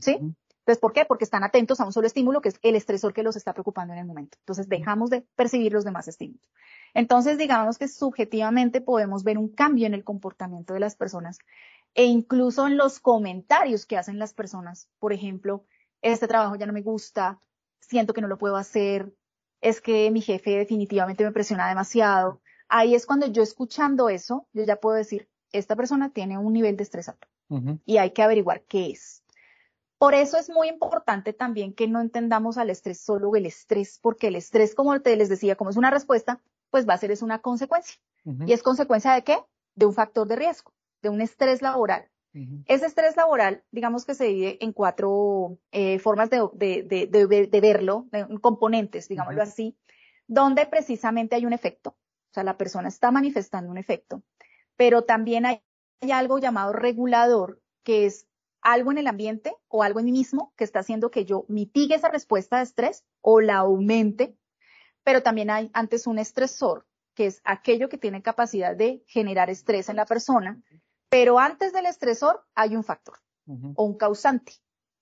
¿Sí? 0.00 0.18
Entonces, 0.62 0.80
¿por 0.80 0.92
qué? 0.92 1.04
Porque 1.04 1.24
están 1.24 1.42
atentos 1.42 1.80
a 1.80 1.84
un 1.84 1.92
solo 1.92 2.06
estímulo, 2.06 2.40
que 2.40 2.50
es 2.50 2.58
el 2.62 2.76
estresor 2.76 3.12
que 3.12 3.24
los 3.24 3.34
está 3.34 3.52
preocupando 3.52 3.94
en 3.94 3.98
el 3.98 4.06
momento. 4.06 4.38
Entonces, 4.42 4.68
dejamos 4.68 5.10
de 5.10 5.26
percibir 5.34 5.72
los 5.72 5.84
demás 5.84 6.06
estímulos. 6.06 6.48
Entonces, 6.94 7.36
digamos 7.36 7.78
que 7.78 7.88
subjetivamente 7.88 8.80
podemos 8.80 9.24
ver 9.24 9.38
un 9.38 9.48
cambio 9.48 9.88
en 9.88 9.94
el 9.94 10.04
comportamiento 10.04 10.74
de 10.74 10.80
las 10.80 10.94
personas 10.94 11.38
e 11.94 12.04
incluso 12.04 12.66
en 12.66 12.76
los 12.76 13.00
comentarios 13.00 13.86
que 13.86 13.96
hacen 13.96 14.18
las 14.18 14.32
personas. 14.34 14.88
Por 14.98 15.12
ejemplo, 15.12 15.64
este 16.00 16.28
trabajo 16.28 16.56
ya 16.56 16.66
no 16.66 16.72
me 16.72 16.82
gusta, 16.82 17.40
siento 17.80 18.14
que 18.14 18.20
no 18.20 18.28
lo 18.28 18.38
puedo 18.38 18.56
hacer, 18.56 19.12
es 19.60 19.80
que 19.80 20.10
mi 20.10 20.20
jefe 20.20 20.50
definitivamente 20.58 21.24
me 21.24 21.32
presiona 21.32 21.68
demasiado. 21.68 22.40
Ahí 22.68 22.94
es 22.94 23.06
cuando 23.06 23.26
yo 23.26 23.42
escuchando 23.42 24.08
eso, 24.08 24.48
yo 24.52 24.64
ya 24.64 24.76
puedo 24.76 24.96
decir, 24.96 25.28
esta 25.52 25.76
persona 25.76 26.10
tiene 26.12 26.38
un 26.38 26.52
nivel 26.52 26.76
de 26.76 26.82
estrés 26.82 27.08
alto 27.08 27.28
y 27.84 27.98
hay 27.98 28.12
que 28.12 28.22
averiguar 28.22 28.62
qué 28.62 28.90
es. 28.90 29.22
Por 29.98 30.14
eso 30.14 30.38
es 30.38 30.48
muy 30.48 30.68
importante 30.68 31.34
también 31.34 31.74
que 31.74 31.86
no 31.86 32.00
entendamos 32.00 32.56
al 32.56 32.70
estrés 32.70 32.98
solo 32.98 33.36
el 33.36 33.44
estrés, 33.44 33.98
porque 34.00 34.28
el 34.28 34.36
estrés, 34.36 34.74
como 34.74 34.98
te 35.00 35.14
les 35.16 35.28
decía, 35.28 35.54
como 35.54 35.68
es 35.68 35.76
una 35.76 35.90
respuesta, 35.90 36.40
pues 36.70 36.88
va 36.88 36.94
a 36.94 36.98
ser 36.98 37.10
es 37.10 37.20
una 37.20 37.40
consecuencia. 37.40 38.00
¿Y 38.46 38.52
es 38.52 38.62
consecuencia 38.62 39.12
de 39.12 39.22
qué? 39.22 39.38
De 39.74 39.84
un 39.84 39.92
factor 39.92 40.26
de 40.26 40.36
riesgo 40.36 40.72
de 41.02 41.08
un 41.08 41.20
estrés 41.20 41.62
laboral. 41.62 42.08
Ese 42.64 42.86
estrés 42.86 43.14
laboral, 43.14 43.62
digamos 43.72 44.06
que 44.06 44.14
se 44.14 44.24
divide 44.24 44.64
en 44.64 44.72
cuatro 44.72 45.58
eh, 45.70 45.98
formas 45.98 46.30
de, 46.30 46.40
de, 46.54 47.60
verlo, 47.60 48.06
componentes, 48.40 49.06
digámoslo 49.06 49.42
así, 49.42 49.76
donde 50.26 50.64
precisamente 50.64 51.36
hay 51.36 51.44
un 51.44 51.52
efecto, 51.52 51.90
o 51.90 52.32
sea, 52.32 52.42
la 52.42 52.56
persona 52.56 52.88
está 52.88 53.10
manifestando 53.10 53.70
un 53.70 53.76
efecto, 53.76 54.22
pero 54.76 55.02
también 55.02 55.44
hay, 55.44 55.62
algo 56.10 56.38
llamado 56.38 56.72
regulador, 56.72 57.60
que 57.84 58.06
es 58.06 58.26
algo 58.62 58.90
en 58.90 58.98
el 58.98 59.06
ambiente 59.06 59.54
o 59.68 59.82
algo 59.82 60.00
en 60.00 60.06
mí 60.06 60.12
mismo 60.12 60.52
que 60.56 60.64
está 60.64 60.80
haciendo 60.80 61.10
que 61.10 61.26
yo 61.26 61.44
mitigue 61.48 61.94
esa 61.94 62.08
respuesta 62.08 62.56
de 62.56 62.64
estrés 62.64 63.04
o 63.20 63.40
la 63.40 63.58
aumente, 63.58 64.34
pero 65.04 65.22
también 65.22 65.50
hay 65.50 65.70
antes 65.74 66.06
un 66.06 66.18
estresor, 66.18 66.86
que 67.14 67.26
es 67.26 67.40
aquello 67.44 67.88
que 67.88 67.98
tiene 67.98 68.22
capacidad 68.22 68.74
de 68.74 69.04
generar 69.06 69.50
estrés 69.50 69.90
en 69.90 69.96
la 69.96 70.06
persona, 70.06 70.60
pero 71.12 71.38
antes 71.38 71.74
del 71.74 71.84
estresor 71.84 72.42
hay 72.54 72.74
un 72.74 72.84
factor 72.84 73.18
o 73.74 73.84
un 73.84 73.98
causante. 73.98 74.54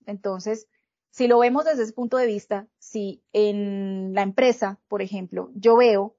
Entonces, 0.06 0.66
si 1.10 1.28
lo 1.28 1.38
vemos 1.38 1.64
desde 1.64 1.84
ese 1.84 1.92
punto 1.92 2.16
de 2.16 2.26
vista, 2.26 2.66
si 2.80 3.22
en 3.32 4.12
la 4.12 4.22
empresa, 4.22 4.80
por 4.88 5.02
ejemplo, 5.02 5.52
yo 5.54 5.76
veo 5.76 6.16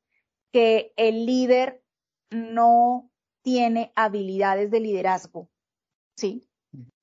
que 0.53 0.93
el 0.95 1.25
líder 1.25 1.83
no 2.29 3.11
tiene 3.41 3.91
habilidades 3.97 4.71
de 4.71 4.79
liderazgo, 4.79 5.49
¿sí? 6.15 6.47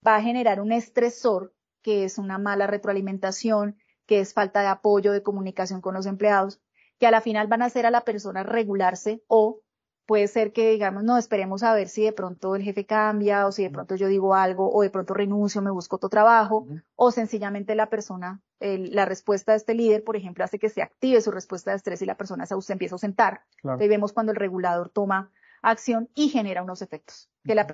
Va 0.07 0.16
a 0.16 0.22
generar 0.22 0.59
un 0.59 0.72
estresor 0.72 1.55
que 1.82 2.05
es 2.05 2.16
una 2.16 2.39
mala 2.39 2.66
retroalimentación, 2.66 3.76
que 4.07 4.20
es 4.20 4.32
falta 4.32 4.62
de 4.62 4.68
apoyo, 4.68 5.12
de 5.12 5.22
comunicación 5.22 5.82
con 5.82 5.93
los 5.93 6.07
empleados, 6.07 6.62
que 6.99 7.07
a 7.07 7.11
la 7.11 7.20
final 7.20 7.49
van 7.49 7.61
a 7.61 7.66
hacer 7.66 7.84
a 7.84 7.91
la 7.91 8.07
persona 8.07 8.45
regularse 8.45 9.22
o 9.26 9.61
puede 10.09 10.26
ser 10.26 10.54
que 10.54 10.70
digamos, 10.70 11.04
no, 11.04 11.18
esperemos 11.18 11.62
a 11.62 11.74
ver 11.74 11.86
si 11.86 12.02
de 12.02 12.12
pronto 12.12 12.56
el 12.56 12.62
jefe 12.62 12.86
cambia 12.86 13.46
o 13.46 13.52
si 13.52 13.62
de 13.62 13.68
pronto 13.68 13.94
yo 13.94 14.09
digo 14.09 14.34
algo 14.34 14.72
o 14.72 14.80
de 14.80 14.88
pronto 14.88 15.12
renuncio, 15.12 15.61
me 15.61 15.70
busco 15.70 15.96
otro 15.96 16.09
trabajo 16.09 16.66
o 16.96 17.11
sencillamente 17.11 17.74
la 17.74 17.90
persona, 17.90 18.40
la 18.59 19.04
respuesta 19.04 19.52
de 19.52 19.59
este 19.59 19.74
líder, 19.74 20.04
por 20.04 20.16
ejemplo, 20.16 20.44
hace 20.44 20.59
que 20.59 20.70
se 20.70 20.80
active 20.80 21.20
su 21.20 21.30
respuesta 21.30 21.72
de 21.72 21.76
estrés 21.76 22.00
y 22.00 22.06
la 22.06 22.16
persona 22.16 22.46
se, 22.46 22.54
empieza 22.72 22.94
a 22.94 22.96
ausentar. 22.96 23.42
Claro. 23.61 23.78
vemos 23.78 24.14
cuando 24.14 24.32
el 24.32 24.36
regulador 24.36 24.88
toma 24.88 25.30
acción 25.61 26.09
y 26.14 26.30
genera 26.30 26.62
unos 26.62 26.80
efectos, 26.80 27.28
que 27.44 27.54
la 27.54 27.66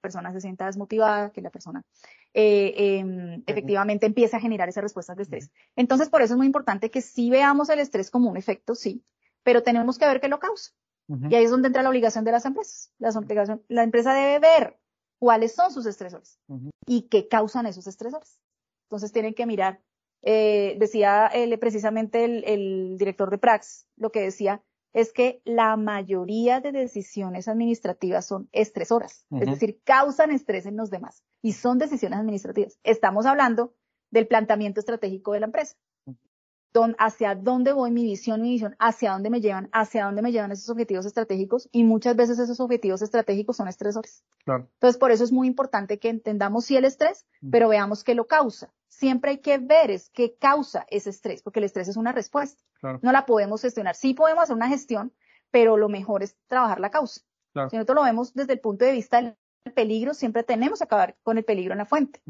persona 0.00 0.32
se 0.32 0.40
sienta 0.40 0.66
desmotivada, 0.66 1.30
que 1.32 1.40
la 1.40 1.50
persona 1.50 1.82
eh, 2.34 3.00
em, 3.00 3.42
efectivamente 3.48 4.06
empieza 4.06 4.36
a 4.36 4.40
generar 4.40 4.68
esas 4.68 4.84
respuestas 4.84 5.16
de 5.16 5.24
estrés. 5.24 5.50
Entonces, 5.74 6.08
por 6.08 6.22
eso 6.22 6.34
es 6.34 6.38
muy 6.38 6.46
importante 6.46 6.88
que 6.88 7.00
sí 7.00 7.30
veamos 7.30 7.68
el 7.68 7.80
estrés 7.80 8.12
como 8.12 8.30
un 8.30 8.36
efecto, 8.36 8.76
sí, 8.76 9.02
pero 9.42 9.64
tenemos 9.64 9.98
que 9.98 10.06
ver 10.06 10.20
qué 10.20 10.28
lo 10.28 10.38
causa. 10.38 10.70
Y 11.28 11.34
ahí 11.34 11.44
es 11.44 11.50
donde 11.50 11.68
entra 11.68 11.82
la 11.82 11.88
obligación 11.88 12.24
de 12.24 12.32
las 12.32 12.44
empresas. 12.44 12.92
La, 12.98 13.82
empresa 13.82 14.14
debe 14.14 14.38
ver 14.38 14.78
cuáles 15.18 15.54
son 15.54 15.72
sus 15.72 15.86
estresores 15.86 16.38
y 16.86 17.02
qué 17.08 17.28
causan 17.28 17.66
esos 17.66 17.86
estresores. 17.86 18.38
Entonces 18.84 19.12
tienen 19.12 19.34
que 19.34 19.46
mirar. 19.46 19.82
Eh, 20.22 20.76
decía 20.78 21.30
precisamente 21.58 22.24
el, 22.24 22.96
director 22.98 23.30
de 23.30 23.38
Prax, 23.38 23.86
lo 23.96 24.12
que 24.12 24.20
decía 24.20 24.62
es 24.92 25.12
que 25.12 25.40
la 25.44 25.76
mayoría 25.76 26.60
de 26.60 26.72
decisiones 26.72 27.48
administrativas 27.48 28.26
son 28.26 28.48
estresoras, 28.52 29.24
es 29.30 29.46
decir, 29.46 29.80
causan 29.84 30.32
estrés 30.32 30.66
en 30.66 30.76
los 30.76 30.90
demás 30.90 31.22
y 31.42 31.52
son 31.52 31.78
decisiones 31.78 32.18
administrativas. 32.18 32.78
Estamos 32.82 33.24
hablando 33.24 33.72
del 34.10 34.26
planteamiento 34.26 34.80
estratégico 34.80 35.32
de 35.32 35.40
la 35.40 35.46
empresa 35.46 35.76
hacia 36.98 37.34
dónde 37.34 37.72
voy, 37.72 37.90
mi 37.90 38.04
visión, 38.04 38.42
mi 38.42 38.50
visión, 38.50 38.76
hacia 38.78 39.12
dónde 39.12 39.30
me 39.30 39.40
llevan, 39.40 39.68
hacia 39.72 40.04
dónde 40.04 40.22
me 40.22 40.32
llevan 40.32 40.52
esos 40.52 40.68
objetivos 40.70 41.04
estratégicos 41.06 41.68
y 41.72 41.84
muchas 41.84 42.16
veces 42.16 42.38
esos 42.38 42.60
objetivos 42.60 43.02
estratégicos 43.02 43.56
son 43.56 43.68
estresores. 43.68 44.24
Entonces, 44.46 44.98
por 44.98 45.10
eso 45.10 45.24
es 45.24 45.32
muy 45.32 45.46
importante 45.46 45.98
que 45.98 46.08
entendamos 46.08 46.64
sí 46.64 46.76
el 46.76 46.84
estrés, 46.84 47.26
pero 47.50 47.68
veamos 47.68 48.04
qué 48.04 48.14
lo 48.14 48.26
causa. 48.26 48.72
Siempre 48.88 49.32
hay 49.32 49.38
que 49.38 49.58
ver 49.58 49.90
es 49.90 50.10
qué 50.10 50.36
causa 50.36 50.86
ese 50.90 51.10
estrés, 51.10 51.42
porque 51.42 51.60
el 51.60 51.64
estrés 51.64 51.88
es 51.88 51.96
una 51.96 52.12
respuesta. 52.12 52.62
No 53.02 53.12
la 53.12 53.26
podemos 53.26 53.62
gestionar. 53.62 53.94
Sí 53.94 54.14
podemos 54.14 54.44
hacer 54.44 54.56
una 54.56 54.68
gestión, 54.68 55.12
pero 55.50 55.76
lo 55.76 55.88
mejor 55.88 56.22
es 56.22 56.36
trabajar 56.46 56.80
la 56.80 56.90
causa. 56.90 57.22
Si 57.52 57.76
nosotros 57.76 57.96
lo 57.96 58.04
vemos 58.04 58.32
desde 58.34 58.52
el 58.52 58.60
punto 58.60 58.84
de 58.84 58.92
vista 58.92 59.20
del 59.20 59.36
peligro, 59.74 60.14
siempre 60.14 60.44
tenemos 60.44 60.78
que 60.78 60.84
acabar 60.84 61.16
con 61.22 61.36
el 61.36 61.44
peligro 61.44 61.72
en 61.72 61.78
la 61.78 61.86
fuente. 61.86 62.22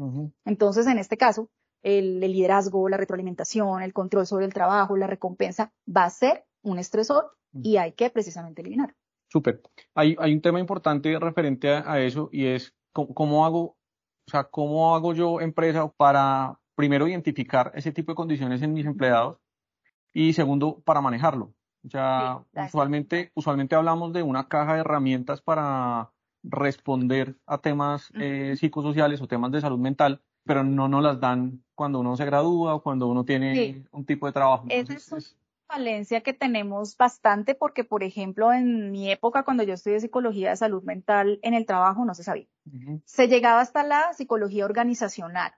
Entonces, 0.45 0.87
en 0.87 0.97
este 0.97 1.17
caso, 1.17 1.49
el, 1.83 2.19
liderazgo, 2.19 2.89
la 2.89 2.97
retroalimentación, 2.97 3.81
el 3.81 3.93
control 3.93 4.27
sobre 4.27 4.45
el 4.45 4.53
trabajo, 4.53 4.97
la 4.97 5.07
recompensa, 5.07 5.73
va 5.85 6.05
a 6.05 6.09
ser 6.09 6.45
un 6.61 6.79
estresor 6.79 7.31
y 7.53 7.77
hay 7.77 7.93
que 7.93 8.09
precisamente 8.09 8.61
eliminar. 8.61 8.95
Súper. 9.29 9.61
Hay, 9.95 10.15
hay 10.19 10.33
un 10.33 10.41
tema 10.41 10.59
importante 10.59 11.17
referente 11.19 11.69
a, 11.69 11.99
eso 12.01 12.29
y 12.31 12.45
es 12.45 12.75
cómo, 12.91 13.45
hago, 13.45 13.61
o 13.61 14.31
sea, 14.31 14.43
cómo 14.43 14.95
hago 14.95 15.13
yo 15.13 15.41
empresa 15.41 15.87
para 15.89 16.59
primero 16.75 17.07
identificar 17.07 17.71
ese 17.75 17.91
tipo 17.91 18.11
de 18.11 18.17
condiciones 18.17 18.61
en 18.61 18.73
mis 18.73 18.85
empleados 18.85 19.37
y 20.13 20.33
segundo 20.33 20.81
para 20.83 21.01
manejarlo. 21.01 21.53
O 21.85 21.89
sea, 21.89 22.43
usualmente, 22.67 23.31
usualmente 23.33 23.75
hablamos 23.75 24.13
de 24.13 24.23
una 24.23 24.47
caja 24.47 24.75
de 24.75 24.81
herramientas 24.81 25.41
para 25.41 26.11
responder 26.43 27.37
a 27.45 27.59
temas 27.59 28.11
eh, 28.15 28.55
psicosociales 28.57 29.21
o 29.21 29.27
temas 29.27 29.51
de 29.51 29.61
salud 29.61 29.79
mental, 29.79 30.21
pero 30.45 30.63
no 30.63 30.87
nos 30.87 31.03
las 31.03 31.19
dan 31.19 31.63
cuando 31.75 31.99
uno 31.99 32.15
se 32.17 32.25
gradúa 32.25 32.75
o 32.75 32.83
cuando 32.83 33.07
uno 33.07 33.25
tiene 33.25 33.85
un 33.91 34.05
tipo 34.05 34.25
de 34.25 34.33
trabajo. 34.33 34.65
Esa 34.69 34.93
es 34.93 35.11
una 35.11 35.21
falencia 35.67 36.21
que 36.21 36.33
tenemos 36.33 36.97
bastante 36.97 37.55
porque, 37.55 37.83
por 37.83 38.03
ejemplo, 38.03 38.51
en 38.51 38.91
mi 38.91 39.11
época, 39.11 39.43
cuando 39.43 39.63
yo 39.63 39.73
estudié 39.73 39.99
psicología 39.99 40.49
de 40.51 40.57
salud 40.57 40.83
mental 40.83 41.39
en 41.43 41.53
el 41.53 41.65
trabajo, 41.65 42.05
no 42.05 42.13
se 42.13 42.23
sabía. 42.23 42.47
Se 43.05 43.27
llegaba 43.27 43.61
hasta 43.61 43.83
la 43.83 44.13
psicología 44.13 44.65
organizacional 44.65 45.53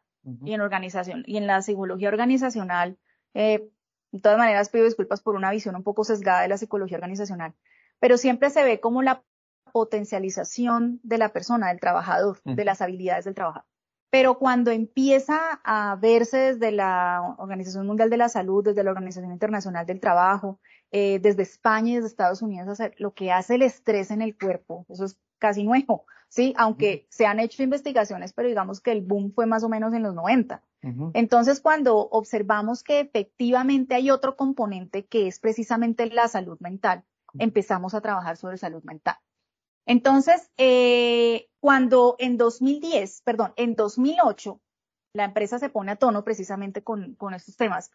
y 0.45 0.53
en 0.53 0.61
organización 0.61 1.23
y 1.25 1.37
en 1.37 1.47
la 1.47 1.61
psicología 1.61 2.09
organizacional. 2.09 2.97
Eh, 3.33 3.69
de 4.11 4.19
todas 4.19 4.37
maneras, 4.37 4.69
pido 4.69 4.85
disculpas 4.85 5.21
por 5.21 5.35
una 5.35 5.49
visión 5.51 5.75
un 5.75 5.83
poco 5.83 6.03
sesgada 6.03 6.41
de 6.41 6.47
la 6.47 6.57
psicología 6.57 6.97
organizacional, 6.97 7.55
pero 7.99 8.17
siempre 8.17 8.51
se 8.51 8.63
ve 8.63 8.79
como 8.79 9.01
la 9.01 9.23
potencialización 9.71 10.99
de 11.01 11.17
la 11.17 11.29
persona, 11.29 11.69
del 11.69 11.79
trabajador, 11.79 12.39
de 12.43 12.63
las 12.63 12.81
habilidades 12.81 13.25
del 13.25 13.33
trabajador. 13.33 13.67
Pero 14.13 14.37
cuando 14.37 14.69
empieza 14.69 15.59
a 15.63 15.95
verse 15.95 16.53
desde 16.53 16.71
la 16.71 17.35
Organización 17.39 17.87
Mundial 17.87 18.11
de 18.11 18.17
la 18.17 18.29
Salud, 18.29 18.63
desde 18.63 18.83
la 18.83 18.91
Organización 18.91 19.31
Internacional 19.31 19.87
del 19.87 19.99
Trabajo, 19.99 20.59
eh, 20.91 21.17
desde 21.17 21.41
España 21.41 21.93
y 21.93 21.95
desde 21.95 22.09
Estados 22.09 22.43
Unidos, 22.43 22.77
lo 22.99 23.15
que 23.15 23.31
hace 23.31 23.55
el 23.55 23.63
estrés 23.63 24.11
en 24.11 24.21
el 24.21 24.37
cuerpo, 24.37 24.85
eso 24.87 25.05
es 25.05 25.17
casi 25.39 25.63
nuevo, 25.63 26.05
¿sí? 26.29 26.53
Aunque 26.57 27.07
se 27.09 27.25
han 27.25 27.39
hecho 27.39 27.63
investigaciones, 27.63 28.33
pero 28.33 28.47
digamos 28.47 28.81
que 28.81 28.91
el 28.91 29.01
boom 29.01 29.33
fue 29.33 29.47
más 29.47 29.63
o 29.63 29.69
menos 29.69 29.95
en 29.95 30.03
los 30.03 30.13
90. 30.13 30.61
Entonces, 31.15 31.59
cuando 31.59 31.97
observamos 31.97 32.83
que 32.83 32.99
efectivamente 32.99 33.95
hay 33.95 34.11
otro 34.11 34.37
componente 34.37 35.07
que 35.07 35.25
es 35.25 35.39
precisamente 35.39 36.05
la 36.05 36.27
salud 36.27 36.59
mental, 36.59 37.03
empezamos 37.39 37.95
a 37.95 38.01
trabajar 38.01 38.37
sobre 38.37 38.57
salud 38.57 38.83
mental. 38.83 39.15
Entonces, 39.85 40.49
eh, 40.57 41.49
cuando 41.59 42.15
en 42.19 42.37
2010, 42.37 43.21
perdón, 43.23 43.53
en 43.55 43.75
2008, 43.75 44.61
la 45.13 45.25
empresa 45.25 45.59
se 45.59 45.69
pone 45.69 45.91
a 45.91 45.95
tono 45.95 46.23
precisamente 46.23 46.83
con, 46.83 47.17
estos 47.35 47.55
temas, 47.55 47.91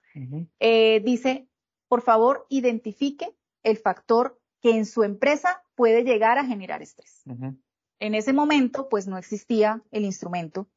eh, 0.60 1.00
dice, 1.04 1.48
por 1.88 2.02
favor, 2.02 2.46
identifique 2.48 3.34
el 3.62 3.76
factor 3.76 4.40
que 4.60 4.76
en 4.76 4.86
su 4.86 5.02
empresa 5.02 5.62
puede 5.74 6.04
llegar 6.04 6.38
a 6.38 6.44
generar 6.44 6.82
estrés. 6.82 7.24
En 8.00 8.14
ese 8.14 8.32
momento, 8.32 8.88
pues 8.88 9.08
no 9.08 9.18
existía 9.18 9.82
el 9.90 10.04
instrumento. 10.04 10.68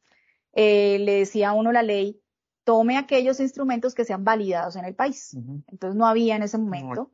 Eh, 0.53 0.97
le 0.99 1.19
decía 1.19 1.49
a 1.49 1.53
uno 1.53 1.71
la 1.71 1.83
ley, 1.83 2.19
tome 2.63 2.97
aquellos 2.97 3.39
instrumentos 3.39 3.93
que 3.93 4.05
sean 4.05 4.23
validados 4.23 4.75
en 4.75 4.85
el 4.85 4.95
país. 4.95 5.35
Entonces 5.67 5.95
no 5.95 6.07
había 6.07 6.35
en 6.35 6.43
ese 6.43 6.57
momento. 6.57 7.11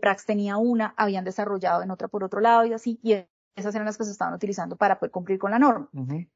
Prax 0.00 0.24
tenía 0.24 0.56
una, 0.56 0.94
habían 0.96 1.24
desarrollado 1.24 1.82
en 1.82 1.90
otra 1.90 2.08
por 2.08 2.24
otro 2.24 2.40
lado 2.40 2.64
y 2.64 2.72
así, 2.72 2.98
y 3.02 3.14
esas 3.56 3.74
eran 3.74 3.86
las 3.86 3.98
que 3.98 4.04
se 4.04 4.12
estaban 4.12 4.34
utilizando 4.34 4.76
para 4.76 4.98
poder 4.98 5.10
cumplir 5.10 5.38
con 5.38 5.50
la 5.50 5.58
norma. 5.58 5.88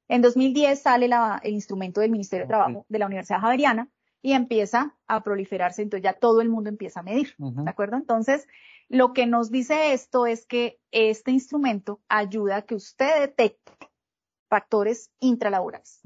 En 0.09 0.23
2010 0.23 0.81
sale 0.81 1.09
el 1.43 1.53
instrumento 1.53 2.01
del 2.01 2.11
Ministerio 2.11 2.45
de 2.45 2.49
Trabajo 2.49 2.87
de 2.89 2.99
la 2.99 3.07
Universidad 3.07 3.41
Javeriana 3.41 3.89
y 4.23 4.33
empieza 4.33 4.97
a 5.07 5.23
proliferarse, 5.23 5.83
entonces 5.83 6.03
ya 6.03 6.15
todo 6.15 6.41
el 6.41 6.49
mundo 6.49 6.71
empieza 6.71 7.01
a 7.01 7.03
medir, 7.03 7.35
¿de 7.39 7.71
acuerdo? 7.71 7.97
Entonces, 7.97 8.47
lo 8.89 9.13
que 9.13 9.27
nos 9.27 9.51
dice 9.51 9.93
esto 9.93 10.27
es 10.27 10.47
que 10.47 10.81
este 10.91 11.31
instrumento 11.31 12.01
ayuda 12.09 12.57
a 12.57 12.63
que 12.63 12.75
usted 12.75 13.21
detecte 13.21 13.73
factores 14.49 15.11
intralaborales. 15.21 16.01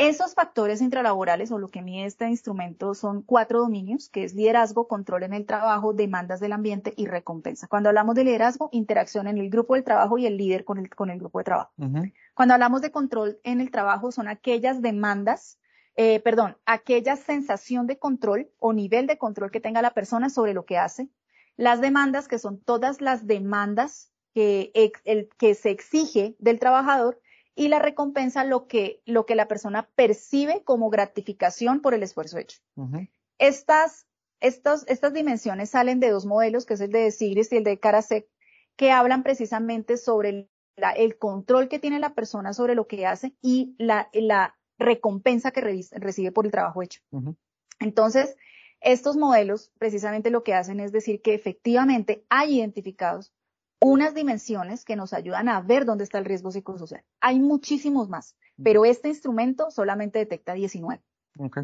Esos 0.00 0.32
factores 0.32 0.80
intralaborales 0.80 1.52
o 1.52 1.58
lo 1.58 1.68
que 1.68 1.82
mide 1.82 2.06
este 2.06 2.26
instrumento 2.26 2.94
son 2.94 3.20
cuatro 3.20 3.60
dominios, 3.60 4.08
que 4.08 4.24
es 4.24 4.32
liderazgo, 4.32 4.88
control 4.88 5.24
en 5.24 5.34
el 5.34 5.44
trabajo, 5.44 5.92
demandas 5.92 6.40
del 6.40 6.52
ambiente 6.52 6.94
y 6.96 7.04
recompensa. 7.04 7.68
Cuando 7.68 7.90
hablamos 7.90 8.14
de 8.14 8.24
liderazgo, 8.24 8.70
interacción 8.72 9.26
en 9.26 9.36
el 9.36 9.50
grupo 9.50 9.74
del 9.74 9.84
trabajo 9.84 10.16
y 10.16 10.24
el 10.24 10.38
líder 10.38 10.64
con 10.64 10.78
el, 10.78 10.88
con 10.88 11.10
el 11.10 11.18
grupo 11.18 11.40
de 11.40 11.44
trabajo. 11.44 11.72
Cuando 12.32 12.54
hablamos 12.54 12.80
de 12.80 12.90
control 12.90 13.40
en 13.44 13.60
el 13.60 13.70
trabajo, 13.70 14.10
son 14.10 14.26
aquellas 14.26 14.80
demandas, 14.80 15.58
eh, 15.96 16.20
perdón, 16.20 16.56
aquella 16.64 17.16
sensación 17.16 17.86
de 17.86 17.98
control 17.98 18.50
o 18.58 18.72
nivel 18.72 19.06
de 19.06 19.18
control 19.18 19.50
que 19.50 19.60
tenga 19.60 19.82
la 19.82 19.90
persona 19.90 20.30
sobre 20.30 20.54
lo 20.54 20.64
que 20.64 20.78
hace. 20.78 21.10
Las 21.56 21.82
demandas, 21.82 22.26
que 22.26 22.38
son 22.38 22.58
todas 22.58 23.02
las 23.02 23.26
demandas 23.26 24.10
que, 24.32 24.72
el, 25.04 25.28
que 25.36 25.54
se 25.54 25.68
exige 25.68 26.36
del 26.38 26.58
trabajador 26.58 27.20
y 27.54 27.68
la 27.68 27.78
recompensa 27.78 28.44
lo 28.44 28.66
que, 28.66 29.02
lo 29.04 29.26
que 29.26 29.34
la 29.34 29.48
persona 29.48 29.88
percibe 29.94 30.62
como 30.64 30.90
gratificación 30.90 31.80
por 31.80 31.94
el 31.94 32.02
esfuerzo 32.02 32.38
hecho. 32.38 32.60
estas, 33.38 34.06
estos, 34.40 34.86
estas 34.86 35.12
dimensiones 35.12 35.70
salen 35.70 36.00
de 36.00 36.10
dos 36.10 36.26
modelos, 36.26 36.66
que 36.66 36.74
es 36.74 36.80
el 36.80 36.92
de 36.92 37.10
Sigris 37.10 37.52
y 37.52 37.56
el 37.56 37.64
de 37.64 37.78
Karasek, 37.78 38.28
que 38.76 38.92
hablan 38.92 39.22
precisamente 39.22 39.96
sobre 39.96 40.48
el 40.96 41.18
control 41.18 41.68
que 41.68 41.78
tiene 41.78 41.98
la 41.98 42.14
persona 42.14 42.54
sobre 42.54 42.74
lo 42.74 42.86
que 42.86 43.06
hace 43.06 43.34
y 43.42 43.74
la, 43.78 44.08
la 44.12 44.56
recompensa 44.78 45.50
que 45.50 45.60
recibe 45.60 46.32
por 46.32 46.46
el 46.46 46.52
trabajo 46.52 46.82
hecho. 46.82 47.02
Entonces, 47.80 48.36
estos 48.80 49.16
modelos 49.16 49.72
precisamente 49.78 50.30
lo 50.30 50.42
que 50.42 50.54
hacen 50.54 50.80
es 50.80 50.92
decir 50.92 51.20
que 51.20 51.34
efectivamente 51.34 52.24
hay 52.30 52.58
identificados 52.58 53.34
unas 53.80 54.14
dimensiones 54.14 54.84
que 54.84 54.96
nos 54.96 55.12
ayudan 55.12 55.48
a 55.48 55.60
ver 55.60 55.84
dónde 55.84 56.04
está 56.04 56.18
el 56.18 56.26
riesgo 56.26 56.50
psicosocial. 56.50 57.02
Hay 57.20 57.40
muchísimos 57.40 58.08
más, 58.08 58.36
pero 58.62 58.84
este 58.84 59.08
instrumento 59.08 59.70
solamente 59.70 60.18
detecta 60.18 60.52
19. 60.52 61.02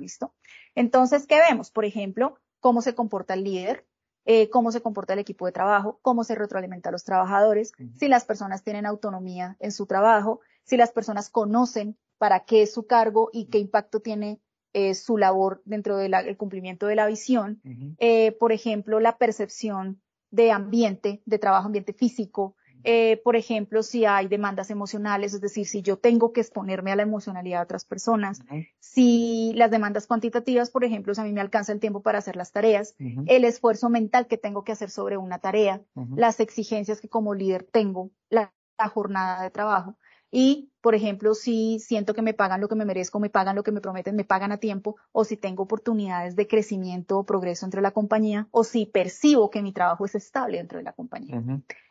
¿Listo? 0.01 0.35
Entonces, 0.75 1.27
¿qué 1.27 1.39
vemos? 1.39 1.71
Por 1.71 1.85
ejemplo, 1.85 2.39
cómo 2.61 2.81
se 2.81 2.95
comporta 2.95 3.35
el 3.35 3.45
líder, 3.45 3.87
eh, 4.25 4.49
cómo 4.49 4.73
se 4.73 4.81
comporta 4.81 5.13
el 5.13 5.19
equipo 5.19 5.47
de 5.47 5.53
trabajo, 5.53 5.99
cómo 6.03 6.25
se 6.25 6.35
retroalimenta 6.35 6.89
a 6.89 6.93
los 6.93 7.05
trabajadores, 7.05 7.73
si 7.95 8.09
las 8.09 8.25
personas 8.25 8.63
tienen 8.63 8.87
autonomía 8.87 9.57
en 9.61 9.73
su 9.73 9.87
trabajo, 9.87 10.41
si 10.65 10.77
las 10.77 10.93
personas 10.93 11.29
conocen 11.29 11.97
para 12.19 12.45
qué 12.45 12.63
es 12.63 12.73
su 12.73 12.87
cargo 12.87 13.29
y 13.33 13.47
qué 13.47 13.59
impacto 13.59 14.01
tiene 14.01 14.41
eh, 14.73 14.95
su 14.95 15.17
labor 15.17 15.63
dentro 15.65 15.97
del 15.97 16.37
cumplimiento 16.37 16.87
de 16.87 16.97
la 16.97 17.07
visión. 17.07 17.61
Eh, 17.99 18.33
por 18.33 18.53
ejemplo, 18.53 19.01
la 19.01 19.17
percepción 19.17 20.03
de 20.31 20.53
ambiente, 20.53 21.23
de 21.25 21.39
trabajo, 21.39 21.67
ambiente 21.67 21.93
físico. 21.93 22.57
Eh, 22.85 23.21
por 23.25 23.35
ejemplo, 23.35 23.83
si 23.83 24.05
hay 24.05 24.29
demandas 24.29 24.71
emocionales, 24.71 25.35
es 25.35 25.41
decir, 25.41 25.67
si 25.67 25.83
yo 25.83 25.97
tengo 25.97 26.33
que 26.33 26.41
exponerme 26.41 26.93
a 26.93 26.97
la 26.97 27.03
emocionalidad 27.03 27.59
de 27.59 27.65
otras 27.65 27.85
personas, 27.85 28.43
si 28.79 29.53
las 29.57 29.73
demandas 29.73 30.07
cuantitativas, 30.07 30.71
por 30.71 30.85
ejemplo, 30.85 31.13
si 31.13 31.21
a 31.21 31.25
mí 31.25 31.33
me 31.33 31.41
alcanza 31.41 31.73
el 31.73 31.81
tiempo 31.81 32.03
para 32.03 32.19
hacer 32.19 32.37
las 32.37 32.53
tareas, 32.53 32.95
el 32.99 33.45
esfuerzo 33.45 33.89
mental 33.89 34.29
que 34.29 34.39
tengo 34.39 34.63
que 34.63 34.73
hacer 34.73 34.91
sobre 34.91 35.17
una 35.17 35.41
tarea, 35.41 35.83
las 36.15 36.39
exigencias 36.39 37.01
que 37.01 37.09
como 37.09 37.35
líder 37.35 37.65
tengo, 37.65 38.13
la 38.31 38.53
jornada 38.93 39.43
de 39.43 39.51
trabajo. 39.51 39.97
Y, 40.31 40.73
por 40.81 40.95
ejemplo, 40.95 41.35
si 41.35 41.79
siento 41.79 42.13
que 42.13 42.23
me 42.23 42.35
pagan 42.35 42.61
lo 42.61 42.69
que 42.69 42.75
me 42.75 42.85
merezco, 42.85 43.21
me 43.21 43.31
pagan 43.31 43.57
lo 43.57 43.63
que 43.63 43.73
me 43.73 43.81
prometen, 43.81 44.17
me 44.17 44.25
pagan 44.25 44.53
a 44.53 44.59
tiempo, 44.59 44.97
o 45.13 45.25
si 45.25 45.37
tengo 45.37 45.63
oportunidades 45.63 46.37
de 46.37 46.49
crecimiento 46.49 47.19
o 47.19 47.25
progreso 47.25 47.65
dentro 47.67 47.79
de 47.79 47.83
la 47.83 47.93
compañía, 47.93 48.49
o 48.51 48.65
si 48.65 48.87
percibo 48.87 49.51
que 49.51 49.63
mi 49.63 49.73
trabajo 49.73 50.05
es 50.05 50.15
estable 50.15 50.59
dentro 50.59 50.79
de 50.79 50.85
la 50.85 50.93
compañía. 50.93 51.43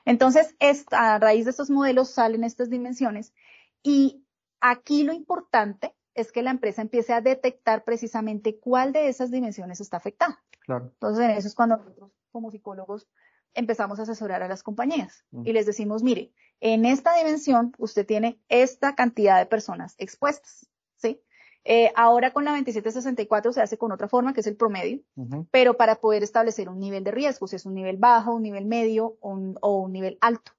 Entonces, 0.06 0.56
a 0.92 1.18
raíz 1.20 1.46
de 1.46 1.52
estos 1.52 1.70
modelos 1.70 2.10
salen 2.10 2.44
estas 2.44 2.70
dimensiones 2.70 3.34
y 3.82 4.24
aquí 4.60 5.04
lo 5.04 5.14
importante 5.14 5.96
es 6.14 6.32
que 6.32 6.44
la 6.44 6.52
empresa 6.52 6.82
empiece 6.82 7.14
a 7.14 7.22
detectar 7.22 7.84
precisamente 7.84 8.58
cuál 8.60 8.94
de 8.94 9.10
esas 9.10 9.32
dimensiones 9.32 9.82
está 9.82 9.98
afectada. 9.98 10.42
Claro. 10.62 10.92
Entonces, 10.94 11.26
en 11.26 11.32
eso 11.32 11.48
es 11.48 11.56
cuando 11.56 11.78
nosotros 11.78 12.12
como 12.32 12.52
psicólogos 12.52 13.08
empezamos 13.56 14.00
a 14.00 14.04
asesorar 14.04 14.44
a 14.44 14.48
las 14.48 14.62
compañías 14.62 15.26
y 15.44 15.54
les 15.54 15.66
decimos, 15.66 16.04
mire, 16.04 16.32
en 16.60 16.86
esta 16.86 17.16
dimensión 17.16 17.74
usted 17.78 18.06
tiene 18.06 18.40
esta 18.50 18.96
cantidad 18.96 19.40
de 19.40 19.46
personas 19.46 19.96
expuestas, 19.98 20.68
¿sí? 20.98 21.22
Eh, 21.64 21.92
ahora 21.96 22.32
con 22.32 22.46
la 22.46 22.52
2764 22.52 23.54
se 23.54 23.62
hace 23.62 23.78
con 23.78 23.92
otra 23.92 24.08
forma, 24.08 24.34
que 24.34 24.42
es 24.42 24.48
el 24.48 24.56
promedio, 24.56 25.02
pero 25.50 25.78
para 25.78 25.96
poder 25.96 26.22
establecer 26.22 26.70
un 26.70 26.80
nivel 26.80 27.04
de 27.04 27.12
riesgo, 27.12 27.48
si 27.48 27.56
es 27.56 27.66
un 27.66 27.74
nivel 27.74 27.98
bajo, 27.98 28.36
un 28.36 28.44
nivel 28.44 28.66
medio 28.66 29.18
o 29.22 29.32
un, 29.32 29.92
nivel 29.92 30.20
alto. 30.22 30.52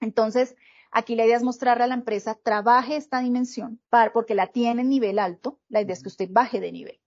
Entonces, 0.00 0.54
aquí 0.92 1.16
la 1.16 1.24
idea 1.24 1.36
es 1.36 1.42
mostrarle 1.42 1.84
a 1.84 1.88
la 1.88 1.94
empresa, 1.94 2.38
trabaje 2.40 2.96
esta 2.96 3.20
dimensión, 3.20 3.80
para, 3.88 4.12
porque 4.12 4.36
la 4.36 4.46
tiene 4.46 4.82
en 4.82 4.90
nivel 4.90 5.18
alto, 5.18 5.58
la 5.68 5.80
idea 5.80 5.94
es 5.94 6.02
que 6.02 6.08
usted 6.08 6.28
baje 6.30 6.60
de 6.60 6.70
nivel. 6.70 7.00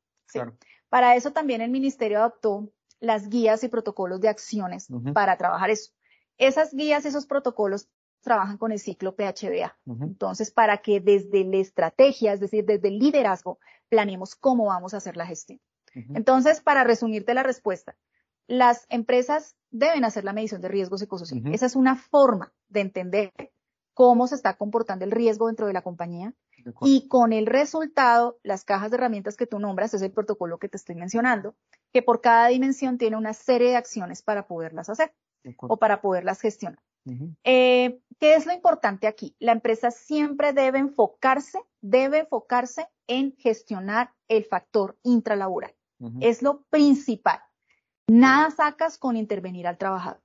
Para 0.89 1.15
eso 1.15 1.31
también 1.31 1.61
el 1.61 1.71
ministerio 1.71 2.19
adoptó 2.19 2.69
las 2.99 3.29
guías 3.29 3.63
y 3.63 3.67
protocolos 3.67 4.21
de 4.21 4.29
acciones 4.29 4.87
para 5.13 5.37
trabajar 5.37 5.69
eso. 5.69 5.91
Esas 6.37 6.73
guías, 6.73 7.05
esos 7.05 7.25
protocolos 7.25 7.87
trabajan 8.21 8.57
con 8.57 8.71
el 8.71 8.79
ciclo 8.79 9.15
PHBA. 9.15 9.77
Entonces, 10.01 10.51
para 10.51 10.79
que 10.79 10.99
desde 10.99 11.45
la 11.45 11.57
estrategia, 11.57 12.33
es 12.33 12.39
decir, 12.39 12.65
desde 12.65 12.87
el 12.87 12.97
liderazgo, 12.97 13.59
planeemos 13.89 14.35
cómo 14.35 14.65
vamos 14.65 14.93
a 14.93 14.97
hacer 14.97 15.15
la 15.15 15.25
gestión. 15.25 15.61
Entonces, 15.93 16.59
para 16.59 16.83
resumirte 16.83 17.33
la 17.33 17.43
respuesta, 17.43 17.95
las 18.47 18.85
empresas 18.89 19.55
deben 19.69 20.03
hacer 20.03 20.23
la 20.23 20.33
medición 20.33 20.61
de 20.61 20.67
riesgos 20.67 21.01
ecosociales. 21.01 21.53
Esa 21.53 21.65
es 21.67 21.75
una 21.75 21.95
forma 21.95 22.53
de 22.67 22.81
entender 22.81 23.31
cómo 23.93 24.27
se 24.27 24.35
está 24.35 24.57
comportando 24.57 25.05
el 25.05 25.11
riesgo 25.11 25.47
dentro 25.47 25.67
de 25.67 25.73
la 25.73 25.81
compañía 25.81 26.33
y 26.81 27.07
con 27.07 27.33
el 27.33 27.45
resultado, 27.45 28.39
las 28.43 28.63
cajas 28.63 28.91
de 28.91 28.97
herramientas 28.97 29.37
que 29.37 29.47
tú 29.47 29.59
nombras, 29.59 29.93
es 29.93 30.01
el 30.01 30.11
protocolo 30.11 30.57
que 30.57 30.69
te 30.69 30.77
estoy 30.77 30.95
mencionando, 30.95 31.55
que 31.93 32.01
por 32.01 32.21
cada 32.21 32.47
dimensión 32.47 32.97
tiene 32.97 33.17
una 33.17 33.33
serie 33.33 33.69
de 33.69 33.75
acciones 33.75 34.21
para 34.21 34.47
poderlas 34.47 34.89
hacer 34.89 35.13
o 35.61 35.77
para 35.77 36.01
poderlas 36.01 36.41
gestionar. 36.41 36.79
Eh, 37.43 37.99
¿Qué 38.19 38.33
es 38.35 38.47
lo 38.47 38.53
importante 38.53 39.05
aquí? 39.05 39.35
La 39.39 39.51
empresa 39.51 39.91
siempre 39.91 40.53
debe 40.53 40.79
enfocarse, 40.79 41.59
debe 41.81 42.19
enfocarse 42.19 42.87
en 43.07 43.35
gestionar 43.37 44.11
el 44.27 44.43
factor 44.45 44.97
intralaboral. 45.03 45.73
Es 46.19 46.41
lo 46.41 46.63
principal. 46.69 47.39
Nada 48.07 48.51
sacas 48.51 48.97
con 48.97 49.15
intervenir 49.15 49.65
al 49.67 49.77
trabajador. 49.77 50.21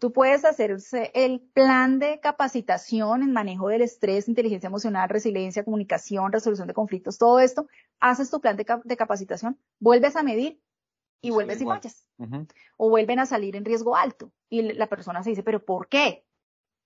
Tú 0.00 0.12
puedes 0.12 0.44
hacer 0.44 0.76
el 1.14 1.40
plan 1.40 2.00
de 2.00 2.18
capacitación 2.18 3.22
en 3.22 3.32
manejo 3.32 3.68
del 3.68 3.82
estrés, 3.82 4.28
inteligencia 4.28 4.66
emocional, 4.66 5.08
resiliencia, 5.08 5.64
comunicación, 5.64 6.32
resolución 6.32 6.66
de 6.66 6.74
conflictos, 6.74 7.16
todo 7.16 7.38
esto. 7.38 7.68
Haces 8.00 8.30
tu 8.30 8.40
plan 8.40 8.56
de, 8.56 8.96
capacitación, 8.96 9.58
vuelves 9.78 10.16
a 10.16 10.24
medir 10.24 10.60
y 11.20 11.30
vuelves 11.30 11.60
y 11.60 11.64
fallas. 11.64 12.08
O 12.76 12.90
vuelven 12.90 13.20
a 13.20 13.26
salir 13.26 13.54
en 13.54 13.64
riesgo 13.64 13.94
alto. 13.94 14.32
Y 14.48 14.62
la 14.62 14.88
persona 14.88 15.22
se 15.22 15.30
dice, 15.30 15.44
pero 15.44 15.64
¿por 15.64 15.88
qué? 15.88 16.24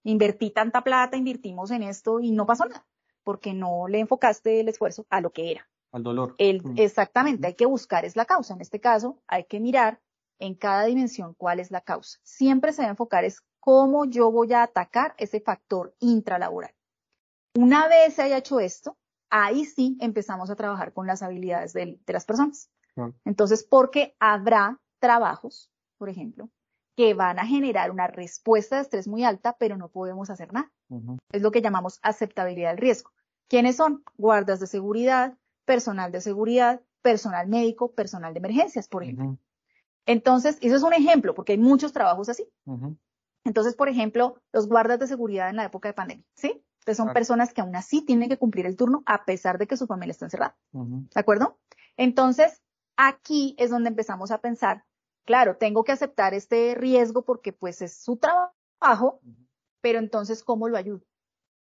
Invertí 0.04 0.50
tanta 0.50 0.82
plata, 0.84 1.16
invertimos 1.16 1.70
en 1.70 1.82
esto 1.82 2.20
y 2.20 2.30
no 2.30 2.44
pasó 2.44 2.66
nada. 2.66 2.86
Porque 3.24 3.54
no 3.54 3.88
le 3.88 4.00
enfocaste 4.00 4.60
el 4.60 4.68
esfuerzo 4.68 5.06
a 5.08 5.20
lo 5.22 5.30
que 5.30 5.52
era. 5.52 5.68
Al 5.92 6.02
dolor. 6.02 6.34
Exactamente, 6.38 7.46
hay 7.46 7.54
que 7.54 7.66
buscar 7.66 8.04
es 8.04 8.16
la 8.16 8.26
causa. 8.26 8.54
En 8.54 8.60
este 8.60 8.80
caso, 8.80 9.22
hay 9.26 9.44
que 9.44 9.60
mirar 9.60 10.00
en 10.42 10.56
cada 10.56 10.86
dimensión 10.86 11.34
cuál 11.34 11.60
es 11.60 11.70
la 11.70 11.82
causa. 11.82 12.18
Siempre 12.24 12.72
se 12.72 12.82
va 12.82 12.88
a 12.88 12.90
enfocar 12.90 13.24
es 13.24 13.42
cómo 13.60 14.06
yo 14.06 14.32
voy 14.32 14.52
a 14.52 14.64
atacar 14.64 15.14
ese 15.16 15.40
factor 15.40 15.94
intralaboral. 16.00 16.74
Una 17.54 17.86
vez 17.86 18.14
se 18.14 18.22
haya 18.22 18.38
hecho 18.38 18.58
esto, 18.58 18.98
ahí 19.30 19.64
sí 19.64 19.96
empezamos 20.00 20.50
a 20.50 20.56
trabajar 20.56 20.92
con 20.92 21.06
las 21.06 21.22
habilidades 21.22 21.72
de, 21.74 22.00
las 22.08 22.24
personas. 22.24 22.70
Entonces, 23.24 23.62
porque 23.62 24.16
habrá 24.18 24.80
trabajos, 24.98 25.70
por 25.96 26.08
ejemplo, 26.08 26.50
que 26.96 27.14
van 27.14 27.38
a 27.38 27.46
generar 27.46 27.92
una 27.92 28.08
respuesta 28.08 28.76
de 28.76 28.82
estrés 28.82 29.06
muy 29.06 29.22
alta, 29.22 29.56
pero 29.60 29.76
no 29.76 29.90
podemos 29.90 30.28
hacer 30.28 30.52
nada. 30.52 30.72
Es 31.30 31.40
lo 31.40 31.52
que 31.52 31.62
llamamos 31.62 32.00
aceptabilidad 32.02 32.70
del 32.70 32.78
riesgo. 32.78 33.12
¿Quiénes 33.48 33.76
son? 33.76 34.02
Guardas 34.16 34.58
de 34.58 34.66
seguridad, 34.66 35.38
personal 35.64 36.10
de 36.10 36.20
seguridad, 36.20 36.80
personal 37.00 37.46
médico, 37.46 37.92
personal 37.92 38.34
de 38.34 38.38
emergencias, 38.38 38.88
por 38.88 39.04
ejemplo. 39.04 39.38
Entonces, 40.06 40.58
eso 40.60 40.76
es 40.76 40.82
un 40.82 40.94
ejemplo, 40.94 41.34
porque 41.34 41.52
hay 41.52 41.58
muchos 41.58 41.92
trabajos 41.92 42.28
así. 42.28 42.48
Entonces, 43.44 43.74
por 43.74 43.88
ejemplo, 43.88 44.40
los 44.52 44.68
guardas 44.68 44.98
de 44.98 45.06
seguridad 45.06 45.50
en 45.50 45.56
la 45.56 45.64
época 45.64 45.88
de 45.88 45.94
pandemia, 45.94 46.24
¿sí? 46.34 46.64
Entonces 46.80 46.96
son 46.96 47.12
personas 47.12 47.52
que 47.52 47.60
aún 47.60 47.76
así 47.76 48.02
tienen 48.02 48.28
que 48.28 48.38
cumplir 48.38 48.66
el 48.66 48.76
turno 48.76 49.04
a 49.06 49.24
pesar 49.24 49.56
de 49.58 49.68
que 49.68 49.76
su 49.76 49.86
familia 49.86 50.12
está 50.12 50.26
encerrada. 50.26 50.56
¿De 50.72 51.20
acuerdo? 51.20 51.58
Entonces, 51.96 52.60
aquí 52.96 53.54
es 53.58 53.70
donde 53.70 53.88
empezamos 53.88 54.32
a 54.32 54.38
pensar, 54.38 54.84
claro, 55.24 55.56
tengo 55.56 55.84
que 55.84 55.92
aceptar 55.92 56.34
este 56.34 56.74
riesgo 56.74 57.24
porque 57.24 57.52
pues 57.52 57.82
es 57.82 57.94
su 57.94 58.16
trabajo, 58.16 59.20
pero 59.80 60.00
entonces, 60.00 60.42
¿cómo 60.42 60.68
lo 60.68 60.76
ayudo? 60.76 61.02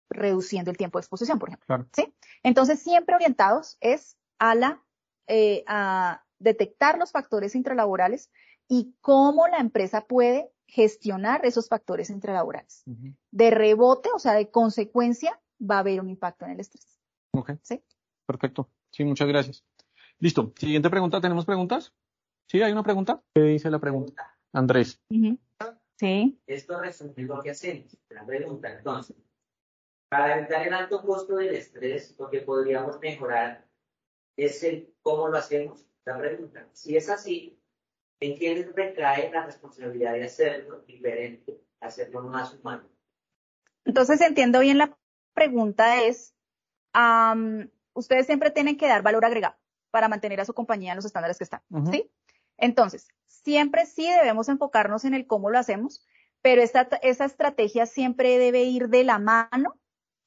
Reduciendo 0.09 0.71
el 0.71 0.77
tiempo 0.77 0.99
de 0.99 1.01
exposición, 1.01 1.37
por 1.37 1.49
ejemplo. 1.49 1.85
¿Sí? 1.93 2.13
Entonces, 2.43 2.79
siempre 2.79 3.15
orientados 3.15 3.77
es 3.81 4.17
a 4.37 4.55
la, 4.55 4.81
eh, 5.27 5.63
a 5.67 6.23
detectar 6.39 6.97
los 6.97 7.11
factores 7.11 7.55
intralaborales 7.55 8.31
y 8.67 8.95
cómo 9.01 9.47
la 9.47 9.57
empresa 9.57 10.05
puede 10.05 10.51
gestionar 10.67 11.45
esos 11.45 11.67
factores 11.67 12.09
intralaborales. 12.09 12.83
De 13.31 13.49
rebote, 13.49 14.09
o 14.13 14.19
sea, 14.19 14.33
de 14.33 14.49
consecuencia, 14.49 15.39
va 15.59 15.77
a 15.77 15.79
haber 15.79 15.99
un 15.99 16.09
impacto 16.09 16.45
en 16.45 16.51
el 16.51 16.59
estrés. 16.59 16.99
Ok. 17.33 17.51
¿Sí? 17.63 17.83
Perfecto. 18.25 18.69
Sí, 18.91 19.03
muchas 19.03 19.27
gracias. 19.27 19.65
Listo. 20.19 20.53
Siguiente 20.55 20.89
pregunta. 20.89 21.21
¿Tenemos 21.21 21.45
preguntas? 21.45 21.93
Sí, 22.47 22.61
hay 22.61 22.71
una 22.71 22.83
pregunta. 22.83 23.21
¿Qué 23.33 23.41
dice 23.41 23.69
la 23.69 23.79
pregunta? 23.79 24.37
Andrés. 24.53 25.01
Sí. 25.97 26.39
Esto 26.47 26.79
resume 26.79 27.13
lo 27.17 27.41
que 27.41 27.51
hacemos. 27.51 27.97
La 28.09 28.25
pregunta, 28.25 28.71
entonces, 28.71 29.15
para 30.09 30.37
evitar 30.37 30.65
el 30.65 30.73
alto 30.73 31.01
costo 31.01 31.35
del 31.35 31.53
estrés, 31.55 32.15
lo 32.17 32.29
que 32.29 32.41
podríamos 32.41 32.99
mejorar 32.99 33.67
es 34.37 34.63
el 34.63 34.93
cómo 35.01 35.27
lo 35.27 35.37
hacemos 35.37 35.88
la 36.09 36.17
pregunta. 36.17 36.67
Si 36.73 36.95
es 36.95 37.09
así, 37.09 37.59
¿en 38.19 38.37
quién 38.37 38.73
recae 38.75 39.31
la 39.31 39.45
responsabilidad 39.45 40.13
de 40.13 40.25
hacerlo 40.25 40.81
diferente, 40.81 41.61
hacerlo 41.79 42.23
más 42.23 42.53
humano? 42.53 42.89
Entonces, 43.85 44.21
entiendo 44.21 44.59
bien 44.59 44.77
la 44.77 44.97
pregunta 45.33 46.03
es, 46.03 46.35
ustedes 47.93 48.25
siempre 48.25 48.51
tienen 48.51 48.77
que 48.77 48.87
dar 48.87 49.01
valor 49.01 49.25
agregado 49.25 49.55
para 49.91 50.07
mantener 50.07 50.41
a 50.41 50.45
su 50.45 50.53
compañía 50.53 50.91
en 50.91 50.97
los 50.97 51.05
estándares 51.05 51.37
que 51.37 51.43
están, 51.45 51.61
¿sí? 51.91 52.11
Entonces, 52.57 53.07
siempre 53.25 53.85
sí 53.85 54.05
debemos 54.05 54.49
enfocarnos 54.49 55.05
en 55.05 55.13
el 55.13 55.25
cómo 55.25 55.49
lo 55.49 55.57
hacemos, 55.57 56.05
pero 56.41 56.61
esta, 56.61 56.89
esa 57.01 57.25
estrategia 57.25 57.85
siempre 57.85 58.37
debe 58.37 58.63
ir 58.63 58.89
de 58.89 59.03
la 59.03 59.17
mano 59.17 59.79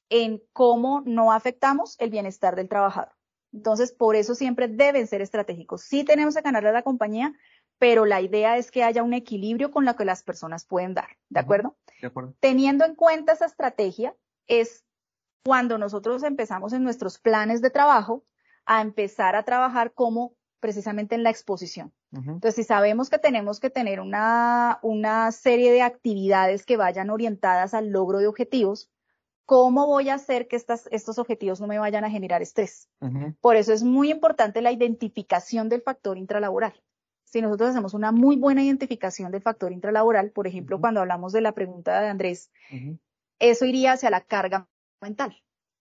en 0.09 0.41
cómo 0.51 1.01
no 1.05 1.31
afectamos 1.31 1.95
el 1.99 2.09
bienestar 2.09 2.55
del 2.55 2.69
trabajador. 2.69 3.13
Entonces, 3.53 3.91
por 3.91 4.15
eso 4.15 4.35
siempre 4.35 4.67
deben 4.67 5.07
ser 5.07 5.21
estratégicos. 5.21 5.83
Sí 5.83 6.03
tenemos 6.03 6.35
que 6.35 6.41
ganarle 6.41 6.69
a 6.69 6.73
la 6.73 6.81
compañía, 6.81 7.33
pero 7.77 8.05
la 8.05 8.21
idea 8.21 8.57
es 8.57 8.71
que 8.71 8.83
haya 8.83 9.03
un 9.03 9.13
equilibrio 9.13 9.71
con 9.71 9.85
lo 9.85 9.95
que 9.95 10.05
las 10.05 10.23
personas 10.23 10.65
pueden 10.65 10.93
dar. 10.93 11.17
¿De 11.29 11.39
acuerdo? 11.39 11.77
De 12.01 12.07
acuerdo. 12.07 12.33
Teniendo 12.39 12.85
en 12.85 12.95
cuenta 12.95 13.33
esa 13.33 13.45
estrategia, 13.45 14.15
es 14.47 14.83
cuando 15.45 15.77
nosotros 15.77 16.23
empezamos 16.23 16.73
en 16.73 16.83
nuestros 16.83 17.19
planes 17.19 17.61
de 17.61 17.69
trabajo 17.69 18.23
a 18.65 18.81
empezar 18.81 19.35
a 19.35 19.43
trabajar 19.43 19.93
como 19.93 20.35
precisamente 20.59 21.15
en 21.15 21.23
la 21.23 21.29
exposición. 21.29 21.93
Entonces, 22.13 22.55
si 22.55 22.63
sabemos 22.63 23.09
que 23.09 23.17
tenemos 23.17 23.59
que 23.59 23.71
tener 23.71 23.99
una, 23.99 24.79
una 24.83 25.31
serie 25.31 25.71
de 25.71 25.81
actividades 25.81 26.63
que 26.63 26.77
vayan 26.77 27.09
orientadas 27.09 27.73
al 27.73 27.89
logro 27.89 28.19
de 28.19 28.27
objetivos, 28.27 28.92
¿cómo 29.45 29.87
voy 29.87 30.09
a 30.09 30.15
hacer 30.15 30.47
que 30.47 30.55
estos 30.55 31.19
objetivos 31.19 31.59
no 31.61 31.67
me 31.67 31.79
vayan 31.79 32.03
a 32.03 32.09
generar 32.09 32.41
estrés? 32.41 32.89
Por 33.41 33.55
eso 33.55 33.73
es 33.73 33.83
muy 33.83 34.11
importante 34.11 34.61
la 34.61 34.71
identificación 34.71 35.69
del 35.69 35.81
factor 35.81 36.17
intralaboral. 36.17 36.73
Si 37.25 37.41
nosotros 37.41 37.71
hacemos 37.71 37.93
una 37.93 38.11
muy 38.11 38.35
buena 38.35 38.63
identificación 38.63 39.31
del 39.31 39.41
factor 39.41 39.71
intralaboral, 39.71 40.31
por 40.31 40.45
ejemplo, 40.45 40.79
cuando 40.79 40.99
hablamos 41.01 41.33
de 41.33 41.41
la 41.41 41.53
pregunta 41.53 41.99
de 41.99 42.09
Andrés, 42.09 42.51
eso 43.39 43.65
iría 43.65 43.93
hacia 43.93 44.09
la 44.09 44.21
carga 44.21 44.69
mental, 45.01 45.35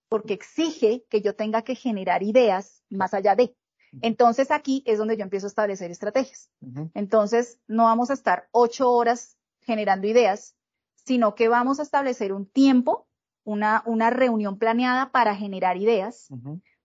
porque 0.09 0.35
exige 0.35 1.05
que 1.09 1.21
yo 1.21 1.37
tenga 1.37 1.63
que 1.63 1.75
generar 1.75 2.23
ideas 2.23 2.83
más 2.89 3.15
allá 3.15 3.37
de. 3.37 3.55
Entonces 4.01 4.51
aquí 4.51 4.83
es 4.87 4.97
donde 4.97 5.19
yo 5.19 5.23
empiezo 5.23 5.47
a 5.47 5.49
establecer 5.49 5.91
estrategias. 5.91 6.51
Entonces 6.95 7.61
no 7.67 7.85
vamos 7.85 8.11
a 8.11 8.15
estar 8.15 8.49
ocho 8.51 8.91
horas 8.91 9.37
generando 9.61 10.07
ideas, 10.07 10.57
sino 11.05 11.35
que 11.35 11.49
vamos 11.49 11.79
a 11.79 11.83
establecer 11.83 12.33
un 12.33 12.47
tiempo 12.47 13.07
una, 13.45 13.83
una 13.87 14.11
reunión 14.11 14.59
planeada 14.59 15.11
para 15.11 15.35
generar 15.35 15.77
ideas. 15.77 16.29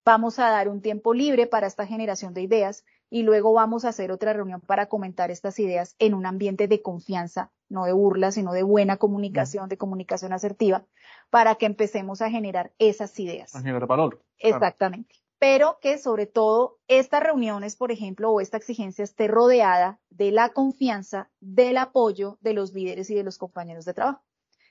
Vamos 0.05 0.39
a 0.39 0.49
dar 0.49 0.70
un 0.70 0.82
tiempo 0.82 1.14
libre 1.14 1.47
para 1.47 1.68
esta 1.68 1.86
generación 1.86 2.34
de 2.34 2.41
ideas 2.41 2.86
y 3.10 3.24
luego 3.24 3.53
vamos 3.53 3.86
a 3.86 3.89
hacer 3.89 4.12
otra 4.12 4.34
reunión 4.34 4.62
para 4.62 4.88
comentar 4.88 5.32
estas 5.32 5.60
ideas 5.60 5.95
en 5.99 6.14
un 6.14 6.26
ambiente 6.26 6.68
de 6.68 6.82
confianza, 6.82 7.51
no 7.70 7.86
de 7.86 7.93
burla, 7.93 8.32
sino 8.32 8.53
de 8.53 8.64
buena 8.64 8.97
comunicación, 8.97 9.70
de 9.70 9.78
comunicación 9.78 10.34
asertiva, 10.34 10.86
para 11.30 11.55
que 11.55 11.66
empecemos 11.66 12.22
a 12.22 12.30
generar 12.30 12.72
esas 12.80 13.18
ideas. 13.20 13.55
A 13.55 13.60
generar 13.60 13.88
valor. 13.88 14.22
Exactamente. 14.39 15.16
Pero 15.39 15.78
que 15.82 15.99
sobre 15.99 16.26
todo 16.26 16.80
estas 16.88 17.22
reuniones, 17.22 17.76
por 17.76 17.91
ejemplo, 17.91 18.32
o 18.32 18.41
esta 18.41 18.58
exigencia 18.58 19.03
esté 19.03 19.28
rodeada 19.28 19.99
de 20.10 20.32
la 20.32 20.49
confianza, 20.49 21.30
del 21.39 21.78
apoyo 21.78 22.38
de 22.41 22.53
los 22.53 22.74
líderes 22.74 23.10
y 23.12 23.16
de 23.16 23.24
los 23.24 23.38
compañeros 23.38 23.86
de 23.86 23.93
trabajo. 23.93 24.24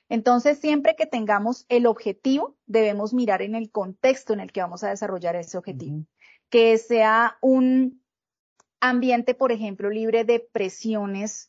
Entonces, 0.09 0.59
siempre 0.59 0.95
que 0.97 1.07
tengamos 1.07 1.67
el 1.69 1.87
objetivo, 1.87 2.57
debemos 2.67 3.13
mirar 3.13 3.43
en 3.43 3.55
el 3.55 3.71
contexto 3.71 4.33
en 4.33 4.41
el 4.41 4.53
que 4.53 4.61
vamos 4.61 4.85
a 4.85 4.91
desarrollar 4.91 5.37
ese 5.37 5.59
objetivo. 5.59 6.05
Que 6.49 6.79
sea 6.79 7.39
un 7.41 8.03
ambiente, 8.81 9.35
por 9.35 9.53
ejemplo, 9.53 9.91
libre 9.91 10.25
de 10.25 10.41
presiones, 10.41 11.49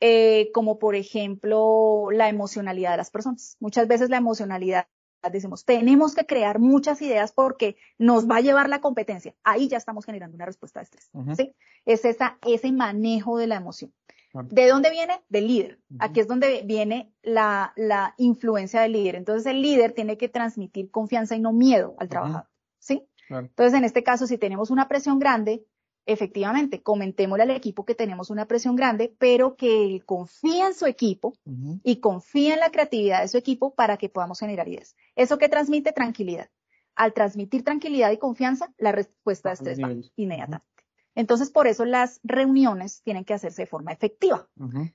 eh, 0.00 0.50
como 0.52 0.78
por 0.78 0.94
ejemplo 0.94 2.08
la 2.12 2.28
emocionalidad 2.28 2.92
de 2.92 2.98
las 2.98 3.10
personas. 3.10 3.56
Muchas 3.60 3.88
veces 3.88 4.10
la 4.10 4.18
emocionalidad 4.18 4.86
decimos, 5.30 5.64
tenemos 5.64 6.14
que 6.14 6.26
crear 6.26 6.58
muchas 6.58 7.02
ideas 7.02 7.32
porque 7.32 7.76
nos 7.98 8.28
va 8.28 8.36
a 8.36 8.40
llevar 8.40 8.68
la 8.68 8.80
competencia. 8.80 9.34
Ahí 9.42 9.68
ya 9.68 9.76
estamos 9.76 10.04
generando 10.04 10.34
una 10.34 10.46
respuesta 10.46 10.80
de 10.80 10.84
estrés. 10.84 11.10
¿sí? 11.36 11.54
Es 11.84 12.04
esa, 12.04 12.38
ese 12.46 12.72
manejo 12.72 13.38
de 13.38 13.46
la 13.46 13.56
emoción. 13.56 13.92
¿De 14.32 14.68
dónde 14.68 14.90
viene? 14.90 15.22
Del 15.28 15.46
líder. 15.46 15.80
Aquí 15.98 16.20
es 16.20 16.28
donde 16.28 16.62
viene 16.64 17.12
la, 17.22 17.72
la 17.76 18.14
influencia 18.18 18.80
del 18.80 18.92
líder. 18.92 19.16
Entonces 19.16 19.46
el 19.46 19.62
líder 19.62 19.92
tiene 19.92 20.16
que 20.16 20.28
transmitir 20.28 20.90
confianza 20.90 21.36
y 21.36 21.40
no 21.40 21.52
miedo 21.52 21.94
al 21.98 22.08
trabajador. 22.08 22.48
¿Sí? 22.78 23.08
Entonces 23.28 23.74
en 23.74 23.84
este 23.84 24.02
caso, 24.02 24.26
si 24.26 24.38
tenemos 24.38 24.70
una 24.70 24.88
presión 24.88 25.18
grande, 25.18 25.64
efectivamente, 26.06 26.82
comentémosle 26.82 27.42
al 27.42 27.50
equipo 27.50 27.84
que 27.84 27.94
tenemos 27.94 28.30
una 28.30 28.46
presión 28.46 28.76
grande, 28.76 29.14
pero 29.18 29.56
que 29.56 29.84
él 29.84 30.04
confía 30.04 30.68
en 30.68 30.74
su 30.74 30.86
equipo 30.86 31.34
y 31.82 31.96
confía 32.00 32.54
en 32.54 32.60
la 32.60 32.70
creatividad 32.70 33.22
de 33.22 33.28
su 33.28 33.36
equipo 33.36 33.74
para 33.74 33.96
que 33.96 34.08
podamos 34.08 34.38
generar 34.38 34.68
ideas. 34.68 34.96
Eso 35.16 35.38
que 35.38 35.48
transmite 35.48 35.92
tranquilidad. 35.92 36.48
Al 36.94 37.12
transmitir 37.12 37.62
tranquilidad 37.62 38.10
y 38.12 38.18
confianza, 38.18 38.72
la 38.78 38.92
respuesta 38.92 39.52
estrés 39.52 39.78
va 39.78 39.88
niveles. 39.88 40.12
inmediatamente. 40.16 40.75
Entonces, 41.16 41.50
por 41.50 41.66
eso 41.66 41.84
las 41.84 42.20
reuniones 42.22 43.02
tienen 43.02 43.24
que 43.24 43.34
hacerse 43.34 43.62
de 43.62 43.66
forma 43.66 43.90
efectiva. 43.90 44.48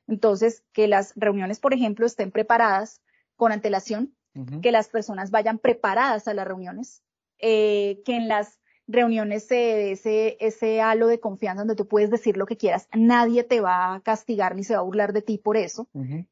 Entonces, 0.07 0.63
que 0.71 0.87
las 0.87 1.13
reuniones, 1.15 1.59
por 1.59 1.73
ejemplo, 1.73 2.05
estén 2.05 2.31
preparadas 2.31 3.01
con 3.35 3.51
antelación, 3.51 4.15
que 4.61 4.71
las 4.71 4.87
personas 4.87 5.31
vayan 5.31 5.57
preparadas 5.57 6.27
a 6.27 6.33
las 6.33 6.47
reuniones, 6.47 7.03
eh, 7.39 8.01
que 8.05 8.15
en 8.15 8.29
las 8.29 8.59
reuniones 8.87 9.47
se 9.47 9.55
dé 9.55 9.91
ese, 9.91 10.37
ese 10.39 10.79
halo 10.81 11.07
de 11.07 11.19
confianza 11.19 11.61
donde 11.61 11.75
tú 11.75 11.87
puedes 11.87 12.09
decir 12.09 12.37
lo 12.37 12.45
que 12.45 12.55
quieras, 12.55 12.87
nadie 12.93 13.43
te 13.43 13.59
va 13.59 13.95
a 13.95 14.01
castigar 14.01 14.55
ni 14.55 14.63
se 14.63 14.75
va 14.75 14.79
a 14.79 14.83
burlar 14.83 15.13
de 15.13 15.21
ti 15.21 15.37
por 15.37 15.57
eso. 15.57 15.87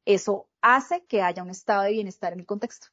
Eso 0.06 0.48
hace 0.62 1.04
que 1.06 1.22
haya 1.22 1.44
un 1.44 1.50
estado 1.50 1.84
de 1.84 1.92
bienestar 1.92 2.34
en 2.34 2.40
el 2.40 2.46
contexto. 2.46 2.88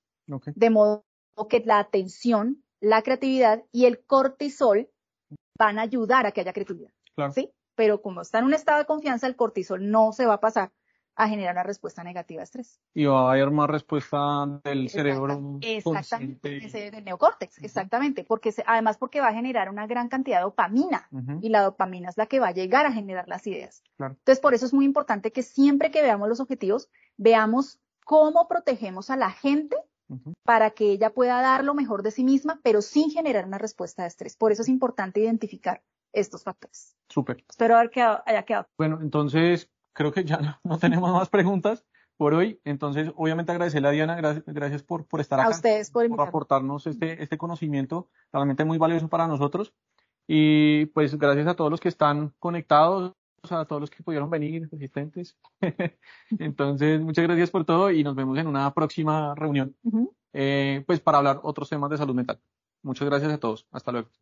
De 0.54 0.70
modo 0.70 1.04
que 1.48 1.60
la 1.64 1.78
atención, 1.78 2.64
la 2.80 3.02
creatividad 3.02 3.64
y 3.70 3.84
el 3.84 4.02
cortisol 4.04 4.88
van 5.58 5.78
a 5.78 5.82
ayudar 5.82 6.26
a 6.26 6.32
que 6.32 6.40
haya 6.40 6.52
creatividad. 6.52 6.90
Claro. 7.14 7.32
¿sí? 7.32 7.50
Pero 7.74 8.00
como 8.02 8.20
está 8.22 8.38
en 8.38 8.44
un 8.46 8.54
estado 8.54 8.78
de 8.78 8.86
confianza, 8.86 9.26
el 9.26 9.36
cortisol 9.36 9.90
no 9.90 10.12
se 10.12 10.26
va 10.26 10.34
a 10.34 10.40
pasar 10.40 10.72
a 11.18 11.28
generar 11.28 11.54
una 11.54 11.62
respuesta 11.62 12.04
negativa 12.04 12.42
a 12.42 12.44
estrés. 12.44 12.78
Y 12.92 13.06
va 13.06 13.28
a 13.28 13.32
haber 13.32 13.50
más 13.50 13.70
respuesta 13.70 14.18
del 14.64 14.90
cerebro 14.90 15.58
Exactamente, 15.62 16.60
consciente. 16.60 16.90
del 16.90 17.04
neocórtex, 17.06 17.58
exactamente, 17.62 18.22
porque 18.24 18.52
se- 18.52 18.64
además 18.66 18.98
porque 18.98 19.20
va 19.22 19.28
a 19.28 19.32
generar 19.32 19.70
una 19.70 19.86
gran 19.86 20.08
cantidad 20.10 20.38
de 20.38 20.42
dopamina 20.42 21.08
y 21.40 21.48
la 21.48 21.62
dopamina 21.62 22.10
es 22.10 22.18
la 22.18 22.26
que 22.26 22.38
va 22.38 22.48
a 22.48 22.52
llegar 22.52 22.84
a 22.84 22.92
generar 22.92 23.28
las 23.28 23.46
ideas. 23.46 23.82
Claro. 23.96 24.12
Entonces, 24.18 24.40
por 24.40 24.52
eso 24.52 24.66
es 24.66 24.74
muy 24.74 24.84
importante 24.84 25.32
que 25.32 25.42
siempre 25.42 25.90
que 25.90 26.02
veamos 26.02 26.28
los 26.28 26.40
objetivos, 26.40 26.90
veamos 27.16 27.78
cómo 28.04 28.46
protegemos 28.46 29.08
a 29.08 29.16
la 29.16 29.30
gente 29.30 29.74
Para 30.44 30.70
que 30.70 30.92
ella 30.92 31.10
pueda 31.10 31.40
dar 31.40 31.64
lo 31.64 31.74
mejor 31.74 32.02
de 32.02 32.10
sí 32.10 32.24
misma, 32.24 32.60
pero 32.62 32.82
sin 32.82 33.10
generar 33.10 33.46
una 33.46 33.58
respuesta 33.58 34.02
de 34.02 34.08
estrés. 34.08 34.36
Por 34.36 34.52
eso 34.52 34.62
es 34.62 34.68
importante 34.68 35.20
identificar 35.20 35.82
estos 36.12 36.44
factores. 36.44 36.96
Súper. 37.08 37.44
Espero 37.48 37.76
haber 37.76 37.90
quedado, 37.90 38.22
haya 38.26 38.44
quedado. 38.44 38.66
Bueno, 38.78 38.98
entonces 39.02 39.70
creo 39.92 40.12
que 40.12 40.24
ya 40.24 40.38
no, 40.38 40.58
no 40.64 40.78
tenemos 40.78 41.12
más 41.12 41.28
preguntas 41.28 41.84
por 42.16 42.34
hoy. 42.34 42.60
Entonces, 42.64 43.12
obviamente 43.16 43.52
agradecerle 43.52 43.88
a 43.88 43.92
Diana, 43.92 44.16
gracias, 44.16 44.44
gracias 44.46 44.82
por, 44.82 45.06
por 45.06 45.20
estar 45.20 45.40
A 45.40 45.44
acá, 45.44 45.56
ustedes 45.56 45.90
por 45.90 46.08
por 46.08 46.28
aportarnos 46.28 46.86
este, 46.86 47.22
este 47.22 47.38
conocimiento 47.38 48.08
realmente 48.32 48.64
muy 48.64 48.78
valioso 48.78 49.08
para 49.08 49.26
nosotros. 49.26 49.74
Y 50.26 50.86
pues 50.86 51.16
gracias 51.18 51.46
a 51.46 51.54
todos 51.54 51.70
los 51.70 51.80
que 51.80 51.88
están 51.88 52.34
conectados, 52.38 53.12
a 53.42 53.64
todos 53.64 53.80
los 53.80 53.90
que 53.90 54.02
pudieron 54.02 54.30
venir, 54.30 54.68
asistentes. 54.72 55.36
Entonces, 56.38 57.00
muchas 57.00 57.24
gracias 57.24 57.50
por 57.50 57.64
todo 57.64 57.90
y 57.90 58.02
nos 58.02 58.14
vemos 58.14 58.38
en 58.38 58.46
una 58.46 58.72
próxima 58.74 59.34
reunión, 59.34 59.76
eh, 60.32 60.82
pues 60.86 61.00
para 61.00 61.18
hablar 61.18 61.40
otros 61.42 61.68
temas 61.68 61.90
de 61.90 61.98
salud 61.98 62.14
mental. 62.14 62.40
Muchas 62.82 63.08
gracias 63.08 63.32
a 63.32 63.38
todos. 63.38 63.66
Hasta 63.70 63.92
luego. 63.92 64.16